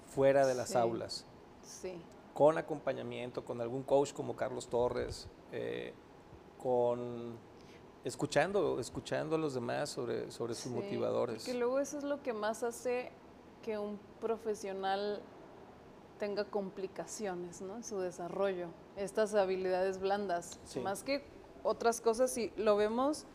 fuera 0.05 0.45
de 0.45 0.55
las 0.55 0.75
aulas. 0.75 1.25
Sí. 1.63 2.01
Con 2.33 2.57
acompañamiento, 2.57 3.43
con 3.43 3.61
algún 3.61 3.83
coach 3.83 4.13
como 4.13 4.35
Carlos 4.35 4.67
Torres, 4.67 5.27
eh, 5.51 5.93
con 6.57 7.37
escuchando, 8.03 8.79
escuchando 8.79 9.35
a 9.35 9.39
los 9.39 9.53
demás 9.53 9.89
sobre, 9.89 10.31
sobre 10.31 10.55
sus 10.55 10.71
motivadores. 10.71 11.43
Que 11.43 11.53
luego 11.53 11.79
eso 11.79 11.97
es 11.97 12.03
lo 12.03 12.21
que 12.21 12.33
más 12.33 12.63
hace 12.63 13.11
que 13.63 13.77
un 13.77 13.99
profesional 14.19 15.21
tenga 16.19 16.45
complicaciones 16.45 17.61
¿no? 17.61 17.77
en 17.77 17.83
su 17.83 17.99
desarrollo, 17.99 18.67
estas 18.95 19.33
habilidades 19.33 19.99
blandas, 19.99 20.59
más 20.83 21.03
que 21.03 21.23
otras 21.63 21.99
cosas, 21.99 22.29
si 22.29 22.51
lo 22.57 22.75
vemos 22.75 23.25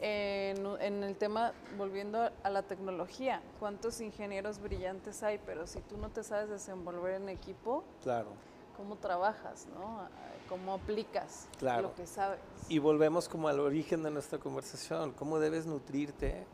en, 0.00 1.02
el 1.02 1.16
tema, 1.16 1.52
volviendo 1.78 2.30
a 2.42 2.50
la 2.50 2.62
tecnología, 2.62 3.40
cuántos 3.58 4.00
ingenieros 4.00 4.58
brillantes 4.58 5.22
hay, 5.22 5.40
pero 5.46 5.66
si 5.66 5.80
tú 5.80 5.96
no 5.96 6.10
te 6.10 6.22
sabes 6.22 6.50
desenvolver 6.50 7.14
en 7.14 7.30
equipo, 7.30 7.84
claro. 8.02 8.28
¿Cómo 8.76 8.96
trabajas? 8.96 9.66
¿no? 9.74 10.08
¿Cómo 10.48 10.74
aplicas 10.74 11.48
lo 11.60 11.94
que 11.94 12.06
sabes? 12.06 12.40
Y 12.68 12.78
volvemos 12.78 13.28
como 13.28 13.48
al 13.48 13.60
origen 13.60 14.02
de 14.02 14.10
nuestra 14.10 14.38
conversación, 14.38 15.12
¿cómo 15.12 15.38
debes 15.38 15.66
nutrirte? 15.66 16.46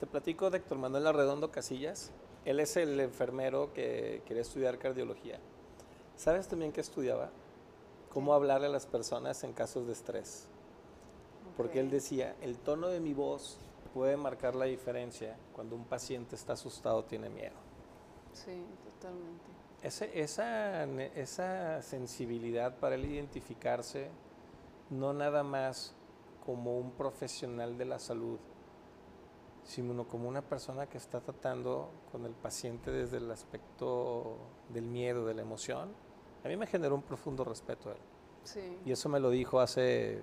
Te 0.00 0.06
platico 0.06 0.50
de 0.50 0.58
Héctor 0.58 0.78
Manuel 0.78 1.06
Arredondo 1.06 1.50
Casillas. 1.50 2.12
Él 2.44 2.60
es 2.60 2.76
el 2.76 3.00
enfermero 3.00 3.72
que 3.72 4.22
quería 4.26 4.42
estudiar 4.42 4.78
cardiología. 4.78 5.40
¿Sabes 6.16 6.46
también 6.46 6.72
qué 6.72 6.80
estudiaba? 6.80 7.30
Cómo 8.12 8.34
hablarle 8.34 8.68
a 8.68 8.70
las 8.70 8.86
personas 8.86 9.42
en 9.42 9.52
casos 9.52 9.86
de 9.86 9.92
estrés 9.94 10.48
porque 11.56 11.80
él 11.80 11.90
decía, 11.90 12.36
el 12.42 12.58
tono 12.58 12.88
de 12.88 13.00
mi 13.00 13.14
voz 13.14 13.56
puede 13.94 14.16
marcar 14.16 14.54
la 14.54 14.66
diferencia 14.66 15.36
cuando 15.54 15.74
un 15.74 15.84
paciente 15.84 16.36
está 16.36 16.52
asustado, 16.52 17.04
tiene 17.04 17.30
miedo. 17.30 17.54
Sí, 18.34 18.62
totalmente. 18.84 19.44
Esa, 19.86 20.84
esa 20.84 21.82
sensibilidad 21.82 22.76
para 22.78 22.96
él 22.96 23.04
identificarse, 23.04 24.08
no 24.90 25.12
nada 25.12 25.42
más 25.42 25.94
como 26.44 26.78
un 26.78 26.92
profesional 26.92 27.78
de 27.78 27.84
la 27.84 27.98
salud, 27.98 28.38
sino 29.64 30.06
como 30.06 30.28
una 30.28 30.42
persona 30.42 30.86
que 30.86 30.98
está 30.98 31.20
tratando 31.20 31.90
con 32.12 32.24
el 32.24 32.32
paciente 32.32 32.90
desde 32.90 33.16
el 33.18 33.30
aspecto 33.30 34.36
del 34.68 34.86
miedo, 34.86 35.26
de 35.26 35.34
la 35.34 35.42
emoción, 35.42 35.92
a 36.44 36.48
mí 36.48 36.56
me 36.56 36.66
generó 36.66 36.94
un 36.94 37.02
profundo 37.02 37.44
respeto 37.44 37.90
a 37.90 37.92
él. 37.92 37.98
Sí. 38.44 38.78
Y 38.84 38.92
eso 38.92 39.08
me 39.08 39.18
lo 39.18 39.30
dijo 39.30 39.58
hace 39.58 40.22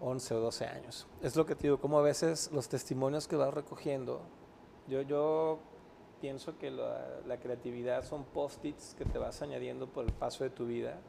11 0.00 0.34
o 0.34 0.40
12 0.40 0.66
años. 0.66 1.06
Es 1.22 1.36
lo 1.36 1.46
que 1.46 1.54
te 1.54 1.62
digo, 1.62 1.80
como 1.80 1.98
a 1.98 2.02
veces 2.02 2.50
los 2.52 2.68
testimonios 2.68 3.26
que 3.26 3.36
vas 3.36 3.52
recogiendo, 3.54 4.20
yo, 4.86 5.00
yo 5.02 5.60
pienso 6.20 6.58
que 6.58 6.70
la, 6.70 7.38
creatividad 7.40 8.04
son 8.04 8.24
post-its 8.24 8.94
que 8.94 9.04
te 9.04 9.18
vas 9.18 9.40
añadiendo 9.42 9.88
por 9.88 10.04
el 10.04 10.12
paso 10.12 10.44
de 10.44 10.50
tu 10.50 10.66
vida, 10.66 11.00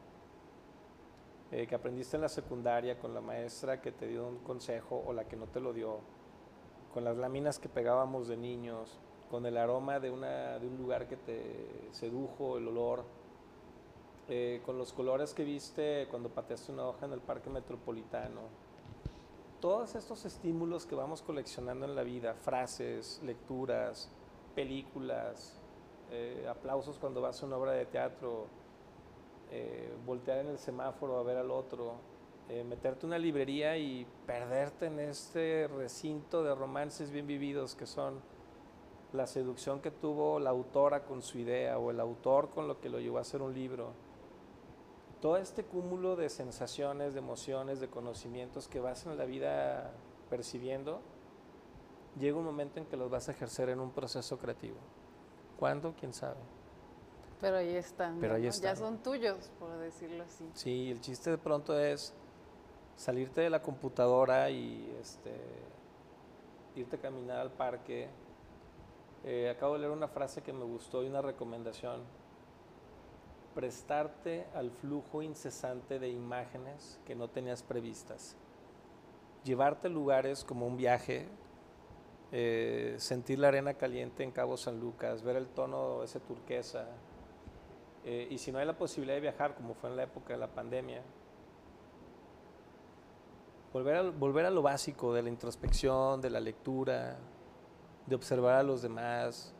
eh, 1.52 1.68
que 1.68 1.76
aprendiste 1.76 2.16
en 2.16 2.22
la 2.22 2.30
secundaria 2.30 2.98
con 2.98 3.14
la 3.14 3.22
maestra 3.22 3.82
que 3.82 3.92
te 3.92 4.08
dio 4.08 4.28
un 4.28 4.38
consejo 4.40 5.04
o 5.06 5.14
la 5.14 5.26
que 5.26 5.36
no 5.36 5.48
te 5.48 5.60
lo 5.60 5.74
dio, 5.74 6.00
con 6.94 7.04
las 7.04 7.18
láminas 7.18 7.60
que 7.60 7.70
pegábamos 7.70 8.28
de 8.28 8.38
niños, 8.38 9.00
con 9.30 9.46
el 9.46 9.58
aroma 9.58 10.00
de, 10.00 10.10
una, 10.10 10.60
de 10.60 10.68
un 10.68 10.78
lugar 10.78 11.08
que 11.08 11.18
te 11.18 11.90
sedujo, 11.92 12.58
el 12.58 12.68
olor, 12.68 13.04
eh, 14.30 14.62
con 14.66 14.78
los 14.78 14.94
colores 14.94 15.34
que 15.34 15.44
viste 15.44 16.08
cuando 16.10 16.30
pateaste 16.30 16.72
una 16.72 16.88
hoja 16.88 17.06
en 17.06 17.14
el 17.14 17.20
parque 17.20 17.50
metropolitano. 17.50 18.42
Todos 19.60 19.96
estos 19.96 20.26
estímulos 20.26 20.86
que 20.86 20.96
vamos 20.96 21.22
coleccionando 21.22 21.86
en 21.86 21.96
la 21.96 22.04
vida, 22.04 22.34
frases, 22.34 23.22
lecturas, 23.24 24.10
películas, 24.52 25.60
eh, 26.12 26.46
aplausos 26.50 26.98
cuando 26.98 27.22
vas 27.22 27.42
a 27.42 27.46
una 27.46 27.58
obra 27.58 27.72
de 27.72 27.86
teatro, 27.86 28.48
eh, 29.52 29.94
voltear 30.06 30.40
en 30.40 30.48
el 30.48 30.58
semáforo 30.58 31.18
a 31.18 31.24
ver 31.24 31.38
al 31.38 31.52
otro, 31.52 31.96
eh, 32.50 32.64
meterte 32.64 33.06
una 33.06 33.18
librería 33.18 33.78
y 33.78 34.06
perderte 34.26 34.88
en 34.88 35.00
este 35.00 35.68
recinto 35.68 36.44
de 36.44 36.54
romances 36.54 37.12
bien 37.12 37.28
vividos 37.28 37.76
que 37.76 37.86
son 37.86 38.22
la 39.14 39.28
seducción 39.28 39.82
que 39.82 39.92
tuvo 39.92 40.40
la 40.40 40.50
autora 40.50 41.04
con 41.04 41.22
su 41.22 41.38
idea 41.38 41.78
o 41.78 41.92
el 41.92 42.00
autor 42.00 42.50
con 42.50 42.68
lo 42.68 42.80
que 42.80 42.90
lo 42.90 43.00
llevó 43.00 43.18
a 43.18 43.22
hacer 43.22 43.42
un 43.42 43.54
libro. 43.54 43.92
Todo 45.22 45.38
este 45.38 45.64
cúmulo 45.64 46.16
de 46.16 46.30
sensaciones, 46.30 47.14
de 47.14 47.20
emociones, 47.20 47.80
de 47.80 47.90
conocimientos 47.90 48.68
que 48.68 48.80
vas 48.80 49.06
en 49.06 49.18
la 49.18 49.26
vida 49.26 49.94
percibiendo, 50.30 51.02
llega 52.20 52.38
un 52.38 52.46
momento 52.46 52.80
en 52.80 52.86
que 52.86 52.98
los 52.98 53.10
vas 53.10 53.30
a 53.30 53.32
ejercer 53.32 53.70
en 53.70 53.80
un 53.80 53.92
proceso 53.92 54.38
creativo. 54.38 54.78
¿Cuándo? 55.58 55.94
¿Quién 56.00 56.14
sabe? 56.14 56.40
Pero 57.40 57.58
ahí 57.58 57.76
están. 57.76 58.20
Pero 58.20 58.36
ahí 58.36 58.48
están. 58.48 58.76
Ya 58.76 58.76
son 58.76 58.98
tuyos, 59.02 59.52
por 59.60 59.78
decirlo 59.78 60.24
así. 60.24 60.50
Sí, 60.54 60.92
el 60.92 61.02
chiste 61.02 61.32
de 61.32 61.38
pronto 61.38 61.78
es 61.78 62.14
salirte 62.96 63.42
de 63.42 63.50
la 63.50 63.62
computadora 63.62 64.50
y 64.50 64.96
este, 65.02 65.32
irte 66.76 66.98
a 66.98 67.00
caminar 67.00 67.40
al 67.40 67.52
parque. 67.52 68.10
Eh, 69.24 69.50
acabo 69.50 69.74
de 69.74 69.80
leer 69.80 69.92
una 69.92 70.08
frase 70.08 70.42
que 70.42 70.54
me 70.54 70.64
gustó 70.64 71.04
y 71.04 71.08
una 71.08 71.22
recomendación 71.22 72.02
prestarte 73.54 74.48
al 74.56 74.72
flujo 74.72 75.22
incesante 75.22 76.00
de 76.00 76.10
imágenes 76.10 77.00
que 77.06 77.16
no 77.16 77.28
tenías 77.28 77.64
previstas. 77.64 78.36
Llevarte 79.44 79.90
lugares 79.90 80.44
como 80.44 80.68
un 80.68 80.78
viaje, 80.78 81.28
eh, 82.32 82.96
sentir 82.98 83.40
la 83.40 83.50
arena 83.50 83.74
caliente 83.74 84.24
en 84.24 84.32
Cabo 84.32 84.58
San 84.58 84.80
Lucas, 84.80 85.24
ver 85.24 85.36
el 85.36 85.48
tono 85.48 86.04
ese 86.04 86.20
turquesa. 86.20 86.88
Eh, 88.04 88.28
y 88.30 88.38
si 88.38 88.52
no 88.52 88.60
hay 88.60 88.66
la 88.66 88.78
posibilidad 88.78 89.16
de 89.16 89.22
viajar, 89.22 89.56
como 89.56 89.74
fue 89.74 89.90
en 89.90 89.98
la 89.98 90.04
época 90.04 90.34
de 90.34 90.40
la 90.40 90.48
pandemia, 90.48 91.02
volver 93.74 93.96
a, 93.96 94.02
volver 94.04 94.46
a 94.46 94.50
lo 94.50 94.62
básico 94.62 95.14
de 95.14 95.24
la 95.24 95.30
introspección, 95.30 96.22
de 96.22 96.30
la 96.30 96.40
lectura, 96.40 97.18
de 98.08 98.16
observar 98.16 98.56
a 98.56 98.64
los 98.64 98.82
demás, 98.82 99.54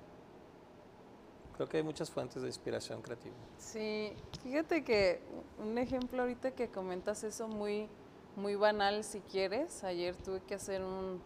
Creo 1.62 1.70
que 1.70 1.78
hay 1.78 1.84
muchas 1.84 2.10
fuentes 2.10 2.42
de 2.42 2.48
inspiración 2.48 3.04
creativa. 3.04 3.36
Sí, 3.60 4.14
fíjate 4.42 4.84
que 4.84 5.22
un 5.60 5.78
ejemplo 5.78 6.24
ahorita 6.24 6.56
que 6.56 6.70
comentas 6.70 7.24
eso 7.24 7.48
muy, 7.48 7.88
muy 8.36 8.56
banal 8.56 9.04
si 9.04 9.20
quieres. 9.20 9.84
Ayer 9.84 10.16
tuve 10.16 10.42
que 10.42 10.56
hacer 10.56 10.82
un, 10.82 11.22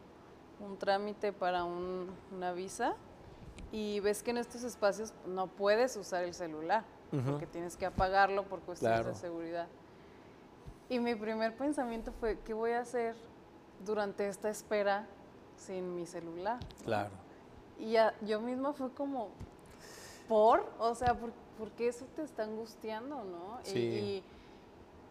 un 0.60 0.78
trámite 0.78 1.34
para 1.34 1.64
un, 1.64 2.10
una 2.32 2.52
visa 2.54 2.96
y 3.72 4.00
ves 4.00 4.24
que 4.24 4.32
en 4.32 4.38
estos 4.38 4.64
espacios 4.64 5.14
no 5.26 5.48
puedes 5.48 5.96
usar 5.98 6.24
el 6.24 6.34
celular 6.34 6.84
porque 7.26 7.48
tienes 7.48 7.78
que 7.78 7.86
apagarlo 7.86 8.44
por 8.44 8.60
cuestiones 8.60 9.06
de 9.06 9.14
seguridad. 9.16 9.68
Y 10.90 11.00
mi 11.00 11.16
primer 11.16 11.56
pensamiento 11.56 12.12
fue, 12.12 12.38
¿qué 12.40 12.54
voy 12.54 12.72
a 12.72 12.82
hacer 12.82 13.16
durante 13.86 14.28
esta 14.28 14.50
espera 14.50 15.08
sin 15.56 15.96
mi 15.96 16.06
celular? 16.06 16.60
Claro. 16.84 17.12
Y 17.80 17.96
yo 18.26 18.42
misma 18.42 18.74
fue 18.74 18.92
como, 18.92 19.30
¿por? 20.28 20.70
O 20.78 20.94
sea, 20.94 21.16
¿por, 21.16 21.32
qué 21.78 21.88
eso 21.88 22.06
te 22.16 22.24
está 22.24 22.44
angustiando, 22.44 23.24
no? 23.24 23.60
Sí. 23.64 24.24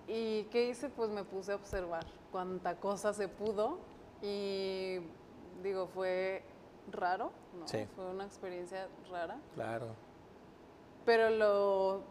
Y, 0.06 0.12
y, 0.12 0.44
¿qué 0.44 0.68
hice? 0.68 0.90
Pues 0.90 1.08
me 1.10 1.24
puse 1.24 1.52
a 1.52 1.56
observar 1.56 2.04
cuánta 2.30 2.76
cosa 2.76 3.14
se 3.14 3.28
pudo 3.28 3.78
Y 4.20 5.00
digo, 5.64 5.88
fue 5.88 6.44
raro, 6.92 7.32
¿no? 7.58 7.66
Sí. 7.66 7.86
Fue 7.96 8.04
una 8.06 8.24
experiencia 8.24 8.86
rara. 9.10 9.38
Claro. 9.54 9.86
Pero 11.04 11.30
lo 11.30 12.02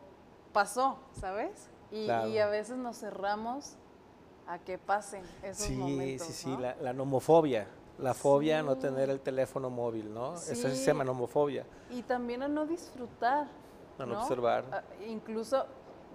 pasó, 0.51 0.97
¿sabes? 1.14 1.70
Y, 1.91 2.06
Claro. 2.06 2.28
y 2.28 2.38
a 2.39 2.47
veces 2.47 2.76
nos 2.78 2.97
cerramos 2.99 3.76
a 4.47 4.60
que 4.60 4.78
pasen 4.78 5.24
esos 5.41 5.68
Sí, 5.68 5.76
momentos. 5.78 6.28
sí, 6.28 6.34
sí, 6.34 6.49
¿no? 6.49 6.60
la, 6.60 6.76
la 6.76 6.91
nomofobia. 6.93 7.68
La 7.99 8.14
fobia 8.16 8.60
a 8.60 8.64
no 8.64 8.74
Sí. 8.74 8.82
tener 8.82 9.10
el 9.12 9.20
teléfono 9.20 9.70
móvil, 9.70 10.12
¿no? 10.14 10.36
Sí 10.36 10.56
Sí. 10.56 10.62
se 10.76 10.86
llama 10.86 11.04
nomofobia. 11.04 11.66
Y 11.91 12.01
también 12.01 12.41
a 12.43 12.47
no 12.47 12.66
disfrutar. 12.66 13.47
A 13.99 14.06
no 14.06 14.14
¿no? 14.14 14.22
observar. 14.22 14.66
Ah, 14.72 14.82
incluso, 15.08 15.66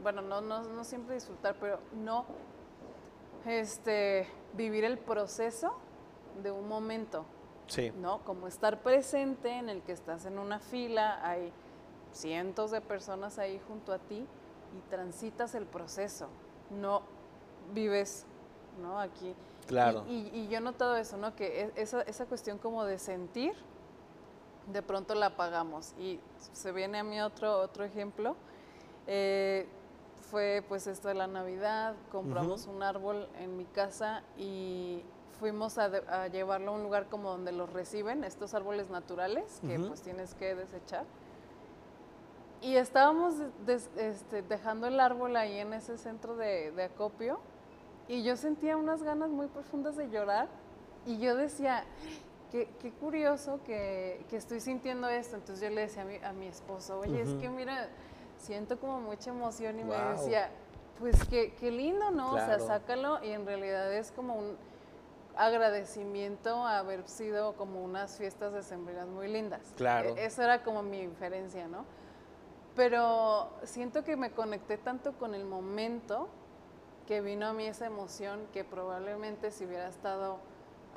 bueno, 0.02 0.20
no, 0.20 0.40
no, 0.40 0.62
no 0.64 0.82
siempre 0.84 1.14
disfrutar, 1.14 1.54
pero 1.60 1.78
no 1.94 2.26
este, 3.46 4.26
vivir 4.54 4.84
el 4.84 4.98
proceso 4.98 5.74
de 6.42 6.50
un 6.50 6.68
momento, 6.68 7.24
Sí, 7.66 7.92
¿no? 8.00 8.20
Como 8.24 8.46
estar 8.46 8.80
presente 8.82 9.50
en 9.50 9.68
el 9.68 9.82
que 9.82 9.92
estás 9.92 10.24
en 10.24 10.38
una 10.38 10.58
fila, 10.58 11.20
hay 11.22 11.52
cientos 12.12 12.70
de 12.70 12.80
personas 12.80 13.38
ahí 13.38 13.60
junto 13.68 13.92
a 13.92 13.98
ti 13.98 14.26
y 14.76 14.90
transitas 14.90 15.54
el 15.54 15.66
proceso, 15.66 16.28
no 16.70 17.02
vives, 17.74 18.24
¿no? 18.80 18.98
Aquí. 18.98 19.34
claro. 19.66 20.04
Y, 20.08 20.14
y- 20.14 20.30
y 20.44 20.48
yo 20.48 20.58
he 20.58 20.60
notado 20.62 20.96
eso, 20.96 21.16
¿no? 21.18 21.34
Que 21.36 21.64
e- 21.64 21.72
esa, 21.76 22.00
esa 22.02 22.24
cuestión 22.24 22.56
como 22.58 22.84
de 22.84 22.98
sentir, 22.98 23.52
de 24.72 24.80
pronto 24.82 25.14
la 25.14 25.26
apagamos. 25.26 25.92
Y 25.98 26.20
se 26.54 26.72
viene 26.72 26.98
a 26.98 27.04
mí 27.04 27.20
otro, 27.20 27.58
otro 27.60 27.84
ejemplo. 27.84 28.34
eh, 29.06 29.66
fue 30.30 30.62
pues 30.68 30.86
esto 30.86 31.08
de 31.08 31.14
la 31.14 31.26
Navidad, 31.26 31.94
compramos 32.12 32.66
un 32.66 32.82
árbol 32.82 33.28
en 33.38 33.56
mi 33.56 33.64
casa 33.64 34.22
y 34.36 35.02
fuimos 35.38 35.78
a, 35.78 35.88
de- 35.88 36.06
a 36.08 36.26
llevarlo 36.28 36.72
a 36.72 36.74
un 36.74 36.82
lugar 36.82 37.06
como 37.08 37.30
donde 37.30 37.52
los 37.52 37.72
reciben, 37.72 38.24
estos 38.24 38.54
árboles 38.54 38.90
naturales 38.90 39.60
que 39.66 39.78
Ujú. 39.78 39.88
pues 39.88 40.02
tienes 40.02 40.34
que 40.34 40.54
desechar. 40.54 41.04
Y 42.60 42.76
estábamos 42.76 43.34
des- 43.64 43.88
este, 43.96 44.42
dejando 44.42 44.86
el 44.88 44.98
árbol 44.98 45.36
ahí 45.36 45.58
en 45.58 45.72
ese 45.72 45.96
centro 45.96 46.36
de, 46.36 46.72
de 46.72 46.84
acopio 46.84 47.38
y 48.08 48.24
yo 48.24 48.36
sentía 48.36 48.76
unas 48.76 49.02
ganas 49.02 49.30
muy 49.30 49.46
profundas 49.46 49.96
de 49.96 50.10
llorar 50.10 50.48
y 51.06 51.18
yo 51.18 51.36
decía, 51.36 51.84
qué, 52.50 52.68
qué 52.80 52.90
curioso 52.90 53.60
que, 53.64 54.24
que 54.28 54.36
estoy 54.36 54.60
sintiendo 54.60 55.08
esto. 55.08 55.36
Entonces 55.36 55.68
yo 55.68 55.72
le 55.74 55.82
decía 55.82 56.02
a 56.02 56.06
mi, 56.06 56.16
a 56.16 56.32
mi 56.32 56.46
esposo, 56.48 56.98
oye, 56.98 57.22
Ujú. 57.22 57.30
es 57.36 57.40
que 57.40 57.48
mira, 57.48 57.88
siento 58.38 58.78
como 58.80 59.00
mucha 59.00 59.30
emoción 59.30 59.78
y 59.78 59.84
me 59.84 59.94
Guau. 59.94 60.12
decía, 60.16 60.50
pues 60.98 61.16
qué, 61.28 61.54
qué 61.60 61.70
lindo, 61.70 62.10
¿no? 62.10 62.30
O 62.30 62.34
Claro. 62.34 62.58
sea, 62.58 62.78
sácalo 62.80 63.22
y 63.22 63.28
en 63.30 63.46
realidad 63.46 63.92
es 63.94 64.10
como 64.10 64.34
un 64.34 64.56
agradecimiento 65.38 66.64
a 66.66 66.78
haber 66.78 67.08
sido 67.08 67.54
como 67.54 67.82
unas 67.82 68.16
fiestas 68.18 68.52
de 68.52 68.62
sembrinas 68.62 69.06
muy 69.08 69.28
lindas. 69.28 69.62
Claro. 69.76 70.10
E- 70.16 70.24
Esa 70.26 70.44
era 70.44 70.62
como 70.62 70.82
mi 70.82 71.00
inferencia, 71.00 71.66
¿no? 71.68 71.84
Pero 72.74 73.50
siento 73.64 74.04
que 74.04 74.16
me 74.16 74.30
conecté 74.32 74.78
tanto 74.78 75.12
con 75.14 75.34
el 75.34 75.44
momento 75.44 76.28
que 77.06 77.20
vino 77.20 77.46
a 77.46 77.52
mí 77.52 77.66
esa 77.66 77.86
emoción 77.86 78.46
que 78.52 78.64
probablemente 78.64 79.50
si 79.50 79.64
hubiera 79.64 79.88
estado 79.88 80.38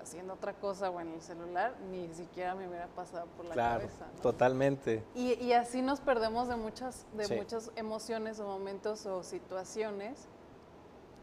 haciendo 0.01 0.33
otra 0.33 0.53
cosa 0.53 0.89
o 0.89 0.99
en 0.99 1.09
el 1.13 1.21
celular, 1.21 1.75
ni 1.91 2.11
siquiera 2.13 2.55
me 2.55 2.67
hubiera 2.67 2.87
pasado 2.87 3.27
por 3.37 3.45
la 3.45 3.53
Claro, 3.53 3.81
cabeza. 3.81 4.07
¿no? 4.15 4.21
totalmente. 4.21 5.03
Y, 5.15 5.33
y 5.35 5.53
así 5.53 5.81
nos 5.81 6.01
perdemos 6.01 6.47
de 6.47 6.55
muchas, 6.55 7.05
de 7.13 7.25
Sí. 7.25 7.35
muchas 7.35 7.71
emociones 7.75 8.39
o 8.39 8.45
momentos 8.45 9.05
o 9.05 9.23
situaciones 9.23 10.27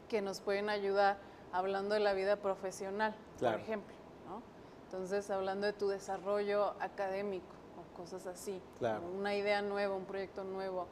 que 0.09 0.23
nos 0.23 0.41
pueden 0.41 0.71
ayudar 0.71 1.19
hablando 1.53 1.94
de 1.94 2.01
la 2.01 2.12
vida 2.14 2.36
profesional, 2.36 3.14
Claro. 3.38 3.57
por 3.57 3.62
ejemplo. 3.64 3.94
¿no? 4.28 4.42
Entonces, 4.84 5.30
hablando 5.30 5.66
de 5.66 5.72
tu 5.72 5.88
desarrollo 5.88 6.74
académico 6.80 7.46
o 7.78 7.96
cosas 7.96 8.26
así, 8.26 8.61
Claro. 8.78 9.03
una 9.16 9.34
idea 9.34 9.62
nueva, 9.62 9.94
un 9.94 10.05
proyecto 10.05 10.44
nuevo, 10.44 10.86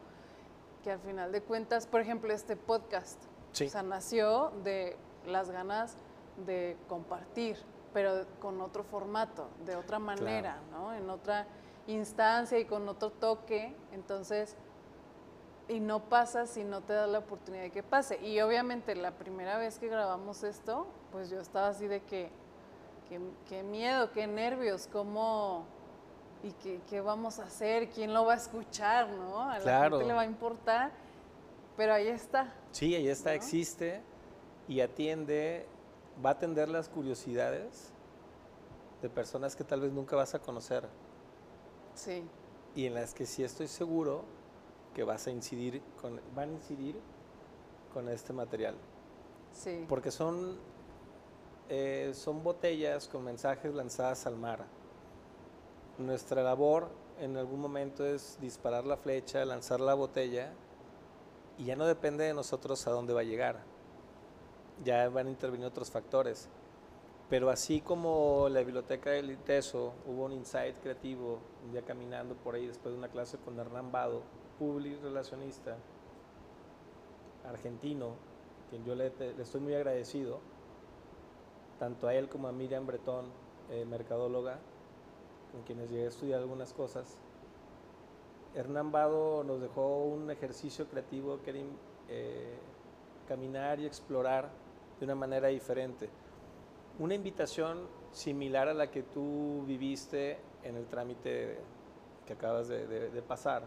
que 0.82 0.92
al 0.92 1.00
final 1.00 1.32
de 1.32 1.42
cuentas, 1.42 1.86
por 1.86 2.00
ejemplo, 2.00 2.32
este 2.32 2.56
podcast, 2.56 3.20
Sí. 3.52 3.66
o 3.66 3.70
sea, 3.70 3.82
nació 3.82 4.52
de 4.62 4.96
las 5.26 5.50
ganas 5.50 5.96
de 6.46 6.76
compartir, 6.88 7.56
pero 7.92 8.26
con 8.40 8.60
otro 8.60 8.84
formato, 8.84 9.48
de 9.64 9.74
otra 9.76 9.98
manera, 9.98 10.58
¿no? 10.70 10.92
En 10.92 11.08
otra 11.10 11.46
instancia 11.86 12.58
y 12.58 12.66
con 12.66 12.86
otro 12.88 13.10
toque. 13.10 13.74
Entonces, 13.92 14.54
y 15.68 15.80
no 15.80 16.04
pasa 16.08 16.46
si 16.46 16.62
no 16.64 16.80
te 16.82 16.92
das 16.92 17.08
la 17.08 17.18
oportunidad 17.18 17.64
de 17.64 17.70
que 17.70 17.82
pase. 17.82 18.24
Y 18.24 18.40
obviamente 18.40 18.94
la 18.94 19.12
primera 19.12 19.58
vez 19.58 19.78
que 19.78 19.88
grabamos 19.88 20.42
esto, 20.44 20.86
pues 21.12 21.28
yo 21.30 21.40
estaba 21.40 21.68
así 21.68 21.86
de 21.86 22.02
que, 22.02 22.30
qué 23.48 23.62
miedo, 23.62 24.10
qué 24.12 24.26
nervios, 24.26 24.88
cómo 24.92 25.64
y 26.42 26.52
qué, 26.52 26.80
qué 26.88 27.00
vamos 27.00 27.38
a 27.38 27.44
hacer, 27.44 27.88
quién 27.90 28.12
lo 28.14 28.24
va 28.24 28.34
a 28.34 28.36
escuchar, 28.36 29.08
¿no? 29.08 29.40
A 29.42 29.58
la 29.58 29.62
Claro. 29.62 29.96
gente 29.98 30.08
le 30.08 30.14
va 30.14 30.20
a 30.22 30.26
importar, 30.26 30.92
pero 31.76 31.94
ahí 31.94 32.08
está. 32.08 32.52
Sí, 32.72 32.94
ahí 32.94 33.08
está, 33.08 33.30
¿no? 33.30 33.36
existe 33.36 34.02
y 34.68 34.80
atiende, 34.80 35.66
va 36.24 36.30
a 36.30 36.32
atender 36.34 36.68
las 36.68 36.88
curiosidades 36.88 37.90
de 39.02 39.08
personas 39.08 39.56
que 39.56 39.64
tal 39.64 39.80
vez 39.80 39.92
nunca 39.92 40.16
vas 40.16 40.34
a 40.34 40.38
conocer 40.38 40.88
Sí, 41.94 42.24
y 42.74 42.86
en 42.86 42.94
las 42.94 43.14
que 43.14 43.24
sí 43.26 43.42
estoy 43.42 43.68
seguro 43.68 44.24
que 44.96 45.04
vas 45.04 45.26
a 45.26 45.30
incidir 45.30 45.82
con, 46.00 46.18
van 46.34 46.48
a 46.48 46.52
incidir 46.54 46.98
con 47.92 48.08
este 48.08 48.32
material. 48.32 48.74
sí. 49.52 49.84
Porque 49.86 50.10
son, 50.10 50.56
eh, 51.68 52.12
son 52.14 52.42
botellas 52.42 53.06
con 53.06 53.22
mensajes 53.22 53.74
lanzadas 53.74 54.26
al 54.26 54.36
mar. 54.36 54.64
Nuestra 55.98 56.42
labor 56.42 56.88
en 57.20 57.36
algún 57.36 57.60
momento 57.60 58.06
es 58.06 58.38
disparar 58.40 58.86
la 58.86 58.96
flecha, 58.96 59.44
lanzar 59.44 59.80
la 59.80 59.92
botella 59.92 60.54
y 61.58 61.66
ya 61.66 61.76
no 61.76 61.84
depende 61.84 62.24
de 62.24 62.32
nosotros 62.32 62.86
a 62.86 62.90
dónde 62.90 63.12
va 63.12 63.20
a 63.20 63.24
llegar. 63.24 63.64
Ya 64.82 65.10
van 65.10 65.26
a 65.26 65.30
intervenir 65.30 65.66
otros 65.66 65.90
factores. 65.90 66.48
Pero 67.28 67.50
así 67.50 67.82
como 67.82 68.48
la 68.48 68.60
biblioteca 68.60 69.10
del 69.10 69.30
ITESO 69.30 69.92
hubo 70.06 70.24
un 70.24 70.32
insight 70.32 70.80
creativo, 70.80 71.40
un 71.66 71.72
día 71.72 71.82
caminando 71.82 72.34
por 72.34 72.54
ahí 72.54 72.66
después 72.66 72.94
de 72.94 72.98
una 72.98 73.08
clase 73.08 73.36
con 73.36 73.58
Hernán 73.58 73.92
Vado, 73.92 74.22
public 74.58 75.02
relacionista 75.02 75.76
argentino, 77.48 78.14
quien 78.70 78.84
yo 78.84 78.94
le, 78.94 79.12
estoy 79.38 79.60
muy 79.60 79.74
agradecido, 79.74 80.40
tanto 81.78 82.08
a 82.08 82.14
él 82.14 82.28
como 82.28 82.48
a 82.48 82.52
Miriam 82.52 82.86
Bretón, 82.86 83.26
eh, 83.70 83.84
mercadóloga, 83.84 84.58
con 85.52 85.62
quienes 85.62 85.90
llegué 85.90 86.04
a 86.04 86.08
estudiar 86.08 86.40
algunas 86.40 86.72
cosas. 86.72 87.18
Hernán 88.54 88.90
Vado 88.90 89.44
nos 89.44 89.60
dejó 89.60 90.04
un 90.04 90.30
ejercicio 90.30 90.86
creativo 90.86 91.40
que 91.42 91.50
era 91.50 91.60
eh, 92.08 92.58
caminar 93.28 93.80
y 93.80 93.86
explorar 93.86 94.50
de 94.98 95.04
una 95.04 95.14
manera 95.14 95.48
diferente. 95.48 96.08
Una 96.98 97.14
invitación 97.14 97.86
similar 98.12 98.68
a 98.68 98.74
la 98.74 98.90
que 98.90 99.02
tú 99.02 99.62
viviste 99.66 100.38
en 100.62 100.76
el 100.76 100.86
trámite 100.86 101.58
que 102.26 102.32
acabas 102.32 102.68
de 102.68 103.22
pasar, 103.28 103.62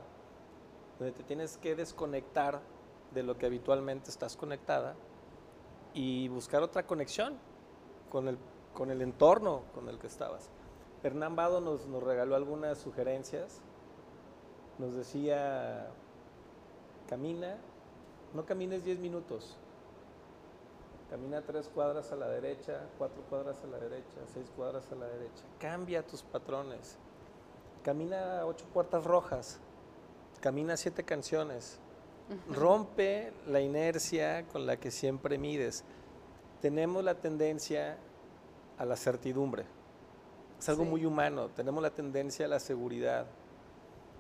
donde 1.00 1.14
te 1.14 1.24
tienes 1.24 1.58
que 1.58 1.76
desconectar 1.76 2.62
de 3.14 3.24
lo 3.24 3.38
que 3.38 3.46
habitualmente 3.46 4.12
estás 4.12 4.36
conectada 4.36 4.96
y 5.94 6.28
buscar 6.28 6.62
otra 6.62 6.86
conexión 6.86 7.38
con 8.12 8.28
el, 8.28 8.38
con 8.74 8.92
el 8.92 9.02
entorno 9.02 9.64
con 9.74 9.88
el 9.90 9.98
que 9.98 10.08
estabas. 10.08 10.50
Hernán 11.02 11.36
Vado 11.36 11.62
nos, 11.62 11.88
nos 11.88 12.04
regaló 12.04 12.36
algunas 12.36 12.78
sugerencias, 12.78 13.62
nos 14.78 14.94
decía, 14.94 15.88
camina, 17.08 17.58
no 18.34 18.46
camines 18.46 18.84
10 18.84 19.00
minutos, 19.00 19.58
camina 21.10 21.42
tres 21.42 21.70
cuadras 21.74 22.12
a 22.12 22.18
la 22.18 22.28
derecha, 22.28 22.82
cuatro 22.98 23.24
cuadras 23.30 23.64
a 23.64 23.68
la 23.68 23.78
derecha, 23.78 24.18
seis 24.34 24.52
cuadras 24.56 24.92
a 24.92 24.96
la 24.96 25.08
derecha, 25.08 25.44
cambia 25.60 26.06
tus 26.06 26.22
patrones, 26.22 26.98
camina 27.84 28.46
ocho 28.46 28.66
puertas 28.74 29.06
rojas, 29.06 29.60
camina 30.40 30.78
siete 30.78 31.04
canciones, 31.04 31.80
rompe 32.52 33.34
la 33.48 33.60
inercia 33.62 34.46
con 34.48 34.66
la 34.66 34.78
que 34.78 34.92
siempre 34.92 35.38
mides. 35.38 35.84
Tenemos 36.62 37.04
la 37.04 37.16
tendencia 37.16 37.98
a 38.78 38.86
la 38.86 38.96
certidumbre. 38.96 39.66
Es 40.60 40.68
algo 40.70 40.84
Sí. 40.84 40.90
muy 40.90 41.06
humano. 41.06 41.50
Tenemos 41.50 41.82
la 41.82 41.90
tendencia 41.90 42.46
a 42.46 42.50
la 42.50 42.60
seguridad. 42.60 43.26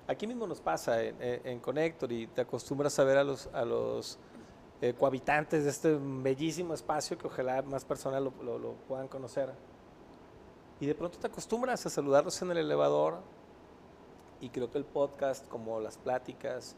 Aquí 0.08 0.26
mismo 0.26 0.48
nos 0.48 0.60
pasa 0.62 1.04
en, 1.04 1.22
en- 1.22 1.42
en 1.48 1.60
Connector 1.60 2.12
y 2.12 2.28
te 2.28 2.42
acostumbras 2.42 2.98
a 2.98 3.04
ver 3.04 3.18
a 3.18 3.24
los, 3.24 3.48
a 3.54 3.64
los 3.66 4.18
eh, 4.82 4.94
cohabitantes 4.98 5.66
de 5.66 5.70
este 5.70 5.98
bellísimo 6.02 6.74
espacio 6.74 7.18
que 7.18 7.28
ojalá 7.28 7.62
más 7.62 7.84
personas 7.86 8.22
lo, 8.22 8.34
lo- 8.42 8.58
lo 8.58 8.74
puedan 8.88 9.08
conocer. 9.10 9.52
Y 10.80 10.86
de 10.88 10.96
pronto 10.96 11.20
te 11.20 11.28
acostumbras 11.28 11.86
a 11.86 11.90
saludarlos 11.90 12.42
en 12.42 12.52
el 12.52 12.58
elevador 12.60 13.20
y 14.42 14.50
creo 14.50 14.72
que 14.72 14.78
el 14.78 14.86
podcast, 14.86 15.48
como 15.48 15.80
las 15.80 15.98
pláticas, 15.98 16.76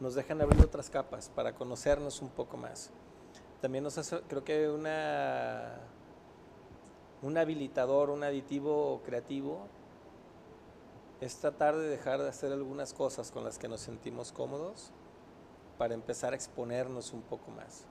nos 0.00 0.14
dejan 0.14 0.40
abrir 0.40 0.62
otras 0.62 0.90
capas 0.90 1.28
para 1.28 1.54
conocernos 1.54 2.20
un 2.20 2.30
poco 2.30 2.56
más. 2.56 2.90
También 3.60 3.84
nos 3.84 3.96
hace, 3.96 4.20
creo 4.22 4.44
que 4.44 4.68
una, 4.68 5.78
un 7.22 7.38
habilitador, 7.38 8.10
un 8.10 8.24
aditivo 8.24 9.00
creativo, 9.04 9.68
es 11.20 11.36
tratar 11.36 11.76
de 11.76 11.88
dejar 11.88 12.20
de 12.20 12.28
hacer 12.28 12.52
algunas 12.52 12.92
cosas 12.92 13.30
con 13.30 13.44
las 13.44 13.58
que 13.58 13.68
nos 13.68 13.80
sentimos 13.80 14.32
cómodos 14.32 14.90
para 15.78 15.94
empezar 15.94 16.32
a 16.32 16.36
exponernos 16.36 17.12
un 17.12 17.22
poco 17.22 17.50
más. 17.50 17.84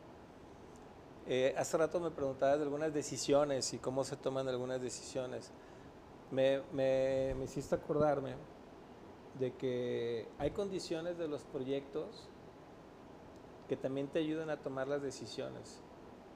Eh, 1.25 1.55
hace 1.57 1.77
rato 1.77 2.01
me 2.01 2.11
preguntabas 2.11 2.57
de 2.57 2.63
algunas 2.63 2.93
decisiones 2.93 3.73
y 3.73 3.79
cómo 3.79 4.03
se 4.03 4.17
toman 4.17 4.47
algunas 4.49 4.81
decisiones. 4.81 5.51
Me, 6.31 6.61
me, 6.73 7.33
me 7.37 7.45
hiciste 7.45 7.75
acordarme 7.75 8.35
de 9.39 9.53
que 9.53 10.27
hay 10.37 10.51
condiciones 10.51 11.17
de 11.17 11.27
los 11.27 11.43
proyectos 11.43 12.29
que 13.67 13.75
también 13.75 14.07
te 14.07 14.19
ayudan 14.19 14.49
a 14.49 14.57
tomar 14.57 14.87
las 14.87 15.01
decisiones 15.01 15.81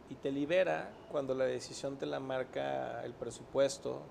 y 0.09 0.15
te 0.15 0.31
libera 0.31 0.91
cuando 1.11 1.33
la 1.33 1.45
decisión 1.45 1.97
te 1.97 2.05
la 2.05 2.19
marca 2.19 3.03
el 3.03 3.13
presupuesto, 3.13 4.01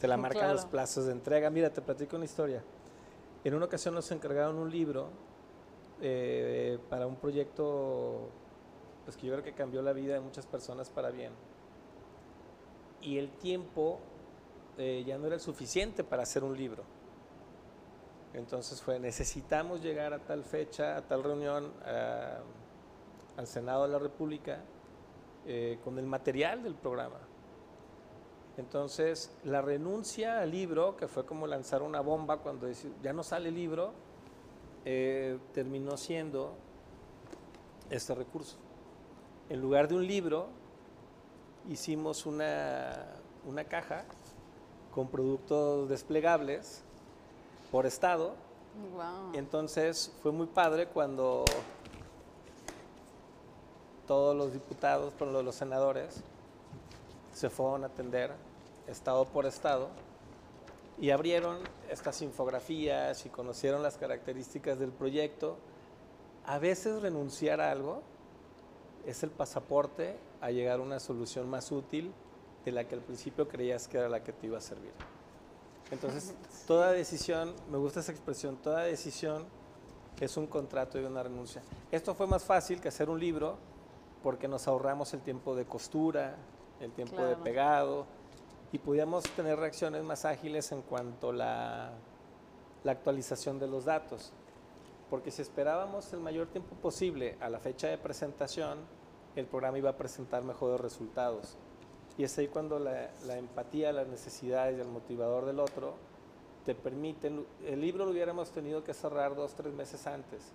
te 0.00 0.08
la 0.08 0.16
marcan 0.16 0.52
los 0.52 0.64
plazos 0.64 1.06
de 1.06 1.12
entrega. 1.12 1.50
Mira, 1.50 1.70
te 1.70 1.82
platico 1.82 2.16
una 2.16 2.24
historia. 2.24 2.62
En 3.44 3.54
una 3.54 3.66
ocasión 3.66 3.94
nos 3.94 4.10
encargaron 4.10 4.56
un 4.56 4.70
libro 4.70 5.10
eh, 6.00 6.78
para 6.88 7.06
un 7.06 7.16
proyecto 7.16 8.30
pues 9.04 9.16
que 9.16 9.26
yo 9.26 9.32
creo 9.32 9.44
que 9.44 9.52
cambió 9.52 9.82
la 9.82 9.92
vida 9.92 10.14
de 10.14 10.20
muchas 10.20 10.46
personas 10.46 10.90
para 10.90 11.10
bien. 11.10 11.32
Y 13.00 13.18
el 13.18 13.30
tiempo 13.30 13.98
eh, 14.78 15.04
ya 15.06 15.18
no 15.18 15.26
era 15.26 15.34
el 15.34 15.40
suficiente 15.40 16.04
para 16.04 16.22
hacer 16.22 16.44
un 16.44 16.56
libro. 16.56 16.84
Entonces 18.34 18.80
fue, 18.80 18.98
necesitamos 18.98 19.82
llegar 19.82 20.14
a 20.14 20.18
tal 20.18 20.42
fecha, 20.44 20.96
a 20.96 21.02
tal 21.02 21.22
reunión, 21.22 21.70
al 23.36 23.46
Senado 23.46 23.84
de 23.84 23.92
la 23.92 23.98
República, 23.98 24.60
eh, 25.46 25.78
con 25.84 25.98
el 25.98 26.06
material 26.06 26.62
del 26.62 26.74
programa. 26.74 27.18
Entonces, 28.56 29.34
la 29.44 29.60
renuncia 29.60 30.40
al 30.40 30.50
libro, 30.50 30.96
que 30.96 31.08
fue 31.08 31.26
como 31.26 31.46
lanzar 31.46 31.82
una 31.82 32.00
bomba 32.00 32.38
cuando 32.38 32.68
ya 33.02 33.12
no 33.12 33.22
sale 33.22 33.48
el 33.48 33.54
libro, 33.54 33.92
eh, 34.84 35.38
terminó 35.52 35.96
siendo 35.96 36.54
este 37.90 38.14
recurso. 38.14 38.56
En 39.48 39.60
lugar 39.60 39.88
de 39.88 39.96
un 39.96 40.06
libro, 40.06 40.48
hicimos 41.68 42.24
una, 42.24 43.06
una 43.46 43.64
caja 43.64 44.04
con 44.94 45.08
productos 45.08 45.88
desplegables 45.88 46.84
por 47.72 47.86
estado. 47.86 48.34
Entonces 49.32 50.12
fue 50.22 50.30
muy 50.30 50.46
padre 50.46 50.86
cuando 50.86 51.44
todos 54.06 54.36
los 54.36 54.52
diputados, 54.52 55.14
todos 55.16 55.42
los 55.44 55.54
senadores, 55.54 56.22
se 57.32 57.48
fueron 57.48 57.82
a 57.82 57.86
atender 57.86 58.32
estado 58.86 59.24
por 59.24 59.46
estado 59.46 59.88
y 60.98 61.10
abrieron 61.10 61.58
estas 61.90 62.20
infografías 62.20 63.24
y 63.24 63.30
conocieron 63.30 63.82
las 63.82 63.96
características 63.96 64.78
del 64.78 64.92
proyecto. 64.92 65.56
A 66.44 66.58
veces 66.58 67.00
renunciar 67.00 67.60
a 67.62 67.70
algo 67.70 68.02
es 69.06 69.22
el 69.22 69.30
pasaporte 69.30 70.16
a 70.42 70.50
llegar 70.50 70.78
a 70.78 70.82
una 70.82 71.00
solución 71.00 71.48
más 71.48 71.72
útil 71.72 72.12
de 72.66 72.72
la 72.72 72.84
que 72.84 72.96
al 72.96 73.00
principio 73.00 73.48
creías 73.48 73.88
que 73.88 73.96
era 73.96 74.08
la 74.10 74.22
que 74.22 74.32
te 74.32 74.46
iba 74.46 74.58
a 74.58 74.60
servir. 74.60 74.92
Entonces, 75.92 76.34
toda 76.66 76.90
decisión, 76.90 77.54
me 77.70 77.76
gusta 77.76 78.00
esa 78.00 78.12
expresión, 78.12 78.56
toda 78.56 78.80
decisión 78.80 79.44
es 80.18 80.36
un 80.38 80.46
contrato 80.46 80.98
y 80.98 81.04
una 81.04 81.22
renuncia. 81.22 81.62
Esto 81.90 82.14
fue 82.14 82.26
más 82.26 82.42
fácil 82.42 82.80
que 82.80 82.88
hacer 82.88 83.10
un 83.10 83.20
libro 83.20 83.58
porque 84.22 84.48
nos 84.48 84.66
ahorramos 84.66 85.12
el 85.12 85.20
tiempo 85.20 85.54
de 85.54 85.66
costura, 85.66 86.36
el 86.80 86.92
tiempo 86.92 87.22
de 87.22 87.36
pegado 87.36 88.06
y 88.72 88.78
podíamos 88.78 89.24
tener 89.24 89.58
reacciones 89.58 90.02
más 90.02 90.24
ágiles 90.24 90.72
en 90.72 90.80
cuanto 90.80 91.30
a 91.30 91.32
la, 91.34 91.90
la 92.84 92.92
actualización 92.92 93.58
de 93.58 93.66
los 93.66 93.84
datos. 93.84 94.32
Porque 95.10 95.30
si 95.30 95.42
esperábamos 95.42 96.10
el 96.14 96.20
mayor 96.20 96.46
tiempo 96.46 96.74
posible 96.76 97.36
a 97.40 97.50
la 97.50 97.58
fecha 97.58 97.88
de 97.88 97.98
presentación, 97.98 98.78
el 99.36 99.44
programa 99.44 99.76
iba 99.76 99.90
a 99.90 99.96
presentar 99.96 100.42
mejores 100.42 100.80
resultados. 100.80 101.58
Y 102.18 102.24
es 102.24 102.36
ahí 102.38 102.48
cuando 102.48 102.78
la, 102.78 103.10
empatía, 103.36 103.92
las 103.92 104.06
necesidades 104.06 104.76
y 104.76 104.80
el 104.80 104.88
motivador 104.88 105.46
del 105.46 105.60
otro 105.60 105.94
te 106.64 106.74
permiten, 106.74 107.44
el 107.66 107.80
libro 107.80 108.04
lo 108.04 108.12
hubiéramos 108.12 108.50
tenido 108.50 108.84
que 108.84 108.94
cerrar 108.94 109.34
dos, 109.34 109.54
tres 109.54 109.72
meses 109.72 110.06
antes 110.06 110.52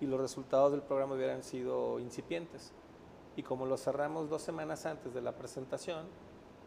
y 0.00 0.06
los 0.06 0.20
resultados 0.20 0.72
del 0.72 0.82
programa 0.82 1.14
hubieran 1.14 1.42
sido 1.42 1.98
incipientes. 1.98 2.72
Y 3.36 3.42
como 3.42 3.64
lo 3.64 3.78
cerramos 3.78 4.28
dos 4.28 4.42
semanas 4.42 4.84
antes 4.84 5.14
de 5.14 5.22
la 5.22 5.32
presentación, 5.32 6.06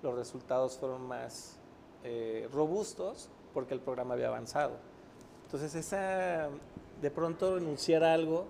los 0.01 0.15
resultados 0.15 0.77
fueron 0.77 1.05
más 1.07 1.59
eh, 2.03 2.49
robustos 2.51 3.29
porque 3.53 3.75
el 3.75 3.79
programa 3.79 4.15
había 4.15 4.27
avanzado. 4.27 4.77
Entonces, 5.45 5.75
esa, 5.75 6.49
de 7.01 7.11
pronto 7.11 7.55
renunciar 7.55 8.03
a 8.03 8.13
algo, 8.13 8.45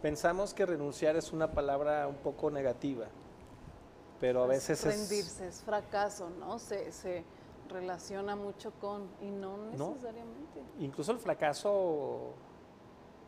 pensamos 0.00 0.54
que 0.54 0.64
renunciar 0.64 1.16
es 1.16 1.32
una 1.32 1.50
palabra 1.50 2.06
un 2.06 2.16
poco 2.16 2.50
negativa 2.50 3.08
pero 4.20 4.44
a 4.44 4.46
veces 4.46 4.84
rendirse, 4.84 5.48
es... 5.48 5.62
fracaso, 5.62 6.28
¿no? 6.38 6.58
Se, 6.58 6.92
se, 6.92 7.24
relaciona 7.68 8.34
mucho 8.34 8.72
con, 8.80 9.08
y 9.20 9.30
no 9.30 9.56
necesariamente. 9.56 10.60
Incluso 10.80 11.12
el 11.12 11.18
fracaso, 11.18 12.34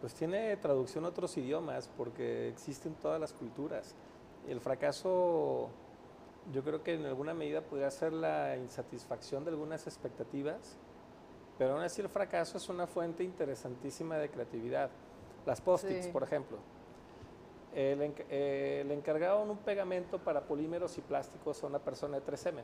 pues 0.00 0.14
tiene 0.14 0.56
traducción 0.56 1.04
a 1.04 1.08
otros 1.08 1.36
idiomas, 1.36 1.88
porque 1.96 2.48
existen 2.48 2.94
todas 2.94 3.20
las 3.20 3.32
culturas. 3.32 3.94
El 4.48 4.60
fracaso, 4.60 5.70
yo 6.52 6.64
creo 6.64 6.82
que 6.82 6.94
en 6.94 7.06
alguna 7.06 7.34
medida 7.34 7.62
podría 7.62 7.90
ser 7.92 8.12
la 8.12 8.56
insatisfacción 8.56 9.44
de 9.44 9.50
algunas 9.50 9.86
expectativas, 9.86 10.76
pero 11.56 11.74
aún 11.74 11.82
así 11.82 12.00
el 12.00 12.08
fracaso 12.08 12.56
es 12.56 12.68
una 12.68 12.88
fuente 12.88 13.22
interesantísima 13.22 14.16
de 14.16 14.28
creatividad. 14.28 14.90
Las 15.46 15.60
post-its, 15.60 16.08
por 16.08 16.24
ejemplo 16.24 16.58
eh, 17.74 18.84
le 18.86 18.94
encargaron 18.94 19.48
un 19.48 19.58
pegamento 19.58 20.18
para 20.18 20.42
polímeros 20.42 20.98
y 20.98 21.00
plásticos 21.00 21.62
a 21.62 21.66
una 21.66 21.78
persona 21.78 22.20
de 22.20 22.26
3M. 22.26 22.62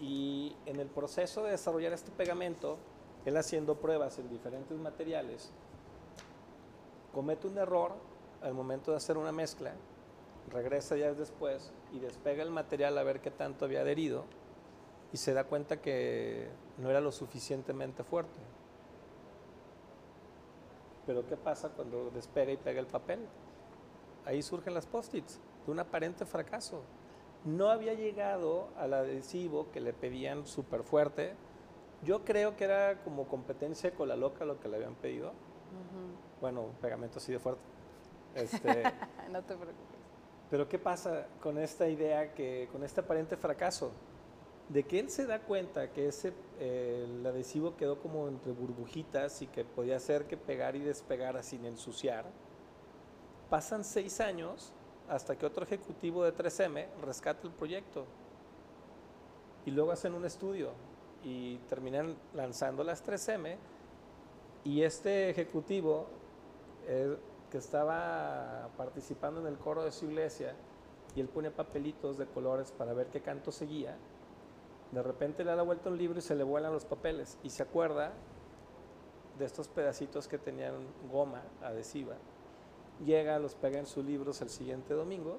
Y 0.00 0.54
en 0.66 0.78
el 0.78 0.88
proceso 0.88 1.42
de 1.42 1.52
desarrollar 1.52 1.92
este 1.92 2.10
pegamento, 2.10 2.76
él 3.24 3.36
haciendo 3.36 3.76
pruebas 3.76 4.18
en 4.18 4.28
diferentes 4.28 4.76
materiales, 4.78 5.50
comete 7.14 7.46
un 7.46 7.56
error 7.56 7.92
al 8.42 8.52
momento 8.52 8.90
de 8.90 8.98
hacer 8.98 9.16
una 9.16 9.32
mezcla, 9.32 9.72
regresa 10.50 10.94
días 10.94 11.16
después 11.16 11.72
y 11.92 11.98
despega 11.98 12.42
el 12.42 12.50
material 12.50 12.98
a 12.98 13.02
ver 13.02 13.20
qué 13.20 13.30
tanto 13.30 13.64
había 13.64 13.80
adherido 13.80 14.24
y 15.12 15.16
se 15.16 15.32
da 15.32 15.44
cuenta 15.44 15.80
que 15.80 16.48
no 16.76 16.90
era 16.90 17.00
lo 17.00 17.10
suficientemente 17.10 18.04
fuerte. 18.04 18.38
Pero 21.06 21.26
¿qué 21.26 21.36
pasa 21.36 21.70
cuando 21.70 22.10
despega 22.10 22.52
y 22.52 22.56
pega 22.56 22.80
el 22.80 22.86
papel? 22.86 23.20
Ahí 24.26 24.42
surgen 24.42 24.74
las 24.74 24.86
post-its, 24.86 25.40
de 25.64 25.72
un 25.72 25.80
aparente 25.80 26.26
fracaso. 26.26 26.82
No 27.44 27.70
había 27.70 27.94
llegado 27.94 28.68
al 28.76 28.92
adhesivo 28.92 29.70
que 29.70 29.80
le 29.80 29.92
pedían 29.92 30.46
súper 30.46 30.82
fuerte. 30.82 31.34
Yo 32.02 32.24
creo 32.24 32.56
que 32.56 32.64
era 32.64 33.02
como 33.02 33.26
competencia 33.28 33.94
con 33.94 34.08
la 34.08 34.16
loca 34.16 34.44
lo 34.44 34.60
que 34.60 34.68
le 34.68 34.76
habían 34.76 34.96
pedido. 34.96 35.32
Bueno, 36.40 36.62
un 36.62 36.74
pegamento 36.74 37.18
así 37.18 37.32
de 37.32 37.38
fuerte. 37.38 37.62
Este, 38.34 38.82
no 39.30 39.42
te 39.42 39.54
preocupes. 39.54 39.96
Pero 40.50 40.68
¿qué 40.68 40.78
pasa 40.78 41.26
con 41.40 41.58
esta 41.58 41.88
idea, 41.88 42.34
que 42.34 42.68
con 42.70 42.84
este 42.84 43.00
aparente 43.00 43.36
fracaso? 43.36 43.92
De 44.68 44.82
que 44.82 44.98
él 44.98 45.10
se 45.10 45.26
da 45.26 45.40
cuenta 45.40 45.92
que 45.92 46.08
ese, 46.08 46.32
el 46.58 47.24
adhesivo 47.24 47.76
quedó 47.76 48.00
como 48.00 48.26
entre 48.26 48.52
burbujitas 48.52 49.42
y 49.42 49.46
que 49.46 49.64
podía 49.64 49.96
hacer 49.96 50.26
que 50.26 50.36
pegar 50.36 50.74
y 50.74 50.80
despegar 50.80 51.40
sin 51.44 51.64
ensuciar 51.64 52.24
Pasan 53.50 53.84
seis 53.84 54.20
años 54.20 54.72
hasta 55.08 55.36
que 55.36 55.46
otro 55.46 55.64
ejecutivo 55.64 56.24
de 56.24 56.34
3M 56.34 56.86
rescata 57.02 57.46
el 57.46 57.52
proyecto. 57.52 58.04
Y 59.64 59.70
luego 59.70 59.92
hacen 59.92 60.14
un 60.14 60.24
estudio 60.24 60.72
y 61.22 61.58
terminan 61.68 62.16
lanzando 62.34 62.82
las 62.82 63.04
3M. 63.06 63.56
Y 64.64 64.82
este 64.82 65.30
ejecutivo 65.30 66.06
eh, 66.86 67.16
que 67.50 67.58
estaba 67.58 68.68
participando 68.76 69.40
en 69.40 69.46
el 69.46 69.58
coro 69.58 69.84
de 69.84 69.92
su 69.92 70.06
iglesia 70.06 70.54
y 71.14 71.20
él 71.20 71.28
pone 71.28 71.50
papelitos 71.50 72.18
de 72.18 72.26
colores 72.26 72.72
para 72.72 72.92
ver 72.92 73.06
qué 73.06 73.20
canto 73.20 73.52
seguía, 73.52 73.96
de 74.92 75.02
repente 75.02 75.44
le 75.44 75.54
da 75.54 75.62
vuelta 75.62 75.88
un 75.88 75.98
libro 75.98 76.18
y 76.18 76.22
se 76.22 76.34
le 76.34 76.44
vuelan 76.44 76.72
los 76.72 76.84
papeles 76.84 77.38
y 77.42 77.50
se 77.50 77.62
acuerda 77.62 78.12
de 79.38 79.44
estos 79.44 79.68
pedacitos 79.68 80.28
que 80.28 80.38
tenían 80.38 80.74
goma 81.10 81.42
adhesiva 81.62 82.16
llega, 83.04 83.38
los 83.38 83.54
pega 83.54 83.78
en 83.78 83.86
sus 83.86 84.04
libros 84.04 84.40
el 84.40 84.48
siguiente 84.48 84.94
domingo 84.94 85.38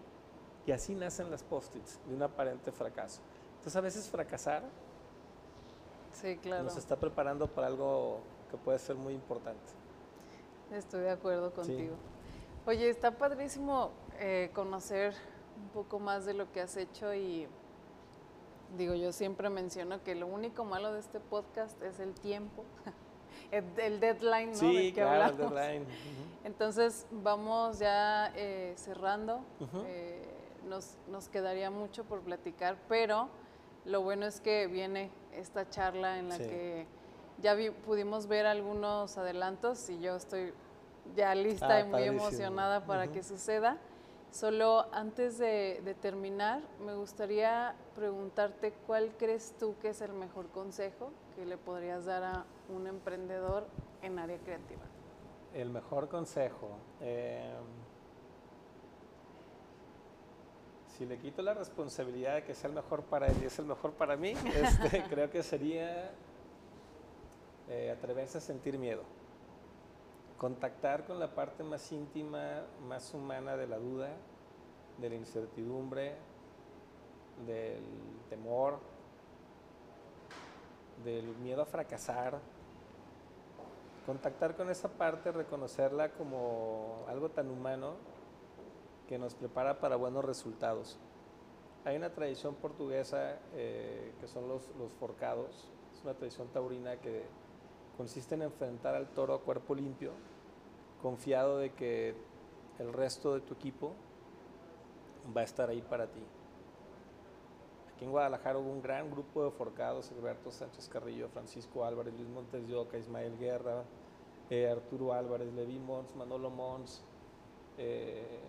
y 0.65 0.71
así 0.71 0.95
nacen 0.95 1.31
las 1.31 1.43
post-its 1.43 1.99
de 2.07 2.15
un 2.15 2.23
aparente 2.23 2.71
fracaso. 2.71 3.21
Entonces 3.57 3.75
a 3.75 3.81
veces 3.81 4.09
fracasar 4.09 4.63
sí, 6.13 6.37
claro. 6.37 6.63
nos 6.63 6.77
está 6.77 6.95
preparando 6.95 7.47
para 7.47 7.67
algo 7.67 8.19
que 8.51 8.57
puede 8.57 8.79
ser 8.79 8.95
muy 8.95 9.13
importante. 9.13 9.71
Estoy 10.71 11.01
de 11.01 11.11
acuerdo 11.11 11.53
contigo. 11.53 11.95
Oye, 12.65 12.89
está 12.89 13.11
padrísimo 13.11 13.91
eh, 14.19 14.51
conocer 14.53 15.13
un 15.55 15.69
poco 15.69 15.99
más 15.99 16.25
de 16.25 16.33
lo 16.33 16.51
que 16.51 16.61
has 16.61 16.75
hecho 16.75 17.13
y 17.13 17.47
digo, 18.77 18.93
yo 18.93 19.13
siempre 19.13 19.49
menciono 19.49 20.03
que 20.03 20.15
lo 20.15 20.27
único 20.27 20.65
malo 20.65 20.91
de 20.91 20.99
este 20.99 21.19
podcast 21.19 21.81
es 21.81 21.99
el 21.99 22.13
tiempo, 22.13 22.65
el, 23.51 23.99
deadline, 23.99 24.51
¿no? 24.51 24.57
Sí, 24.57 24.91
claro, 24.93 25.31
el 25.31 25.37
deadline. 25.37 25.85
Entonces, 26.47 27.05
vamos 27.11 27.77
ya 27.77 28.31
eh, 28.33 28.73
cerrando. 28.77 29.41
Eh, 29.85 30.21
nos, 30.63 30.95
nos 31.09 31.27
quedaría 31.27 31.69
mucho 31.69 32.05
por 32.05 32.21
platicar, 32.21 32.77
pero 32.87 33.27
lo 33.83 34.01
bueno 34.01 34.25
es 34.25 34.39
que 34.39 34.67
viene 34.67 35.11
esta 35.33 35.69
charla 35.69 36.19
en 36.19 36.29
la 36.29 36.37
que 36.37 36.87
ya 37.41 37.53
pudimos 37.85 38.27
ver 38.27 38.45
algunos 38.45 39.17
adelantos 39.17 39.89
y 39.89 39.99
yo 39.99 40.15
estoy 40.15 40.53
ya 41.17 41.35
lista 41.35 41.75
ah, 41.75 41.79
y 41.81 41.83
muy 41.83 42.03
emocionada 42.03 42.85
para 42.85 43.11
que 43.11 43.23
suceda. 43.23 43.77
Solo 44.31 44.87
antes 44.93 45.37
de, 45.37 45.95
terminar, 46.01 46.61
me 46.85 46.95
gustaría 46.95 47.75
preguntarte 47.93 48.71
cuál 48.85 49.11
crees 49.17 49.53
tú 49.59 49.75
que 49.81 49.89
es 49.89 49.99
el 49.99 50.13
mejor 50.13 50.47
consejo 50.47 51.11
que 51.35 51.45
le 51.45 51.57
podrías 51.57 52.05
dar 52.05 52.23
a 52.23 52.45
un 52.73 52.87
emprendedor 52.87 53.67
en 54.01 54.17
área 54.17 54.37
creativa. 54.37 54.83
El 55.53 55.69
mejor 55.69 56.07
consejo. 56.09 56.77
Eh, 57.01 57.53
si 60.97 61.05
le 61.05 61.19
quito 61.19 61.41
la 61.41 61.53
responsabilidad 61.53 62.35
de 62.35 62.43
que 62.43 62.55
sea 62.55 62.69
el 62.69 62.75
mejor 62.75 63.03
para 63.03 63.27
él 63.27 63.35
y 63.41 63.45
es 63.45 63.59
el 63.59 63.65
mejor 63.65 63.93
para 63.93 64.15
mí, 64.15 64.31
este, 64.55 65.03
creo 65.03 65.29
que 65.29 65.43
sería 65.43 66.11
eh, 67.69 67.91
atreverse 67.91 68.39
a 68.39 68.41
sentir 68.41 68.79
miedo. 68.79 69.03
Contactar 70.37 71.05
con 71.05 71.19
la 71.19 71.33
parte 71.33 71.63
más 71.63 71.91
íntima, 71.91 72.63
más 72.87 73.13
humana 73.13 73.57
de 73.57 73.67
la 73.67 73.77
duda, 73.77 74.09
de 74.97 75.09
la 75.09 75.15
incertidumbre, 75.15 76.15
del 77.45 77.83
temor, 78.29 78.79
del 81.03 81.25
miedo 81.37 81.61
a 81.61 81.65
fracasar. 81.65 82.39
Contactar 84.07 84.55
con 84.55 84.69
esa 84.69 84.87
parte, 84.87 85.33
reconocerla 85.33 86.13
como 86.13 87.03
algo 87.09 87.27
tan 87.27 87.51
humano 87.51 87.95
que 89.05 89.19
nos 89.19 89.35
prepara 89.35 89.81
para 89.81 89.97
buenos 89.97 90.23
resultados. 90.23 90.97
Hay 91.83 91.97
una 91.97 92.13
tradición 92.13 92.55
portuguesa 92.55 93.37
eh, 93.53 94.13
que 94.21 94.29
son 94.29 94.47
los, 94.47 94.73
los 94.77 94.93
forcados, 94.93 95.69
es 95.93 96.03
una 96.05 96.13
tradición 96.13 96.47
taurina 96.53 96.95
que 97.01 97.25
consiste 97.97 98.35
en 98.35 98.43
enfrentar 98.43 98.95
al 98.95 99.09
toro 99.09 99.33
a 99.33 99.41
cuerpo 99.41 99.75
limpio, 99.75 100.13
confiado 101.01 101.57
de 101.57 101.73
que 101.73 102.15
el 102.79 102.93
resto 102.93 103.33
de 103.33 103.41
tu 103.41 103.55
equipo 103.55 103.91
va 105.35 105.41
a 105.41 105.43
estar 105.43 105.69
ahí 105.69 105.81
para 105.81 106.07
ti. 106.07 106.23
Aquí 107.97 108.05
en 108.05 108.11
Guadalajara 108.11 108.59
hubo 108.59 108.69
un 108.69 108.79
gran 108.83 109.09
grupo 109.09 109.43
de 109.43 109.49
forcados, 109.49 110.11
Alberto 110.11 110.51
Sánchez 110.51 110.87
Carrillo, 110.87 111.29
Francisco 111.29 111.83
Álvarez, 111.83 112.13
Luis 112.13 112.29
Montes 112.29 112.67
de 112.67 112.75
Oca, 112.75 112.95
Ismael 112.95 113.35
Guerra, 113.39 113.85
eh, 114.51 114.69
Arturo 114.69 115.13
Álvarez, 115.13 115.51
Levi 115.51 115.79
Mons, 115.79 116.15
Manolo 116.15 116.51
Mons, 116.51 117.03
eh, 117.79 118.39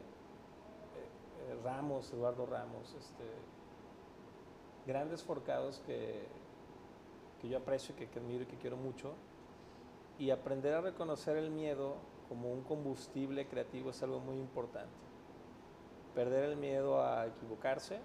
Ramos, 1.65 2.13
Eduardo 2.13 2.45
Ramos, 2.45 2.93
este, 2.93 3.25
grandes 4.87 5.23
forcados 5.25 5.79
que, 5.87 6.27
que 7.41 7.49
yo 7.49 7.57
aprecio, 7.57 7.97
que, 7.97 8.07
que 8.11 8.19
admiro 8.19 8.43
y 8.43 8.47
que 8.49 8.59
quiero 8.59 8.77
mucho. 8.77 9.15
Y 10.19 10.29
aprender 10.29 10.75
a 10.75 10.83
reconocer 10.83 11.39
el 11.39 11.51
miedo 11.51 11.95
como 12.29 12.53
un 12.53 12.65
combustible 12.65 13.49
creativo 13.49 13.89
es 13.89 14.03
algo 14.03 14.21
muy 14.21 14.37
importante. 14.37 14.93
Perder 16.15 16.51
el 16.51 16.57
miedo 16.57 17.03
a 17.03 17.27
equivocarse, 17.29 17.99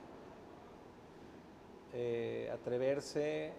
eh, 1.94 2.50
atreverse 2.52 3.54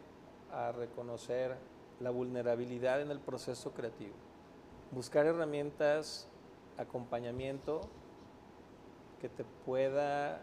a 0.53 0.73
reconocer 0.73 1.57
la 2.01 2.11
vulnerabilidad 2.11 3.01
en 3.01 3.11
el 3.11 3.21
proceso 3.21 3.73
creativo, 3.73 4.15
buscar 4.91 5.27
herramientas, 5.27 6.29
acompañamiento 6.77 7.81
que 9.21 9.29
te 9.29 9.45
pueda 9.65 10.41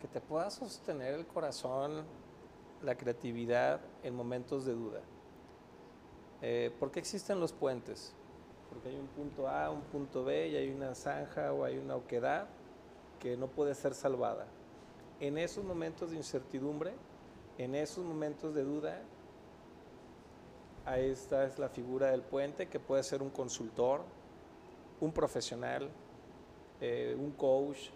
que 0.00 0.06
te 0.06 0.20
pueda 0.20 0.48
sostener 0.50 1.14
el 1.14 1.26
corazón, 1.26 2.04
la 2.82 2.96
creatividad 2.96 3.80
en 4.04 4.14
momentos 4.14 4.64
de 4.64 4.72
duda. 4.72 5.00
Eh, 6.40 6.72
¿Por 6.78 6.92
qué 6.92 7.00
existen 7.00 7.40
los 7.40 7.52
puentes? 7.52 8.14
Porque 8.68 8.90
hay 8.90 8.96
un 8.96 9.08
punto 9.08 9.48
A, 9.48 9.70
un 9.70 9.80
punto 9.82 10.24
B 10.24 10.48
y 10.48 10.56
hay 10.56 10.70
una 10.70 10.94
zanja 10.94 11.52
o 11.52 11.64
hay 11.64 11.78
una 11.78 11.96
oquedad 11.96 12.46
que 13.18 13.36
no 13.36 13.48
puede 13.48 13.74
ser 13.74 13.92
salvada. 13.94 14.46
En 15.20 15.36
esos 15.36 15.64
momentos 15.64 16.10
de 16.10 16.16
incertidumbre, 16.16 16.92
en 17.58 17.74
esos 17.74 18.04
momentos 18.04 18.54
de 18.54 18.62
duda, 18.62 19.02
ahí 20.84 21.10
está 21.10 21.44
es 21.44 21.58
la 21.58 21.68
figura 21.68 22.12
del 22.12 22.22
puente 22.22 22.68
que 22.68 22.78
puede 22.78 23.02
ser 23.02 23.20
un 23.20 23.30
consultor, 23.30 24.02
un 25.00 25.12
profesional, 25.12 25.90
eh, 26.80 27.16
un 27.18 27.32
coach, 27.32 27.90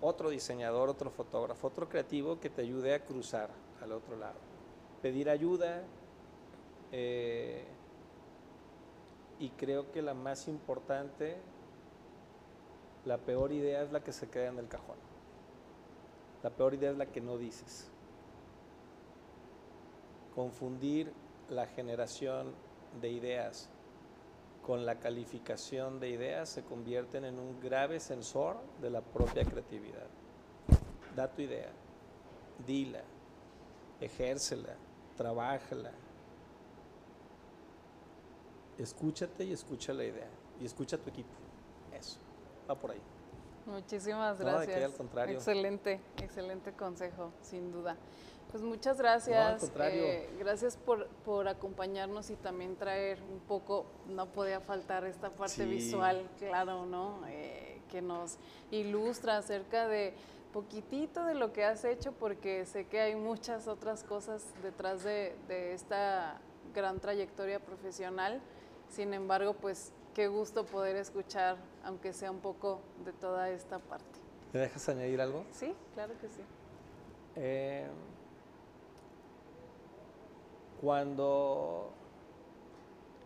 otro 0.00 0.30
diseñador, 0.30 0.88
otro 0.88 1.10
fotógrafo, 1.10 1.68
otro 1.68 1.88
creativo 1.88 2.40
que 2.40 2.50
te 2.50 2.62
ayude 2.62 2.94
a 2.94 3.04
cruzar 3.04 3.50
al 3.80 3.92
otro 3.92 4.16
lado. 4.16 4.38
Pedir 5.02 5.30
ayuda. 5.30 5.82
Eh, 6.92 7.64
y 9.38 9.50
creo 9.50 9.92
que 9.92 10.02
la 10.02 10.14
más 10.14 10.48
importante, 10.48 11.36
la 13.04 13.18
peor 13.18 13.52
idea 13.52 13.82
es 13.82 13.92
la 13.92 14.02
que 14.02 14.12
se 14.12 14.28
queda 14.28 14.48
en 14.48 14.58
el 14.58 14.68
cajón. 14.68 15.05
La 16.46 16.50
peor 16.50 16.74
idea 16.74 16.92
es 16.92 16.96
la 16.96 17.06
que 17.06 17.20
no 17.20 17.36
dices. 17.36 17.90
Confundir 20.32 21.12
la 21.50 21.66
generación 21.66 22.54
de 23.00 23.10
ideas 23.10 23.68
con 24.64 24.86
la 24.86 25.00
calificación 25.00 25.98
de 25.98 26.10
ideas 26.10 26.48
se 26.48 26.62
convierten 26.62 27.24
en 27.24 27.40
un 27.40 27.60
grave 27.60 27.98
sensor 27.98 28.58
de 28.80 28.90
la 28.90 29.00
propia 29.00 29.44
creatividad. 29.44 30.06
Da 31.16 31.26
tu 31.26 31.42
idea, 31.42 31.72
dila, 32.64 33.02
ejércela, 34.00 34.76
trabájala. 35.16 35.90
Escúchate 38.78 39.46
y 39.46 39.52
escucha 39.52 39.92
la 39.92 40.04
idea. 40.04 40.30
Y 40.60 40.64
escucha 40.64 40.94
a 40.94 41.00
tu 41.00 41.10
equipo. 41.10 41.34
Eso, 41.92 42.20
va 42.70 42.78
por 42.78 42.92
ahí. 42.92 43.15
Muchísimas 43.66 44.38
gracias. 44.38 44.84
al 44.84 44.92
contrario. 44.94 45.36
Excelente, 45.36 46.00
excelente 46.22 46.72
consejo, 46.72 47.32
sin 47.42 47.72
duda. 47.72 47.96
Pues 48.50 48.62
muchas 48.62 48.98
gracias. 48.98 49.70
Eh, 49.80 50.30
gracias 50.38 50.76
por, 50.76 51.08
por, 51.24 51.48
acompañarnos 51.48 52.30
y 52.30 52.36
también 52.36 52.76
traer 52.76 53.20
un 53.22 53.40
poco, 53.40 53.86
no 54.08 54.26
podía 54.26 54.60
faltar 54.60 55.04
esta 55.04 55.30
parte 55.30 55.64
visual, 55.66 56.28
claro, 56.38 56.86
¿no? 56.86 57.20
Eh, 57.28 57.82
que 57.90 58.00
nos 58.00 58.38
ilustra 58.70 59.38
acerca 59.38 59.88
de 59.88 60.14
poquitito 60.52 61.24
de 61.24 61.34
lo 61.34 61.52
que 61.52 61.64
has 61.64 61.84
hecho, 61.84 62.12
porque 62.12 62.64
sé 62.66 62.86
que 62.86 63.00
hay 63.00 63.16
muchas 63.16 63.66
otras 63.66 64.04
cosas 64.04 64.44
detrás 64.62 65.02
de, 65.02 65.34
de 65.48 65.74
esta 65.74 66.40
gran 66.72 67.00
trayectoria 67.00 67.58
profesional. 67.58 68.40
Sin 68.88 69.12
embargo, 69.12 69.54
pues 69.54 69.92
qué 70.14 70.28
gusto 70.28 70.64
poder 70.64 70.96
escuchar, 70.96 71.56
aunque 71.86 72.12
sea 72.12 72.32
un 72.32 72.40
poco 72.40 72.80
de 73.04 73.12
toda 73.12 73.48
esta 73.48 73.78
parte. 73.78 74.18
¿Me 74.52 74.60
dejas 74.60 74.88
añadir 74.88 75.20
algo? 75.20 75.44
Sí, 75.52 75.72
claro 75.94 76.14
que 76.20 76.28
sí. 76.28 76.42
Eh, 77.36 77.86
cuando 80.80 81.92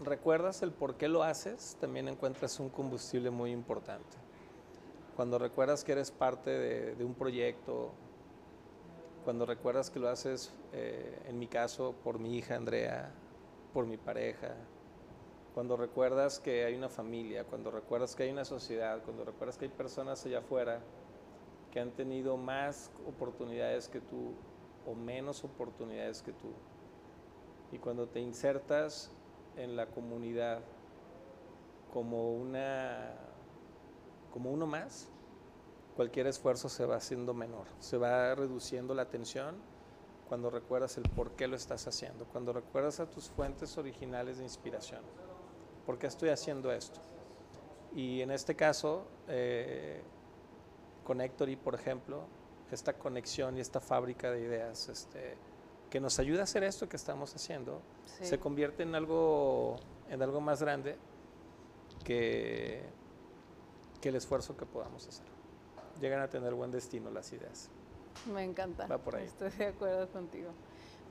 recuerdas 0.01 0.61
el 0.63 0.73
por 0.73 0.97
qué 0.97 1.09
lo 1.09 1.23
haces, 1.23 1.77
también 1.81 2.07
encuentras 2.07 2.61
un 2.61 2.69
combustible 2.69 3.31
muy 3.31 3.51
importante. 3.51 4.19
Cuando 5.17 5.39
recuerdas 5.39 5.83
que 5.83 5.93
eres 5.93 6.11
parte 6.11 6.51
de, 6.51 7.05
un 7.05 7.15
proyecto, 7.15 7.93
cuando 9.25 9.47
recuerdas 9.47 9.91
que 9.91 9.99
lo 9.99 10.09
haces, 10.09 10.53
eh, 10.73 11.23
en 11.27 11.39
mi 11.39 11.47
caso, 11.47 11.95
por 12.05 12.19
mi 12.19 12.37
hija 12.37 12.57
Andrea, 12.57 13.11
por 13.73 13.87
mi 13.87 13.97
pareja, 13.97 14.55
cuando 15.55 15.77
recuerdas 15.77 16.39
que 16.39 16.65
hay 16.65 16.75
una 16.75 16.89
familia, 16.89 17.45
cuando 17.45 17.71
recuerdas 17.71 18.15
que 18.15 18.25
hay 18.25 18.31
una 18.31 18.45
sociedad, 18.45 19.03
cuando 19.05 19.25
recuerdas 19.25 19.59
que 19.59 19.67
hay 19.67 19.71
personas 19.71 20.25
allá 20.25 20.39
afuera 20.39 20.81
que 21.73 21.81
han 21.81 21.91
tenido 21.91 22.37
más 22.37 22.91
oportunidades 23.07 23.89
que 23.89 24.01
tú 24.01 24.35
o 24.87 24.95
menos 24.95 25.45
oportunidades 25.45 26.23
que 26.23 26.33
tú, 26.33 26.53
y 27.73 27.79
cuando 27.79 28.09
te 28.09 28.21
insertas 28.21 29.11
en 29.57 29.77
la 29.77 29.87
comunidad 29.87 30.61
como 31.93 32.33
una 32.33 33.13
como 34.33 34.53
uno 34.53 34.67
más, 34.67 35.09
cualquier 35.97 36.29
esfuerzo 36.29 36.69
se 36.69 36.87
va 36.87 36.97
haciendo 36.97 37.35
menor, 37.35 37.67
se 37.81 37.97
va 37.97 38.35
reduciendo 38.35 38.95
la 38.95 39.07
tensión 39.07 39.57
cuando 40.29 40.49
recuerdas 40.49 40.97
el 40.97 41.03
por 41.11 41.33
qué 41.33 41.49
lo 41.49 41.57
estás 41.57 41.89
haciendo, 41.89 42.25
cuando 42.27 42.53
recuerdas 42.53 43.01
a 43.01 43.11
tus 43.11 43.29
fuentes 43.29 43.77
originales 43.77 44.39
de 44.39 44.45
inspiración. 44.45 45.03
¿Por 45.91 45.99
qué 45.99 46.07
estoy 46.07 46.29
haciendo 46.29 46.71
esto? 46.71 47.01
Y 47.97 48.21
en 48.21 48.31
este 48.31 48.55
caso, 48.55 49.09
eh, 49.27 50.01
con 51.03 51.21
Héctor 51.21 51.49
y 51.49 51.57
por 51.57 51.75
ejemplo, 51.75 52.23
esta 52.71 52.93
conexión 52.93 53.57
y 53.57 53.61
esta 53.61 53.81
fábrica 53.81 54.31
de 54.31 54.41
ideas 54.41 54.89
este, 54.89 55.37
que 55.91 55.99
nos 55.99 56.21
ayuda 56.21 56.43
a 56.43 56.45
hacer 56.45 56.63
esto 56.63 56.89
que 56.89 56.95
estamos 56.95 57.35
haciendo, 57.35 57.83
se 58.05 58.39
convierte 58.39 58.85
en 58.85 58.95
algo, 58.95 59.81
en 60.09 60.23
algo 60.23 60.41
más 60.41 60.63
grande 60.63 60.97
que, 62.05 62.85
que 64.01 64.11
el 64.11 64.15
esfuerzo 64.15 64.57
que 64.57 64.67
podamos 64.67 65.09
hacer. 65.09 65.27
Llegan 66.01 66.21
a 66.21 66.31
tener 66.31 66.55
buen 66.55 66.71
destino 66.71 67.11
las 67.11 67.33
ideas. 67.33 67.69
Me 68.33 68.45
encanta. 68.45 68.87
Va 68.87 68.99
por 68.99 69.17
ahí. 69.17 69.25
Estoy 69.27 69.51
de 69.51 69.67
acuerdo 69.67 70.09
contigo. 70.13 70.53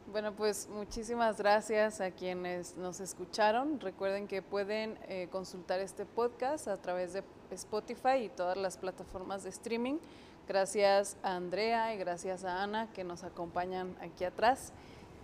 Bueno, 0.08 0.34
pues 0.36 0.68
muchísimas 0.70 1.38
gracias 1.38 2.02
a 2.02 2.12
quienes 2.12 2.76
nos 2.78 3.00
escucharon. 3.00 3.80
Recuerden 3.80 4.28
que 4.28 4.42
pueden 4.42 4.98
eh, 5.08 5.28
consultar 5.32 5.80
este 5.80 6.06
podcast 6.06 6.68
a 6.68 6.78
través 6.78 7.14
de 7.14 7.24
Spotify 7.52 8.24
y 8.24 8.30
todas 8.30 8.58
las 8.58 8.78
plataformas 8.78 9.44
de 9.44 9.50
streaming. 9.50 10.00
Gracias 10.48 11.16
a 11.22 11.36
Andrea 11.36 11.94
y 11.94 11.98
gracias 12.00 12.44
a 12.44 12.64
Ana 12.64 12.92
que 12.92 13.04
nos 13.04 13.24
acompañan 13.24 13.96
aquí 14.02 14.24
atrás. 14.24 14.74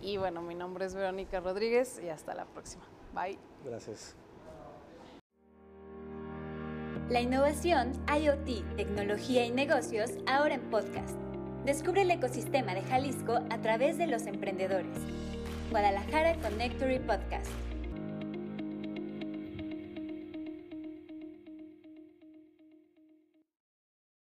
Y 0.00 0.18
bueno, 0.18 0.40
mi 0.40 0.54
nombre 0.54 0.84
es 0.84 0.94
Verónica 0.94 1.40
Rodríguez 1.40 2.00
y 2.02 2.08
hasta 2.08 2.34
la 2.34 2.44
próxima. 2.44 2.84
Bye. 3.12 3.38
Gracias. 3.64 4.14
La 7.08 7.20
innovación, 7.20 7.92
IoT, 8.08 8.76
tecnología 8.76 9.46
y 9.46 9.50
negocios 9.50 10.10
ahora 10.26 10.54
en 10.54 10.70
podcast. 10.70 11.25
Descubre 11.66 12.02
el 12.02 12.10
ecosistema 12.12 12.74
de 12.76 12.82
Jalisco 12.82 13.40
a 13.50 13.58
través 13.58 13.98
de 13.98 14.06
los 14.06 14.28
emprendedores. 14.28 14.96
Guadalajara 15.68 16.36
Connectory 16.36 17.00
Podcast. 17.00 17.50